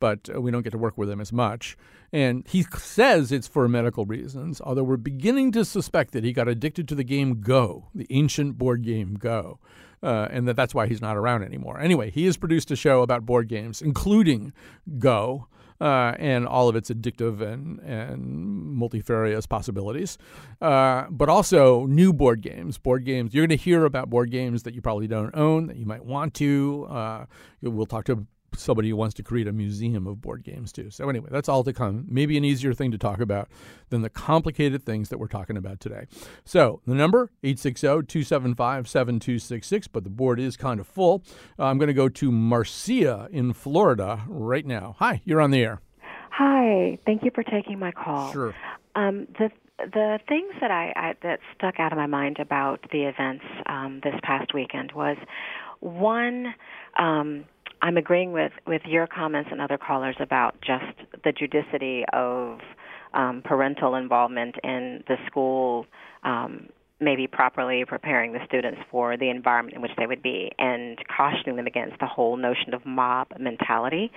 but 0.00 0.28
uh, 0.34 0.40
we 0.40 0.50
don't 0.50 0.62
get 0.62 0.70
to 0.70 0.78
work 0.78 0.96
with 0.96 1.10
him 1.10 1.20
as 1.20 1.32
much. 1.32 1.76
And 2.12 2.46
he 2.46 2.62
says 2.62 3.32
it's 3.32 3.48
for 3.48 3.68
medical 3.68 4.06
reasons, 4.06 4.60
although 4.60 4.82
we're 4.82 4.96
beginning 4.96 5.52
to 5.52 5.64
suspect 5.64 6.12
that 6.12 6.24
he 6.24 6.32
got 6.32 6.48
addicted 6.48 6.88
to 6.88 6.94
the 6.94 7.04
game 7.04 7.40
Go, 7.40 7.88
the 7.94 8.06
ancient 8.10 8.58
board 8.58 8.82
game 8.82 9.14
Go. 9.14 9.58
Uh, 10.02 10.28
and 10.30 10.46
that 10.46 10.54
that's 10.54 10.74
why 10.74 10.86
he's 10.86 11.00
not 11.00 11.16
around 11.16 11.42
anymore. 11.42 11.80
Anyway, 11.80 12.10
he 12.10 12.24
has 12.26 12.36
produced 12.36 12.70
a 12.70 12.76
show 12.76 13.02
about 13.02 13.26
board 13.26 13.48
games, 13.48 13.82
including 13.82 14.52
Go, 14.98 15.48
uh, 15.80 16.14
and 16.18 16.46
all 16.46 16.68
of 16.68 16.76
its 16.76 16.90
addictive 16.90 17.40
and, 17.40 17.78
and 17.80 18.22
multifarious 18.74 19.46
possibilities, 19.46 20.18
uh, 20.60 21.04
but 21.10 21.28
also 21.28 21.86
new 21.86 22.12
board 22.12 22.40
games. 22.40 22.78
Board 22.78 23.04
games, 23.04 23.34
you're 23.34 23.46
going 23.46 23.56
to 23.56 23.62
hear 23.62 23.84
about 23.84 24.10
board 24.10 24.30
games 24.30 24.64
that 24.64 24.74
you 24.74 24.82
probably 24.82 25.06
don't 25.06 25.34
own 25.34 25.66
that 25.66 25.76
you 25.76 25.86
might 25.86 26.04
want 26.04 26.34
to. 26.34 26.86
Uh, 26.90 27.26
we'll 27.62 27.86
talk 27.86 28.04
to 28.06 28.26
somebody 28.56 28.90
who 28.90 28.96
wants 28.96 29.14
to 29.14 29.22
create 29.22 29.46
a 29.46 29.52
museum 29.52 30.06
of 30.06 30.20
board 30.20 30.42
games 30.42 30.72
too. 30.72 30.90
So 30.90 31.08
anyway, 31.08 31.28
that's 31.30 31.48
all 31.48 31.64
to 31.64 31.72
come. 31.72 32.04
Maybe 32.08 32.36
an 32.36 32.44
easier 32.44 32.74
thing 32.74 32.90
to 32.90 32.98
talk 32.98 33.20
about 33.20 33.48
than 33.90 34.02
the 34.02 34.10
complicated 34.10 34.84
things 34.84 35.08
that 35.08 35.18
we're 35.18 35.28
talking 35.28 35.56
about 35.56 35.80
today. 35.80 36.06
So 36.44 36.80
the 36.86 36.94
number 36.94 37.30
860-275-7266, 37.44 39.88
but 39.92 40.04
the 40.04 40.10
board 40.10 40.38
is 40.40 40.56
kind 40.56 40.80
of 40.80 40.86
full. 40.86 41.22
Uh, 41.58 41.64
I'm 41.64 41.78
going 41.78 41.88
to 41.88 41.94
go 41.94 42.08
to 42.08 42.32
Marcia 42.32 43.28
in 43.30 43.52
Florida 43.52 44.22
right 44.26 44.66
now. 44.66 44.96
Hi, 44.98 45.20
you're 45.24 45.40
on 45.40 45.50
the 45.50 45.62
air. 45.62 45.80
Hi, 46.30 46.98
thank 47.04 47.24
you 47.24 47.30
for 47.34 47.42
taking 47.42 47.78
my 47.78 47.92
call. 47.92 48.32
Sure. 48.32 48.54
Um, 48.94 49.26
the 49.38 49.50
the 49.78 50.18
things 50.28 50.52
that 50.60 50.72
I, 50.72 50.92
I 50.96 51.14
that 51.22 51.38
stuck 51.54 51.78
out 51.78 51.92
of 51.92 51.98
my 51.98 52.06
mind 52.06 52.38
about 52.40 52.84
the 52.90 53.04
events 53.04 53.44
um, 53.66 54.00
this 54.02 54.14
past 54.22 54.52
weekend 54.52 54.90
was 54.92 55.16
one. 55.80 56.54
Um, 56.98 57.44
I'm 57.82 57.96
agreeing 57.96 58.32
with 58.32 58.52
with 58.66 58.82
your 58.86 59.06
comments 59.06 59.50
and 59.52 59.60
other 59.60 59.78
callers 59.78 60.16
about 60.20 60.56
just 60.60 60.84
the 61.24 61.32
judicity 61.32 62.02
of 62.12 62.60
um, 63.14 63.42
parental 63.44 63.94
involvement 63.94 64.56
in 64.62 65.02
the 65.08 65.16
school, 65.26 65.86
um, 66.24 66.68
maybe 67.00 67.26
properly 67.26 67.84
preparing 67.84 68.32
the 68.32 68.40
students 68.46 68.80
for 68.90 69.16
the 69.16 69.30
environment 69.30 69.76
in 69.76 69.82
which 69.82 69.92
they 69.96 70.06
would 70.06 70.22
be, 70.22 70.50
and 70.58 70.98
cautioning 71.14 71.56
them 71.56 71.66
against 71.66 71.98
the 72.00 72.06
whole 72.06 72.36
notion 72.36 72.74
of 72.74 72.84
mob 72.84 73.28
mentality. 73.38 74.10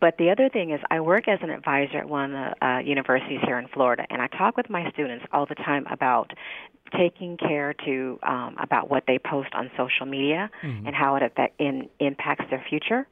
But 0.00 0.16
the 0.18 0.30
other 0.30 0.48
thing 0.48 0.70
is, 0.70 0.80
I 0.90 1.00
work 1.00 1.28
as 1.28 1.38
an 1.42 1.50
advisor 1.50 1.98
at 1.98 2.08
one 2.08 2.34
of 2.34 2.54
the 2.58 2.66
uh, 2.66 2.78
universities 2.80 3.40
here 3.44 3.58
in 3.58 3.68
Florida, 3.68 4.04
and 4.10 4.20
I 4.20 4.26
talk 4.26 4.56
with 4.56 4.68
my 4.68 4.90
students 4.92 5.24
all 5.32 5.46
the 5.46 5.54
time 5.54 5.86
about 5.90 6.32
taking 6.96 7.36
care 7.36 7.74
to 7.84 8.18
um, 8.22 8.56
about 8.60 8.90
what 8.90 9.04
they 9.06 9.18
post 9.18 9.50
on 9.54 9.70
social 9.76 10.06
media 10.06 10.50
mm-hmm. 10.62 10.86
and 10.86 10.96
how 10.96 11.16
it 11.16 11.22
affect, 11.22 11.60
in, 11.60 11.88
impacts 12.00 12.44
their 12.50 12.64
future. 12.68 13.06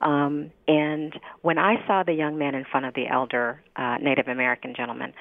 Um, 0.00 0.50
and 0.66 1.12
when 1.42 1.58
I 1.58 1.74
saw 1.86 2.02
the 2.02 2.14
young 2.14 2.38
man 2.38 2.54
in 2.54 2.64
front 2.64 2.86
of 2.86 2.94
the 2.94 3.06
elder 3.06 3.62
uh, 3.76 3.98
Native 4.00 4.28
American 4.28 4.74
gentleman, 4.74 5.12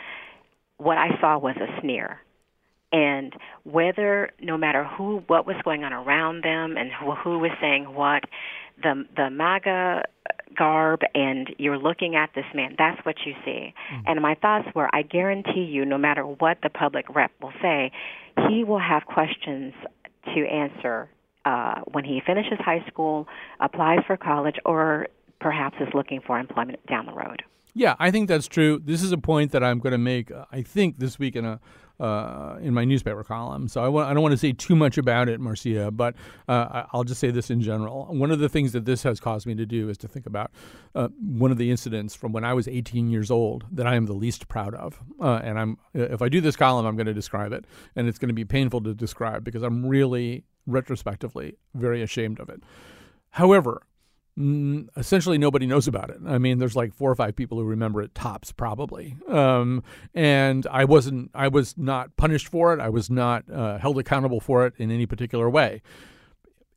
what 0.77 0.97
I 0.97 1.19
saw 1.19 1.37
was 1.37 1.55
a 1.57 1.81
sneer. 1.81 2.21
And 2.91 3.33
whether, 3.63 4.31
no 4.41 4.57
matter 4.57 4.83
who, 4.83 5.23
what 5.27 5.45
was 5.45 5.55
going 5.63 5.83
on 5.83 5.93
around 5.93 6.43
them, 6.43 6.75
and 6.75 6.91
who, 6.91 7.13
who 7.13 7.39
was 7.39 7.51
saying 7.61 7.93
what, 7.93 8.23
the 8.81 9.05
the 9.15 9.29
MAGA 9.29 10.03
garb 10.57 11.01
and 11.13 11.49
you're 11.57 11.77
looking 11.77 12.15
at 12.15 12.31
this 12.33 12.45
man, 12.53 12.75
that's 12.77 13.03
what 13.05 13.15
you 13.25 13.33
see. 13.45 13.73
Mm-hmm. 13.93 14.01
And 14.07 14.21
my 14.21 14.35
thoughts 14.35 14.67
were 14.73 14.89
I 14.93 15.03
guarantee 15.03 15.65
you, 15.69 15.85
no 15.85 15.97
matter 15.97 16.23
what 16.23 16.57
the 16.63 16.69
public 16.69 17.05
rep 17.13 17.31
will 17.41 17.53
say, 17.61 17.91
he 18.47 18.63
will 18.63 18.79
have 18.79 19.05
questions 19.05 19.73
to 20.33 20.45
answer 20.47 21.09
uh, 21.45 21.81
when 21.91 22.03
he 22.03 22.21
finishes 22.25 22.57
high 22.59 22.83
school, 22.87 23.27
applies 23.59 23.99
for 24.05 24.17
college, 24.17 24.55
or 24.65 25.07
perhaps 25.39 25.77
is 25.79 25.87
looking 25.93 26.21
for 26.25 26.39
employment 26.39 26.79
down 26.87 27.05
the 27.05 27.13
road. 27.13 27.43
Yeah, 27.73 27.95
I 27.99 28.11
think 28.11 28.27
that's 28.27 28.47
true. 28.47 28.81
This 28.83 29.03
is 29.03 29.11
a 29.11 29.17
point 29.17 29.51
that 29.51 29.63
I'm 29.63 29.79
going 29.79 29.91
to 29.91 29.97
make. 29.97 30.31
Uh, 30.31 30.45
I 30.51 30.63
think 30.63 30.99
this 30.99 31.17
week 31.17 31.35
in 31.35 31.45
a 31.45 31.59
uh, 31.99 32.57
in 32.61 32.73
my 32.73 32.85
newspaper 32.85 33.23
column. 33.23 33.67
So 33.67 33.81
I, 33.97 34.09
I 34.09 34.13
don't 34.13 34.23
want 34.23 34.33
to 34.33 34.37
say 34.37 34.53
too 34.53 34.75
much 34.75 34.97
about 34.97 35.29
it, 35.29 35.39
Marcia, 35.39 35.91
but 35.91 36.15
uh, 36.47 36.83
I'll 36.93 37.03
just 37.03 37.19
say 37.19 37.31
this 37.31 37.49
in 37.49 37.61
general. 37.61 38.05
One 38.05 38.31
of 38.31 38.39
the 38.39 38.49
things 38.49 38.71
that 38.71 38.85
this 38.85 39.03
has 39.03 39.19
caused 39.19 39.45
me 39.45 39.55
to 39.55 39.65
do 39.65 39.89
is 39.89 39.97
to 39.99 40.07
think 40.07 40.25
about 40.25 40.51
uh, 40.95 41.09
one 41.19 41.51
of 41.51 41.57
the 41.57 41.71
incidents 41.71 42.15
from 42.15 42.31
when 42.31 42.43
I 42.43 42.53
was 42.53 42.67
18 42.67 43.09
years 43.09 43.29
old 43.29 43.65
that 43.71 43.87
I 43.87 43.95
am 43.95 44.05
the 44.05 44.13
least 44.13 44.47
proud 44.47 44.73
of. 44.75 44.99
Uh, 45.19 45.41
and 45.43 45.59
I'm 45.59 45.77
if 45.93 46.21
I 46.21 46.29
do 46.29 46.41
this 46.41 46.55
column, 46.55 46.85
I'm 46.85 46.95
going 46.95 47.07
to 47.07 47.13
describe 47.13 47.51
it, 47.51 47.65
and 47.95 48.07
it's 48.07 48.17
going 48.17 48.29
to 48.29 48.33
be 48.33 48.45
painful 48.45 48.81
to 48.81 48.93
describe 48.93 49.43
because 49.43 49.63
I'm 49.63 49.85
really 49.85 50.43
retrospectively 50.65 51.55
very 51.73 52.01
ashamed 52.01 52.39
of 52.39 52.49
it. 52.49 52.61
However, 53.31 53.83
essentially 54.37 55.37
nobody 55.37 55.65
knows 55.65 55.87
about 55.87 56.09
it. 56.09 56.17
I 56.25 56.37
mean, 56.37 56.59
there's 56.59 56.75
like 56.75 56.93
four 56.93 57.11
or 57.11 57.15
five 57.15 57.35
people 57.35 57.57
who 57.57 57.65
remember 57.65 58.01
it 58.01 58.15
tops, 58.15 58.51
probably. 58.51 59.17
Um, 59.27 59.83
and 60.13 60.65
I 60.71 60.85
wasn't, 60.85 61.31
I 61.33 61.49
was 61.49 61.77
not 61.77 62.15
punished 62.15 62.47
for 62.47 62.73
it. 62.73 62.79
I 62.79 62.89
was 62.89 63.09
not 63.09 63.49
uh, 63.51 63.77
held 63.77 63.99
accountable 63.99 64.39
for 64.39 64.65
it 64.65 64.73
in 64.77 64.91
any 64.91 65.05
particular 65.05 65.49
way. 65.49 65.81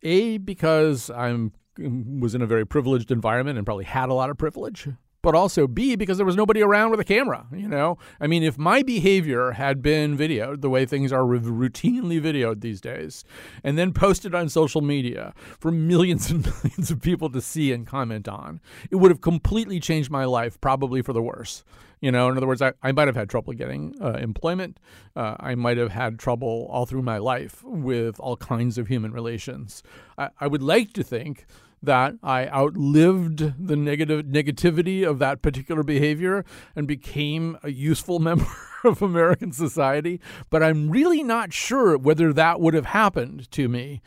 A 0.02 0.38
because 0.38 1.10
I'm 1.10 1.52
was 1.78 2.34
in 2.34 2.42
a 2.42 2.46
very 2.46 2.66
privileged 2.66 3.10
environment 3.10 3.56
and 3.56 3.64
probably 3.64 3.84
had 3.84 4.10
a 4.10 4.14
lot 4.14 4.28
of 4.28 4.36
privilege 4.36 4.88
but 5.22 5.34
also 5.34 5.66
B, 5.66 5.96
because 5.96 6.16
there 6.16 6.26
was 6.26 6.36
nobody 6.36 6.62
around 6.62 6.90
with 6.90 7.00
a 7.00 7.04
camera. 7.04 7.46
You 7.52 7.68
know, 7.68 7.98
I 8.20 8.26
mean, 8.26 8.42
if 8.42 8.58
my 8.58 8.82
behavior 8.82 9.52
had 9.52 9.80
been 9.80 10.18
videoed 10.18 10.60
the 10.60 10.70
way 10.70 10.84
things 10.84 11.12
are 11.12 11.22
routinely 11.22 12.20
videoed 12.20 12.60
these 12.60 12.80
days, 12.80 13.24
and 13.62 13.78
then 13.78 13.92
posted 13.92 14.34
on 14.34 14.48
social 14.48 14.80
media 14.80 15.32
for 15.58 15.70
millions 15.70 16.30
and 16.30 16.44
millions 16.64 16.90
of 16.90 17.00
people 17.00 17.30
to 17.30 17.40
see 17.40 17.72
and 17.72 17.86
comment 17.86 18.28
on, 18.28 18.60
it 18.90 18.96
would 18.96 19.10
have 19.10 19.20
completely 19.20 19.80
changed 19.80 20.10
my 20.10 20.24
life, 20.24 20.60
probably 20.60 21.02
for 21.02 21.12
the 21.12 21.22
worse. 21.22 21.64
You 22.00 22.10
know, 22.10 22.28
in 22.28 22.36
other 22.36 22.48
words, 22.48 22.60
I, 22.60 22.72
I 22.82 22.90
might 22.90 23.06
have 23.06 23.14
had 23.14 23.30
trouble 23.30 23.52
getting 23.52 23.94
uh, 24.02 24.14
employment. 24.14 24.80
Uh, 25.14 25.36
I 25.38 25.54
might 25.54 25.76
have 25.76 25.92
had 25.92 26.18
trouble 26.18 26.66
all 26.68 26.84
through 26.84 27.02
my 27.02 27.18
life 27.18 27.62
with 27.62 28.18
all 28.18 28.36
kinds 28.36 28.76
of 28.76 28.88
human 28.88 29.12
relations. 29.12 29.84
I, 30.18 30.30
I 30.40 30.48
would 30.48 30.62
like 30.62 30.92
to 30.94 31.04
think 31.04 31.46
that 31.82 32.14
I 32.22 32.46
outlived 32.48 33.66
the 33.66 33.76
negative 33.76 34.26
negativity 34.26 35.06
of 35.08 35.18
that 35.18 35.42
particular 35.42 35.82
behavior 35.82 36.44
and 36.76 36.86
became 36.86 37.58
a 37.62 37.70
useful 37.70 38.18
member 38.30 38.46
of 38.84 39.02
American 39.02 39.52
society. 39.52 40.20
But 40.50 40.62
I'm 40.62 40.90
really 40.90 41.22
not 41.22 41.52
sure 41.52 41.96
whether 41.98 42.32
that 42.32 42.60
would 42.60 42.74
have 42.74 42.86
happened 42.86 43.50
to 43.52 43.68
me 43.68 44.00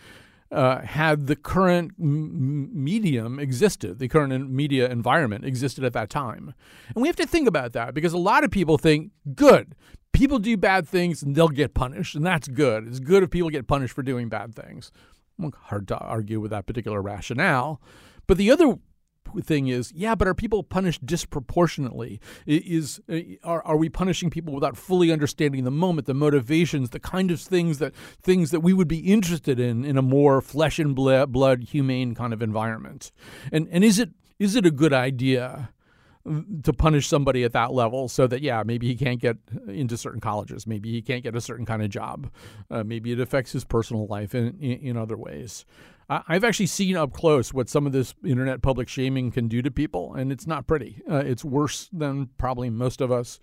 uh, 0.52 0.82
had 0.82 1.28
the 1.28 1.36
current 1.36 1.92
m- 2.00 2.84
medium 2.84 3.40
existed, 3.40 4.00
the 4.00 4.08
current 4.08 4.50
media 4.50 4.90
environment 4.90 5.44
existed 5.44 5.84
at 5.84 5.94
that 5.94 6.10
time. 6.10 6.54
And 6.94 7.02
we 7.02 7.08
have 7.08 7.16
to 7.18 7.26
think 7.26 7.48
about 7.48 7.74
that 7.74 7.94
because 7.94 8.14
a 8.14 8.18
lot 8.18 8.44
of 8.44 8.52
people 8.52 8.78
think, 8.78 9.12
good, 9.36 9.76
people 10.14 10.40
do 10.40 10.56
bad 10.56 10.88
things 10.88 11.24
and 11.24 11.36
they'll 11.36 11.50
get 11.50 11.74
punished, 11.74 12.16
and 12.16 12.26
that's 12.26 12.48
good. 12.48 12.88
It's 12.88 13.00
good 13.00 13.24
if 13.24 13.32
people 13.32 13.50
get 13.50 13.68
punished 13.68 13.94
for 13.94 14.04
doing 14.04 14.30
bad 14.30 14.56
things 14.56 14.92
hard 15.64 15.88
to 15.90 15.98
argue 15.98 16.40
with 16.40 16.52
that 16.52 16.66
particular 16.66 17.02
rationale. 17.02 17.82
But 18.28 18.38
the 18.38 18.52
other 18.52 18.78
thing 19.42 19.68
is, 19.68 19.92
yeah, 19.94 20.16
but 20.16 20.28
are 20.28 20.34
people 20.34 20.64
punished 20.64 21.06
disproportionately? 21.06 22.20
Is 22.46 23.02
uh, 23.10 23.20
are, 23.44 23.64
are 23.64 23.78
we 23.78 23.90
punishing 23.90 24.30
people 24.30 24.54
without 24.54 24.78
fully 24.78 25.12
understanding 25.12 25.64
the 25.64 25.72
moment, 25.72 26.08
the 26.08 26.14
motivations, 26.14 26.92
the 26.92 27.00
kind 27.00 27.32
of 27.32 27.42
things 27.42 27.80
that 27.80 27.94
things 28.22 28.52
that 28.52 28.62
we 28.62 28.74
would 28.74 28.88
be 28.88 29.00
interested 29.00 29.60
in 29.60 29.84
in 29.84 29.98
a 29.98 30.02
more 30.02 30.42
flesh 30.42 30.80
and 30.80 30.96
blood, 30.96 31.64
humane 31.64 32.16
kind 32.16 32.34
of 32.34 32.42
environment? 32.42 33.12
And 33.52 33.68
and 33.72 33.84
is 33.84 34.00
it 34.00 34.12
is 34.40 34.56
it 34.56 34.66
a 34.66 34.72
good 34.72 34.94
idea 34.94 35.70
to 36.64 36.74
punish 36.74 37.08
somebody 37.08 37.44
at 37.44 37.54
that 37.54 37.72
level 37.72 38.08
so 38.08 38.26
that 38.26 38.42
yeah 38.42 38.64
maybe 38.66 38.88
he 38.88 38.96
can't 38.96 39.22
get 39.22 39.38
into 39.68 39.98
certain 39.98 40.20
colleges. 40.20 40.66
Maybe 40.66 40.92
he 40.92 41.02
can't 41.02 41.24
get 41.24 41.36
a 41.36 41.42
certain 41.42 41.66
kind 41.66 41.84
of 41.84 41.90
job. 41.90 42.32
Uh, 42.70 42.84
maybe 42.84 43.12
it 43.12 43.20
affects 43.20 43.52
his 43.52 43.64
personal 43.64 44.08
life 44.08 44.34
in, 44.34 44.58
in, 44.60 44.80
in 44.80 44.98
other 44.98 45.18
ways. 45.18 45.66
I've 46.08 46.44
actually 46.44 46.68
seen 46.68 46.96
up 46.96 47.14
close 47.14 47.52
what 47.52 47.68
some 47.68 47.88
of 47.88 47.92
this 47.92 48.14
internet 48.24 48.62
public 48.62 48.88
shaming 48.88 49.32
can 49.32 49.48
do 49.48 49.64
to 49.64 49.72
people 49.72 50.14
and 50.14 50.32
it's 50.32 50.46
not 50.46 50.68
pretty. 50.68 51.02
Uh, 51.10 51.24
it's 51.26 51.44
worse 51.44 51.90
than 51.92 52.30
probably 52.38 52.70
most 52.70 53.02
of 53.02 53.12
us 53.12 53.40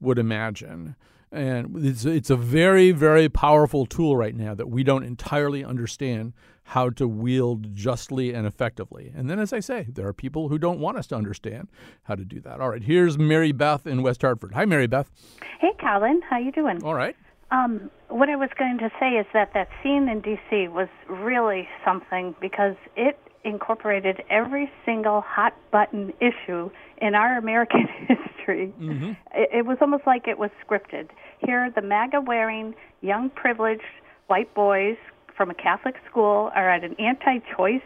would 0.00 0.18
imagine 0.18 0.96
and 1.32 1.84
it's, 1.84 2.04
it's 2.04 2.30
a 2.30 2.36
very 2.36 2.90
very 2.92 3.28
powerful 3.28 3.86
tool 3.86 4.16
right 4.16 4.34
now 4.34 4.54
that 4.54 4.68
we 4.68 4.82
don't 4.82 5.04
entirely 5.04 5.64
understand 5.64 6.32
how 6.70 6.88
to 6.88 7.08
wield 7.08 7.74
justly 7.74 8.32
and 8.32 8.46
effectively. 8.46 9.12
And 9.14 9.28
then, 9.28 9.40
as 9.40 9.52
I 9.52 9.58
say, 9.58 9.86
there 9.88 10.06
are 10.06 10.12
people 10.12 10.48
who 10.48 10.56
don't 10.56 10.78
want 10.78 10.98
us 10.98 11.08
to 11.08 11.16
understand 11.16 11.66
how 12.04 12.14
to 12.14 12.24
do 12.24 12.40
that. 12.42 12.60
All 12.60 12.70
right, 12.70 12.82
here's 12.82 13.18
Mary 13.18 13.50
Beth 13.50 13.88
in 13.88 14.02
West 14.02 14.22
Hartford. 14.22 14.54
Hi, 14.54 14.64
Mary 14.64 14.86
Beth. 14.86 15.10
Hey, 15.58 15.72
Colin. 15.80 16.20
How 16.28 16.38
you 16.38 16.52
doing? 16.52 16.80
All 16.84 16.94
right. 16.94 17.16
Um, 17.50 17.90
what 18.08 18.28
I 18.28 18.36
was 18.36 18.50
going 18.56 18.78
to 18.78 18.90
say 19.00 19.14
is 19.14 19.26
that 19.32 19.52
that 19.54 19.68
scene 19.82 20.08
in 20.08 20.20
D.C. 20.20 20.68
was 20.68 20.88
really 21.08 21.68
something 21.84 22.36
because 22.40 22.76
it 22.96 23.18
incorporated 23.42 24.22
every 24.30 24.70
single 24.84 25.22
hot 25.22 25.54
button 25.72 26.12
issue 26.20 26.70
in 27.00 27.14
our 27.14 27.38
American 27.38 27.86
history. 28.08 28.72
Mm-hmm. 28.80 29.12
It, 29.34 29.50
it 29.52 29.66
was 29.66 29.78
almost 29.80 30.06
like 30.06 30.28
it 30.28 30.38
was 30.38 30.50
scripted. 30.66 31.08
Here, 31.44 31.70
the 31.74 31.82
MAGA 31.82 32.20
wearing 32.20 32.74
young 33.00 33.30
privileged 33.30 33.82
white 34.26 34.52
boys 34.54 34.96
from 35.36 35.50
a 35.50 35.54
Catholic 35.54 35.96
school 36.10 36.50
are 36.54 36.70
at 36.70 36.84
an 36.84 36.94
anti-choice 36.98 37.82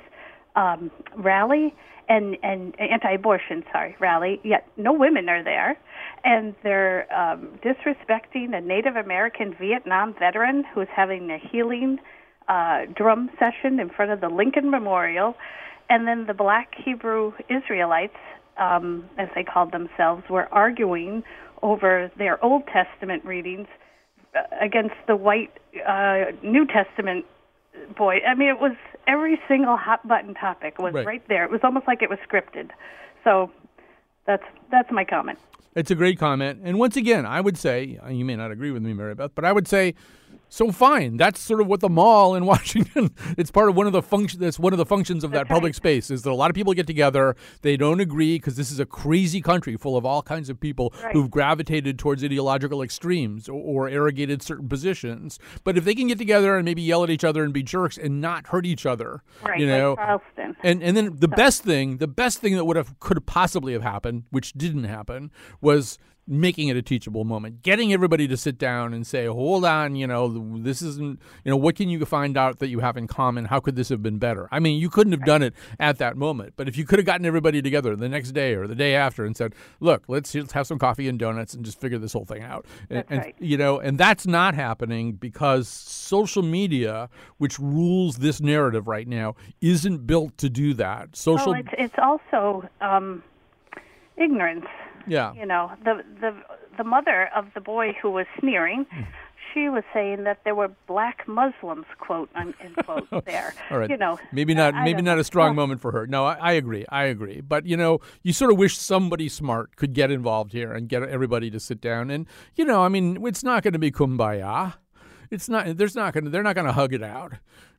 um, 0.56 0.90
rally 1.16 1.74
and 2.08 2.36
and 2.42 2.78
anti-abortion 2.78 3.64
sorry 3.72 3.96
rally. 4.00 4.40
Yet 4.44 4.68
no 4.76 4.92
women 4.92 5.28
are 5.28 5.42
there, 5.42 5.78
and 6.24 6.54
they're 6.62 7.12
um, 7.14 7.58
disrespecting 7.64 8.56
a 8.56 8.60
Native 8.60 8.96
American 8.96 9.54
Vietnam 9.58 10.14
veteran 10.18 10.64
who's 10.74 10.88
having 10.94 11.30
a 11.30 11.38
healing 11.38 11.98
uh, 12.48 12.82
drum 12.94 13.30
session 13.38 13.80
in 13.80 13.88
front 13.88 14.10
of 14.10 14.20
the 14.20 14.28
Lincoln 14.28 14.70
Memorial, 14.70 15.34
and 15.88 16.06
then 16.06 16.26
the 16.26 16.34
Black 16.34 16.74
Hebrew 16.84 17.32
Israelites, 17.48 18.16
um, 18.58 19.08
as 19.18 19.28
they 19.34 19.44
called 19.44 19.72
themselves, 19.72 20.22
were 20.28 20.52
arguing 20.52 21.22
over 21.62 22.10
their 22.18 22.42
Old 22.44 22.64
Testament 22.66 23.24
readings 23.24 23.66
uh, 24.36 24.42
against 24.60 24.94
the 25.06 25.16
white 25.16 25.52
uh, 25.86 26.26
New 26.42 26.66
Testament 26.66 27.24
boy, 27.96 28.20
I 28.26 28.34
mean, 28.34 28.48
it 28.48 28.60
was 28.60 28.76
every 29.06 29.40
single 29.48 29.76
hot 29.76 30.06
button 30.06 30.34
topic 30.34 30.78
was 30.78 30.94
right. 30.94 31.06
right 31.06 31.28
there. 31.28 31.44
It 31.44 31.50
was 31.50 31.60
almost 31.62 31.86
like 31.86 32.02
it 32.02 32.10
was 32.10 32.18
scripted. 32.28 32.70
So 33.22 33.50
that's 34.26 34.44
that's 34.70 34.90
my 34.90 35.04
comment. 35.04 35.38
It's 35.74 35.90
a 35.90 35.96
great 35.96 36.20
comment, 36.20 36.60
and 36.62 36.78
once 36.78 36.96
again, 36.96 37.26
I 37.26 37.40
would 37.40 37.58
say 37.58 37.98
you 38.08 38.24
may 38.24 38.36
not 38.36 38.52
agree 38.52 38.70
with 38.70 38.82
me, 38.82 38.92
Mary 38.92 39.14
Beth, 39.16 39.32
but 39.34 39.44
I 39.44 39.52
would 39.52 39.66
say 39.66 39.94
so 40.48 40.70
fine. 40.70 41.16
That's 41.16 41.40
sort 41.40 41.60
of 41.60 41.66
what 41.66 41.80
the 41.80 41.88
mall 41.88 42.34
in 42.34 42.46
Washington. 42.54 43.10
It's 43.36 43.50
part 43.50 43.68
of 43.68 43.76
one 43.76 43.86
of 43.86 43.92
the 43.92 44.02
function. 44.02 44.40
That's 44.40 44.58
one 44.58 44.72
of 44.72 44.78
the 44.78 44.86
functions 44.86 45.24
of 45.24 45.30
that 45.32 45.48
public 45.48 45.74
space 45.74 46.10
is 46.10 46.22
that 46.22 46.30
a 46.30 46.34
lot 46.34 46.50
of 46.50 46.54
people 46.54 46.74
get 46.74 46.86
together. 46.86 47.36
They 47.62 47.76
don't 47.76 48.00
agree 48.00 48.36
because 48.36 48.56
this 48.56 48.70
is 48.70 48.78
a 48.78 48.86
crazy 48.86 49.40
country 49.40 49.76
full 49.76 49.96
of 49.96 50.06
all 50.06 50.22
kinds 50.22 50.48
of 50.48 50.60
people 50.60 50.94
right. 51.02 51.12
who've 51.12 51.30
gravitated 51.30 51.98
towards 51.98 52.22
ideological 52.22 52.82
extremes 52.82 53.48
or, 53.48 53.54
or, 53.54 53.88
arrogated 53.88 54.42
certain 54.42 54.68
positions. 54.68 55.38
But 55.62 55.76
if 55.76 55.84
they 55.84 55.94
can 55.94 56.08
get 56.08 56.18
together 56.18 56.56
and 56.56 56.64
maybe 56.64 56.82
yell 56.82 57.04
at 57.04 57.10
each 57.10 57.24
other 57.24 57.44
and 57.44 57.52
be 57.52 57.62
jerks 57.62 57.98
and 57.98 58.20
not 58.20 58.48
hurt 58.48 58.66
each 58.66 58.86
other, 58.86 59.22
right, 59.42 59.58
you 59.58 59.66
know, 59.66 59.96
like 59.98 60.20
and 60.62 60.82
and 60.82 60.96
then 60.96 61.16
the 61.16 61.28
so. 61.28 61.36
best 61.36 61.62
thing, 61.62 61.98
the 61.98 62.08
best 62.08 62.38
thing 62.38 62.56
that 62.56 62.64
would 62.64 62.76
have 62.76 62.98
could 62.98 63.26
possibly 63.26 63.72
have 63.72 63.82
happened, 63.82 64.24
which 64.30 64.52
didn't 64.52 64.84
happen, 64.84 65.30
was 65.60 65.98
making 66.26 66.68
it 66.68 66.76
a 66.76 66.82
teachable 66.82 67.24
moment, 67.24 67.62
getting 67.62 67.92
everybody 67.92 68.26
to 68.26 68.36
sit 68.36 68.56
down 68.56 68.94
and 68.94 69.06
say, 69.06 69.26
hold 69.26 69.64
on, 69.64 69.94
you 69.94 70.06
know, 70.06 70.58
this 70.58 70.80
isn't, 70.80 71.20
you 71.44 71.50
know, 71.50 71.56
what 71.56 71.76
can 71.76 71.88
you 71.88 72.04
find 72.04 72.36
out 72.36 72.58
that 72.60 72.68
you 72.68 72.80
have 72.80 72.96
in 72.96 73.06
common? 73.06 73.44
How 73.44 73.60
could 73.60 73.76
this 73.76 73.90
have 73.90 74.02
been 74.02 74.18
better? 74.18 74.48
I 74.50 74.58
mean, 74.58 74.80
you 74.80 74.88
couldn't 74.88 75.12
have 75.12 75.24
done 75.24 75.42
it 75.42 75.52
at 75.78 75.98
that 75.98 76.16
moment, 76.16 76.54
but 76.56 76.66
if 76.66 76.78
you 76.78 76.86
could 76.86 76.98
have 76.98 77.06
gotten 77.06 77.26
everybody 77.26 77.60
together 77.60 77.94
the 77.94 78.08
next 78.08 78.32
day 78.32 78.54
or 78.54 78.66
the 78.66 78.74
day 78.74 78.94
after 78.94 79.24
and 79.24 79.36
said, 79.36 79.54
look, 79.80 80.04
let's 80.08 80.32
just 80.32 80.52
have 80.52 80.66
some 80.66 80.78
coffee 80.78 81.08
and 81.08 81.18
donuts 81.18 81.52
and 81.52 81.64
just 81.64 81.78
figure 81.78 81.98
this 81.98 82.14
whole 82.14 82.24
thing 82.24 82.42
out. 82.42 82.64
That's 82.88 83.10
and, 83.10 83.20
right. 83.20 83.34
you 83.38 83.58
know, 83.58 83.78
and 83.78 83.98
that's 83.98 84.26
not 84.26 84.54
happening 84.54 85.12
because 85.12 85.68
social 85.68 86.42
media, 86.42 87.10
which 87.36 87.58
rules 87.58 88.16
this 88.16 88.40
narrative 88.40 88.88
right 88.88 89.06
now, 89.06 89.34
isn't 89.60 90.06
built 90.06 90.38
to 90.38 90.48
do 90.48 90.72
that. 90.74 91.16
Social. 91.16 91.52
Well, 91.52 91.60
it's, 91.60 91.74
it's 91.76 91.94
also 91.98 92.68
um, 92.80 93.22
ignorance. 94.16 94.66
Yeah. 95.06 95.32
You 95.34 95.46
know, 95.46 95.72
the 95.84 96.02
the 96.20 96.34
the 96.76 96.84
mother 96.84 97.28
of 97.34 97.46
the 97.54 97.60
boy 97.60 97.92
who 98.00 98.10
was 98.10 98.26
sneering, 98.40 98.86
she 99.54 99.68
was 99.68 99.84
saying 99.92 100.24
that 100.24 100.40
there 100.44 100.54
were 100.54 100.70
black 100.86 101.26
Muslims, 101.28 101.86
quote 101.98 102.28
unquote, 102.34 103.08
there. 103.24 103.54
All 103.70 103.78
right. 103.78 103.90
You 103.90 103.96
know, 103.96 104.18
maybe 104.32 104.54
not. 104.54 104.74
Maybe 104.74 105.02
don't 105.02 105.18
a 105.18 105.24
strong 105.24 105.54
moment 105.54 105.80
for 105.80 105.92
her. 105.92 106.06
No, 106.06 106.24
I, 106.24 106.34
I 106.34 106.52
agree. 106.52 106.84
I 106.88 107.04
agree. 107.04 107.40
But 107.40 107.66
you 107.66 107.76
know, 107.76 108.00
you 108.22 108.32
sort 108.32 108.50
of 108.50 108.58
wish 108.58 108.76
somebody 108.76 109.28
smart 109.28 109.76
could 109.76 109.94
get 109.94 110.10
involved 110.10 110.52
here 110.52 110.72
and 110.72 110.88
get 110.88 111.02
everybody 111.02 111.50
to 111.50 111.60
sit 111.60 111.80
down. 111.80 112.10
And 112.10 112.26
you 112.56 112.64
know, 112.64 112.82
I 112.82 112.88
mean, 112.88 113.24
it's 113.26 113.44
not 113.44 113.62
going 113.62 113.72
to 113.72 113.78
be 113.78 113.90
kumbaya. 113.90 114.74
It's 115.30 115.48
not. 115.48 115.76
There's 115.76 115.94
not 115.94 116.12
going. 116.12 116.30
They're 116.30 116.42
not 116.42 116.54
going 116.54 116.66
to 116.66 116.72
hug 116.72 116.92
it 116.92 117.02
out. 117.02 117.34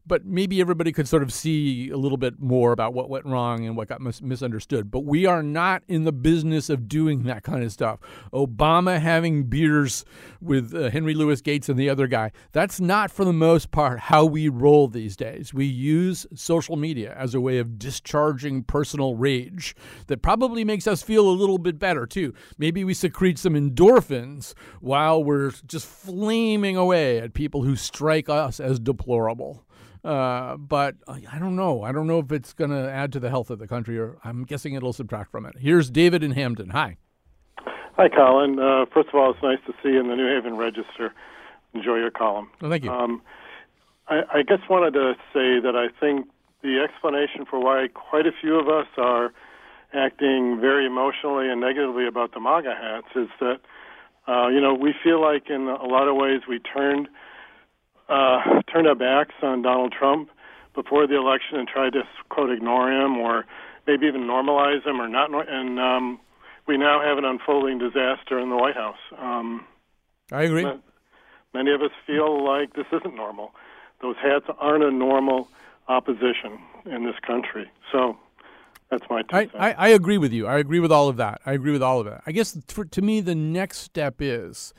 But 0.08 0.26
maybe 0.26 0.62
everybody 0.62 0.91
could 0.91 1.08
sort 1.08 1.24
of 1.24 1.34
see 1.34 1.89
a 1.89 1.97
little 1.97 2.18
bit 2.18 2.39
more 2.39 2.72
about 2.72 2.93
what 2.93 3.10
went 3.10 3.26
wrong 3.26 3.66
and 3.66 3.76
what 3.76 3.88
got 3.88 4.01
mis- 4.01 4.22
misunderstood. 4.22 4.91
But 4.91 5.01
we 5.01 5.26
are 5.26 5.41
not 5.41 5.84
in 5.88 6.03
the 6.03 6.12
business 6.12 6.70
of 6.70 6.88
doing 6.88 7.24
that 7.24 7.43
kind 7.43 7.64
of 7.64 7.72
stuff. 7.72 7.99
Obama 8.34 8.99
having 8.99 9.43
beers 9.43 10.06
with 10.41 10.74
uh, 10.76 10.89
Henry 10.89 11.14
Louis 11.14 11.41
Gates 11.41 11.70
and 11.70 11.80
the 11.80 11.89
other 11.89 12.08
guy, 12.08 12.32
that's 12.51 12.80
not 12.80 13.10
for 13.12 13.26
the 13.26 13.34
most 13.34 13.72
part 13.72 13.99
how 13.99 14.26
we 14.26 14.47
roll 14.49 14.88
these 14.88 15.16
days. 15.16 15.53
We 15.53 15.66
use 15.66 16.28
social 16.36 16.76
media 16.76 17.16
as 17.18 17.34
a 17.34 17.41
way 17.41 17.58
of 17.58 17.80
discharging 17.80 18.64
personal 18.64 19.16
rage 19.16 19.76
that 20.08 20.22
probably 20.22 20.64
makes 20.64 20.88
us 20.88 21.01
feel 21.01 21.28
a 21.28 21.32
little 21.32 21.58
bit 21.58 21.80
better 21.80 22.06
too. 22.06 22.34
Maybe 22.58 22.84
we 22.84 22.93
secrete 22.93 23.39
some 23.39 23.53
endorphins 23.53 24.53
while 24.82 25.24
we're 25.24 25.51
just 25.66 25.88
flaming 25.88 26.78
away 26.78 27.20
at 27.20 27.34
people 27.34 27.64
who 27.64 27.76
strike 27.76 28.30
us 28.30 28.60
as 28.60 28.80
deplorable. 28.80 29.66
Uh, 30.06 30.56
but 30.58 30.95
I 31.08 31.39
don't 31.39 31.56
know. 31.56 31.82
I 31.82 31.91
don't 31.91 32.06
know 32.06 32.20
if 32.20 32.32
it's 32.32 32.53
going 32.53 32.70
to 32.70 32.88
add 32.88 33.12
to 33.14 33.20
the 33.20 33.32
health 33.32 33.49
of 33.49 33.58
the 33.58 33.68
country, 33.68 33.97
or 33.97 34.18
I'm 34.24 34.43
guessing 34.43 34.76
it'll 34.76 34.93
subtract 34.93 35.32
from 35.32 35.47
it. 35.47 35.56
Here's 35.58 35.89
David 35.89 36.22
in 36.22 36.32
Hamden. 36.32 36.70
Hi. 36.70 36.97
Hi, 37.97 38.08
Colin. 38.10 38.60
Uh, 38.60 38.86
first 38.93 39.10
of 39.10 39.16
all, 39.16 39.32
it's 39.32 39.41
nice 39.41 39.58
to 39.66 39.74
see 39.82 39.93
you 39.93 39.99
in 39.99 40.08
the 40.08 40.16
New 40.16 40.28
Haven 40.28 40.58
Register. 40.58 41.12
Enjoy 41.74 41.95
your 41.95 42.12
column. 42.12 42.51
Well, 42.62 42.70
thank 42.70 42.84
you. 42.84 42.91
Um, 42.91 43.22
I, 44.08 44.22
I 44.32 44.43
just 44.47 44.70
wanted 44.70 44.93
to 44.93 45.14
say 45.34 45.60
that 45.60 45.74
I 45.76 45.88
think 45.99 46.28
the 46.62 46.80
explanation 46.88 47.45
for 47.49 47.60
why 47.60 47.88
quite 47.93 48.28
a 48.28 48.32
few 48.39 48.60
of 48.60 48.70
us 48.70 48.88
are 48.97 49.34
acting 49.91 50.60
very 50.62 50.86
emotionally 50.86 51.49
and 51.49 51.60
negatively 51.60 52.06
about 52.06 52.34
the 52.34 52.39
MAGA 52.39 52.76
hats 52.76 53.08
is 53.16 53.30
that, 53.39 53.60
uh, 54.28 54.49
you 54.49 54.62
know, 54.62 54.74
we 54.76 54.93
feel 55.03 55.20
like 55.20 55.49
in 55.49 55.68
a 55.68 55.86
lot 55.86 56.08
of 56.08 56.16
ways 56.16 56.41
we 56.47 56.60
turned 56.60 57.08
uh, 58.10 58.62
turned 58.72 58.88
our 58.88 58.95
backs 58.95 59.36
on 59.41 59.62
Donald 59.62 59.93
Trump 59.97 60.30
before 60.74 61.08
the 61.08 61.18
election 61.18 61.58
and 61.58 61.68
tried 61.68 61.93
to 61.93 62.03
quote 62.30 62.51
ignore 62.51 62.91
him 62.91 63.18
or 63.18 63.45
maybe 63.88 64.06
even 64.08 64.22
normalize 64.22 64.86
him 64.86 65.01
or 65.01 65.08
not. 65.08 65.30
And 65.49 65.80
um, 65.80 66.20
we 66.68 66.78
now 66.78 67.01
have 67.01 67.18
an 67.18 67.26
unfolding 67.26 67.78
disaster 67.78 68.39
in 68.39 68.49
the 68.49 68.56
White 68.56 68.76
House. 68.76 68.97
Um, 69.18 69.66
I 70.32 70.43
agree. 70.43 70.66
Many 71.53 71.72
of 71.72 71.82
us 71.82 71.91
feel 72.06 72.43
like 72.43 72.74
this 72.74 72.88
isn't 72.91 73.16
normal. 73.16 73.51
Those 74.01 74.16
hats 74.22 74.45
aren't 74.60 74.84
a 74.84 74.91
normal 74.91 75.47
opposition 75.88 76.60
in 76.86 77.06
this 77.06 77.16
country. 77.26 77.72
So 77.91 78.18
that's 78.89 79.03
my 79.10 79.24
I. 79.32 79.49
I, 79.58 79.72
I 79.72 79.88
agree 79.89 80.18
with 80.18 80.34
you. 80.34 80.47
I 80.47 80.58
agree 80.58 80.80
with 80.80 80.91
all 80.91 81.08
of 81.08 81.18
that. 81.18 81.41
I 81.45 81.53
agree 81.53 81.72
with 81.72 81.84
all 81.84 81.99
of 81.99 82.06
that. 82.06 82.24
I 82.26 82.32
guess 82.32 82.58
for, 82.68 82.86
to 82.86 83.01
me, 83.01 83.22
the 83.22 83.36
next 83.36 83.80
step 83.80 84.16
is 84.20 84.74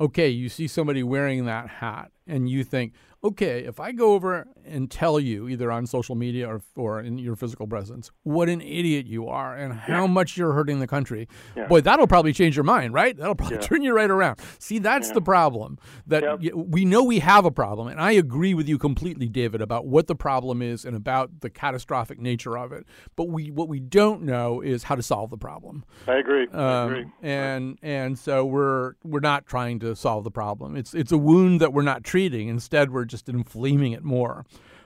okay, 0.00 0.28
you 0.28 0.48
see 0.48 0.66
somebody 0.66 1.02
wearing 1.02 1.44
that 1.46 1.68
hat 1.68 2.10
and 2.26 2.48
you 2.48 2.64
think, 2.64 2.92
okay, 3.24 3.64
if 3.64 3.80
I 3.80 3.92
go 3.92 4.12
over 4.12 4.46
and 4.66 4.90
tell 4.90 5.18
you, 5.18 5.48
either 5.48 5.72
on 5.72 5.86
social 5.86 6.14
media 6.14 6.46
or, 6.46 6.60
or 6.76 7.00
in 7.00 7.16
your 7.18 7.36
physical 7.36 7.66
presence, 7.66 8.10
what 8.22 8.48
an 8.50 8.60
idiot 8.60 9.06
you 9.06 9.28
are 9.28 9.56
and 9.56 9.72
how 9.72 10.06
much 10.06 10.36
you're 10.36 10.52
hurting 10.52 10.78
the 10.80 10.86
country, 10.86 11.26
Yeah. 11.56 11.66
boy, 11.66 11.80
that'll 11.80 12.06
probably 12.06 12.32
change 12.34 12.54
your 12.56 12.64
mind, 12.64 12.92
right? 12.92 13.16
That'll 13.16 13.34
probably 13.34 13.56
Yeah. 13.56 13.62
turn 13.68 13.82
you 13.82 13.94
right 13.94 14.10
around. 14.10 14.40
See, 14.58 14.78
that's 14.78 15.08
Yeah. 15.08 15.14
the 15.14 15.22
problem. 15.22 15.78
That 16.06 16.42
Yep. 16.42 16.54
we 16.54 16.84
know 16.84 17.02
we 17.02 17.20
have 17.20 17.44
a 17.46 17.50
problem, 17.50 17.88
and 17.88 17.98
I 18.00 18.12
agree 18.12 18.52
with 18.52 18.68
you 18.68 18.76
completely, 18.78 19.28
David, 19.28 19.62
about 19.62 19.86
what 19.86 20.06
the 20.06 20.14
problem 20.14 20.60
is 20.60 20.84
and 20.84 20.94
about 20.94 21.40
the 21.40 21.48
catastrophic 21.50 22.18
nature 22.20 22.58
of 22.58 22.72
it. 22.72 22.84
But 23.16 23.28
we 23.28 23.50
what 23.50 23.68
we 23.68 23.80
don't 23.80 24.22
know 24.22 24.60
is 24.60 24.84
how 24.84 24.96
to 24.96 25.02
solve 25.02 25.30
the 25.30 25.38
problem. 25.38 25.84
I 26.06 26.16
agree. 26.16 26.46
I 26.52 26.82
Um, 26.82 26.88
agree. 26.92 27.06
and 27.22 27.78
and 27.82 28.18
so 28.18 28.44
we're 28.44 28.94
we're 29.02 29.20
not 29.20 29.46
trying 29.46 29.78
to 29.80 29.94
solve 29.96 30.24
the 30.24 30.30
problem. 30.30 30.76
It's 30.76 30.92
it's 30.94 31.12
a 31.12 31.18
wound 31.18 31.60
that 31.62 31.72
we're 31.72 31.82
not 31.82 32.04
treating. 32.04 32.48
Instead, 32.48 32.90
we're 32.90 33.04
just 33.04 33.13
inflaming 33.28 33.92
it 33.92 34.02
more. 34.04 34.44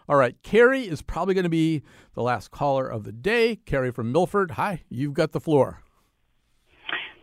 All 0.08 0.16
right, 0.16 0.36
Carrie 0.42 0.88
is 0.88 1.02
probably 1.02 1.34
going 1.34 1.44
to 1.44 1.50
be 1.50 1.82
the 2.14 2.22
last 2.22 2.50
caller 2.50 2.88
of 2.88 3.04
the 3.04 3.12
day. 3.12 3.56
Carrie 3.66 3.90
from 3.90 4.10
Milford. 4.10 4.52
Hi, 4.52 4.82
you've 4.88 5.12
got 5.14 5.32
the 5.32 5.40
floor. 5.40 5.82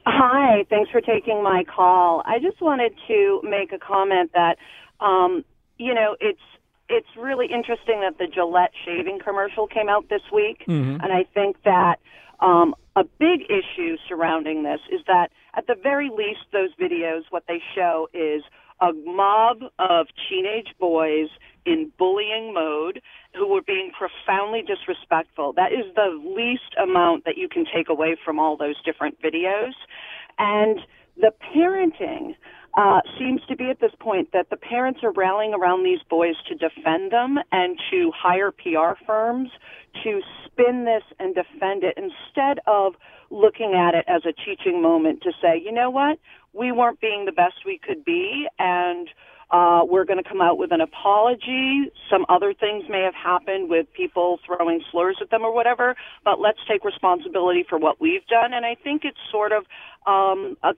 Hi, 0.05 0.65
thanks 0.69 0.91
for 0.91 1.01
taking 1.01 1.41
my 1.43 1.63
call. 1.63 2.21
I 2.25 2.37
just 2.39 2.61
wanted 2.61 2.93
to 3.07 3.41
make 3.43 3.71
a 3.73 3.79
comment 3.79 4.31
that, 4.33 4.57
um, 4.99 5.43
you 5.77 5.93
know, 5.93 6.15
it's 6.19 6.39
it's 6.87 7.07
really 7.17 7.47
interesting 7.47 8.01
that 8.01 8.19
the 8.19 8.27
Gillette 8.27 8.69
shaving 8.85 9.17
commercial 9.17 9.65
came 9.65 9.89
out 9.89 10.07
this 10.07 10.21
week, 10.31 10.63
Mhm. 10.67 11.01
and 11.03 11.11
I 11.11 11.23
think 11.33 11.63
that 11.63 11.99
um, 12.41 12.75
a 12.95 13.03
big 13.03 13.49
issue 13.49 13.97
surrounding 14.07 14.61
this 14.61 14.79
is 14.91 15.01
that 15.07 15.31
at 15.55 15.65
the 15.67 15.73
very 15.73 16.09
least, 16.09 16.41
those 16.51 16.69
videos 16.75 17.23
what 17.31 17.43
they 17.47 17.59
show 17.73 18.07
is 18.13 18.43
a 18.81 18.91
mob 19.05 19.57
of 19.79 20.07
teenage 20.29 20.73
boys 20.79 21.29
in 21.65 21.91
bullying 21.97 22.53
mode 22.53 23.01
who 23.33 23.47
were 23.47 23.61
being 23.61 23.91
profoundly 23.97 24.61
disrespectful. 24.61 25.53
That 25.53 25.71
is 25.71 25.93
the 25.95 26.21
least 26.23 26.75
amount 26.81 27.25
that 27.25 27.37
you 27.37 27.49
can 27.49 27.65
take 27.73 27.89
away 27.89 28.15
from 28.23 28.39
all 28.39 28.57
those 28.57 28.81
different 28.83 29.21
videos. 29.21 29.73
And 30.37 30.79
the 31.17 31.31
parenting 31.55 32.35
uh, 32.77 32.99
seems 33.17 33.41
to 33.47 33.55
be 33.55 33.69
at 33.69 33.79
this 33.79 33.93
point 33.99 34.29
that 34.33 34.49
the 34.49 34.57
parents 34.57 34.99
are 35.01 35.11
rallying 35.13 35.53
around 35.53 35.83
these 35.83 36.01
boys 36.09 36.35
to 36.47 36.55
defend 36.55 37.11
them 37.11 37.37
and 37.51 37.79
to 37.89 38.11
hire 38.13 38.51
PR 38.51 39.01
firms 39.07 39.49
to 40.03 40.19
spin 40.45 40.83
this 40.83 41.03
and 41.19 41.33
defend 41.33 41.83
it 41.83 41.97
instead 41.97 42.59
of 42.67 42.93
looking 43.31 43.73
at 43.73 43.95
it 43.95 44.03
as 44.07 44.23
a 44.25 44.33
teaching 44.33 44.81
moment 44.81 45.21
to 45.23 45.31
say, 45.41 45.61
you 45.63 45.71
know 45.71 45.89
what, 45.89 46.19
we 46.55 46.71
weren't 46.71 47.01
being 47.01 47.25
the 47.25 47.31
best 47.31 47.65
we 47.65 47.77
could 47.77 48.05
be, 48.05 48.47
and 48.57 49.09
uh, 49.51 49.81
we're 49.87 50.05
going 50.05 50.21
to 50.21 50.27
come 50.27 50.41
out 50.41 50.57
with 50.57 50.71
an 50.71 50.81
apology. 50.81 51.91
Some 52.09 52.25
other 52.29 52.53
things 52.53 52.85
may 52.89 53.01
have 53.01 53.13
happened 53.13 53.69
with 53.69 53.85
people 53.93 54.39
throwing 54.45 54.81
slurs 54.91 55.17
at 55.21 55.29
them 55.29 55.43
or 55.43 55.53
whatever, 55.53 55.95
but 56.23 56.39
let's 56.39 56.59
take 56.67 56.83
responsibility 56.83 57.63
for 57.67 57.77
what 57.77 58.01
we've 58.01 58.25
done. 58.27 58.53
And 58.53 58.65
I 58.65 58.75
think 58.75 59.03
it's 59.05 59.19
sort 59.31 59.51
of 59.51 59.65
um, 60.07 60.57
a 60.63 60.73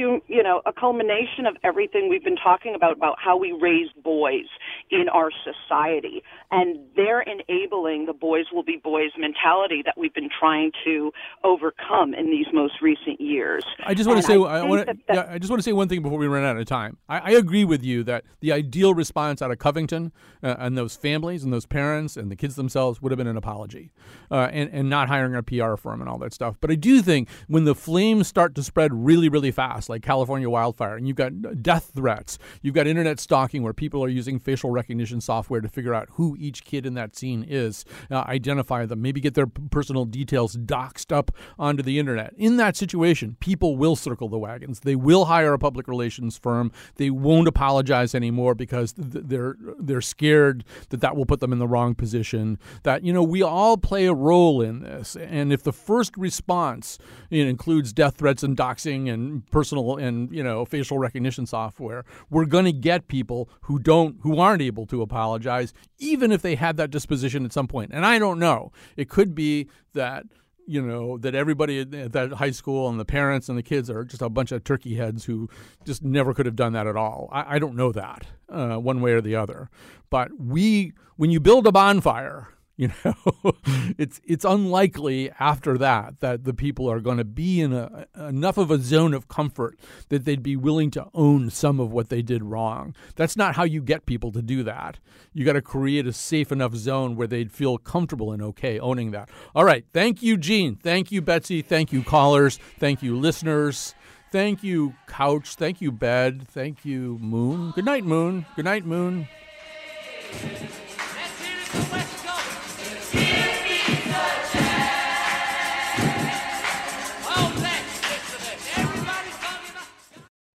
you 0.00 0.42
know 0.42 0.62
a 0.66 0.72
culmination 0.72 1.46
of 1.46 1.56
everything 1.62 2.08
we've 2.08 2.24
been 2.24 2.36
talking 2.36 2.74
about 2.74 2.96
about 2.96 3.16
how 3.18 3.36
we 3.36 3.52
raise 3.52 3.88
boys 4.02 4.46
in 4.90 5.08
our 5.12 5.30
society, 5.44 6.22
and 6.50 6.78
they're 6.96 7.22
enabling 7.22 8.06
the 8.06 8.12
boys 8.12 8.46
will 8.52 8.62
be 8.62 8.80
boys 8.82 9.10
mentality 9.18 9.82
that 9.84 9.94
we've 9.98 10.14
been 10.14 10.30
trying 10.38 10.72
to 10.84 11.12
overcome 11.44 12.14
in 12.14 12.30
these 12.30 12.46
most 12.52 12.74
recent 12.80 13.20
years. 13.20 13.64
I 13.84 13.94
just 13.94 14.08
want 14.08 14.20
to 14.20 14.26
say 14.26 14.34
I, 14.34 14.60
think 14.60 14.70
want 14.70 14.86
to 14.86 14.96
yeah, 15.12 15.28
I 15.30 15.38
just 15.38 15.50
want 15.50 15.60
to 15.60 15.64
say 15.64 15.72
one 15.72 15.88
thing 15.88 16.02
before 16.02 16.18
we 16.18 16.26
run 16.26 16.44
out 16.44 16.56
of 16.56 16.66
time. 16.66 16.96
I, 17.08 17.18
I 17.18 17.30
agree 17.32 17.64
with 17.64 17.82
you 17.82 18.02
that 18.04 18.24
the 18.40 18.52
ideal 18.52 18.94
response 18.94 19.42
out 19.42 19.50
of 19.50 19.58
Covington 19.58 20.12
uh, 20.42 20.56
and 20.58 20.76
those 20.78 20.96
families 20.96 21.44
and 21.44 21.52
those 21.52 21.66
parents 21.66 22.16
and 22.16 22.30
the 22.30 22.36
kids 22.36 22.56
themselves 22.56 23.02
would 23.02 23.12
have 23.12 23.18
been 23.18 23.26
an 23.26 23.36
apology, 23.36 23.92
uh, 24.30 24.48
and 24.52 24.70
and 24.72 24.88
not 24.88 25.08
hiring 25.08 25.34
a 25.34 25.42
PR 25.42 25.76
firm 25.76 26.00
and 26.00 26.08
all 26.08 26.18
that 26.18 26.32
stuff. 26.32 26.56
But 26.60 26.70
I 26.70 26.74
do 26.74 27.02
think 27.02 27.28
when 27.48 27.64
the 27.64 27.74
flames 27.74 28.28
start 28.28 28.54
to 28.54 28.62
spread 28.62 28.92
really 28.92 29.28
really 29.28 29.50
fast, 29.50 29.69
like 29.88 30.02
California 30.02 30.48
wildfire, 30.48 30.96
and 30.96 31.06
you've 31.06 31.16
got 31.16 31.62
death 31.62 31.92
threats, 31.94 32.38
you've 32.62 32.74
got 32.74 32.86
internet 32.86 33.20
stalking 33.20 33.62
where 33.62 33.72
people 33.72 34.02
are 34.02 34.08
using 34.08 34.38
facial 34.38 34.70
recognition 34.70 35.20
software 35.20 35.60
to 35.60 35.68
figure 35.68 35.94
out 35.94 36.08
who 36.12 36.36
each 36.38 36.64
kid 36.64 36.86
in 36.86 36.94
that 36.94 37.16
scene 37.16 37.44
is, 37.48 37.84
uh, 38.10 38.24
identify 38.26 38.86
them, 38.86 39.02
maybe 39.02 39.20
get 39.20 39.34
their 39.34 39.46
personal 39.46 40.04
details 40.04 40.56
doxed 40.56 41.12
up 41.12 41.30
onto 41.58 41.82
the 41.82 41.98
internet. 41.98 42.32
In 42.36 42.56
that 42.56 42.76
situation, 42.76 43.36
people 43.40 43.76
will 43.76 43.96
circle 43.96 44.28
the 44.28 44.38
wagons. 44.38 44.80
They 44.80 44.96
will 44.96 45.26
hire 45.26 45.52
a 45.52 45.58
public 45.58 45.88
relations 45.88 46.36
firm. 46.36 46.72
They 46.96 47.10
won't 47.10 47.48
apologize 47.48 48.14
anymore 48.14 48.54
because 48.54 48.92
th- 48.92 49.24
they're 49.26 49.56
they're 49.78 50.00
scared 50.00 50.64
that 50.90 51.00
that 51.00 51.16
will 51.16 51.26
put 51.26 51.40
them 51.40 51.52
in 51.52 51.58
the 51.58 51.68
wrong 51.68 51.94
position. 51.94 52.58
That 52.82 53.04
you 53.04 53.12
know 53.12 53.22
we 53.22 53.42
all 53.42 53.76
play 53.76 54.06
a 54.06 54.14
role 54.14 54.60
in 54.62 54.80
this, 54.80 55.16
and 55.16 55.52
if 55.52 55.62
the 55.62 55.72
first 55.72 56.16
response 56.16 56.98
you 57.30 57.44
know, 57.44 57.50
includes 57.50 57.92
death 57.92 58.16
threats 58.16 58.42
and 58.42 58.56
doxing 58.56 59.12
and 59.12 59.48
personal 59.60 59.96
and 59.96 60.32
you 60.32 60.42
know 60.42 60.64
facial 60.64 60.98
recognition 60.98 61.44
software, 61.44 62.04
we're 62.30 62.46
going 62.46 62.64
to 62.64 62.72
get 62.72 63.08
people 63.08 63.50
who 63.62 63.78
don't 63.78 64.16
who 64.22 64.38
aren't 64.38 64.62
able 64.62 64.86
to 64.86 65.02
apologize, 65.02 65.74
even 65.98 66.32
if 66.32 66.40
they 66.40 66.54
had 66.54 66.78
that 66.78 66.90
disposition 66.90 67.44
at 67.44 67.52
some 67.52 67.68
point. 67.68 67.90
And 67.92 68.06
I 68.06 68.18
don't 68.18 68.38
know. 68.38 68.72
It 68.96 69.10
could 69.10 69.34
be 69.34 69.68
that 69.92 70.24
you 70.66 70.80
know 70.80 71.18
that 71.18 71.34
everybody 71.34 71.80
at 71.80 72.12
that 72.12 72.32
high 72.34 72.52
school 72.52 72.88
and 72.88 72.98
the 72.98 73.04
parents 73.04 73.50
and 73.50 73.58
the 73.58 73.62
kids 73.62 73.90
are 73.90 74.04
just 74.04 74.22
a 74.22 74.30
bunch 74.30 74.50
of 74.50 74.64
turkey 74.64 74.94
heads 74.94 75.26
who 75.26 75.48
just 75.84 76.02
never 76.02 76.32
could 76.32 76.46
have 76.46 76.56
done 76.56 76.72
that 76.72 76.86
at 76.86 76.96
all. 76.96 77.28
I, 77.30 77.56
I 77.56 77.58
don't 77.58 77.76
know 77.76 77.92
that 77.92 78.26
uh, 78.48 78.76
one 78.76 79.02
way 79.02 79.12
or 79.12 79.20
the 79.20 79.36
other. 79.36 79.68
But 80.08 80.30
we, 80.40 80.94
when 81.16 81.30
you 81.30 81.38
build 81.38 81.66
a 81.66 81.72
bonfire, 81.72 82.48
you 82.80 82.90
know, 83.04 83.14
it's 83.98 84.22
it's 84.24 84.42
unlikely 84.42 85.30
after 85.38 85.76
that 85.76 86.20
that 86.20 86.44
the 86.44 86.54
people 86.54 86.90
are 86.90 87.00
going 87.00 87.18
to 87.18 87.24
be 87.24 87.60
in 87.60 87.74
a, 87.74 88.06
enough 88.16 88.56
of 88.56 88.70
a 88.70 88.78
zone 88.78 89.12
of 89.12 89.28
comfort 89.28 89.78
that 90.08 90.24
they'd 90.24 90.42
be 90.42 90.56
willing 90.56 90.90
to 90.92 91.06
own 91.12 91.50
some 91.50 91.78
of 91.78 91.92
what 91.92 92.08
they 92.08 92.22
did 92.22 92.42
wrong. 92.42 92.94
That's 93.16 93.36
not 93.36 93.56
how 93.56 93.64
you 93.64 93.82
get 93.82 94.06
people 94.06 94.32
to 94.32 94.40
do 94.40 94.62
that. 94.62 94.98
You 95.34 95.44
got 95.44 95.52
to 95.52 95.62
create 95.62 96.06
a 96.06 96.12
safe 96.14 96.50
enough 96.50 96.74
zone 96.74 97.16
where 97.16 97.26
they'd 97.26 97.52
feel 97.52 97.76
comfortable 97.76 98.32
and 98.32 98.40
okay 98.42 98.78
owning 98.78 99.10
that. 99.10 99.28
All 99.54 99.64
right, 99.64 99.84
thank 99.92 100.22
you, 100.22 100.38
Gene. 100.38 100.76
Thank 100.76 101.12
you, 101.12 101.20
Betsy. 101.20 101.60
Thank 101.60 101.92
you, 101.92 102.02
callers. 102.02 102.58
Thank 102.78 103.02
you, 103.02 103.14
listeners. 103.14 103.94
Thank 104.32 104.62
you, 104.62 104.94
Couch. 105.06 105.56
Thank 105.56 105.82
you, 105.82 105.92
Bed. 105.92 106.48
Thank 106.48 106.86
you, 106.86 107.18
Moon. 107.20 107.72
Good 107.72 107.84
night, 107.84 108.04
Moon. 108.04 108.46
Good 108.56 108.64
night, 108.64 108.86
Moon. 108.86 109.28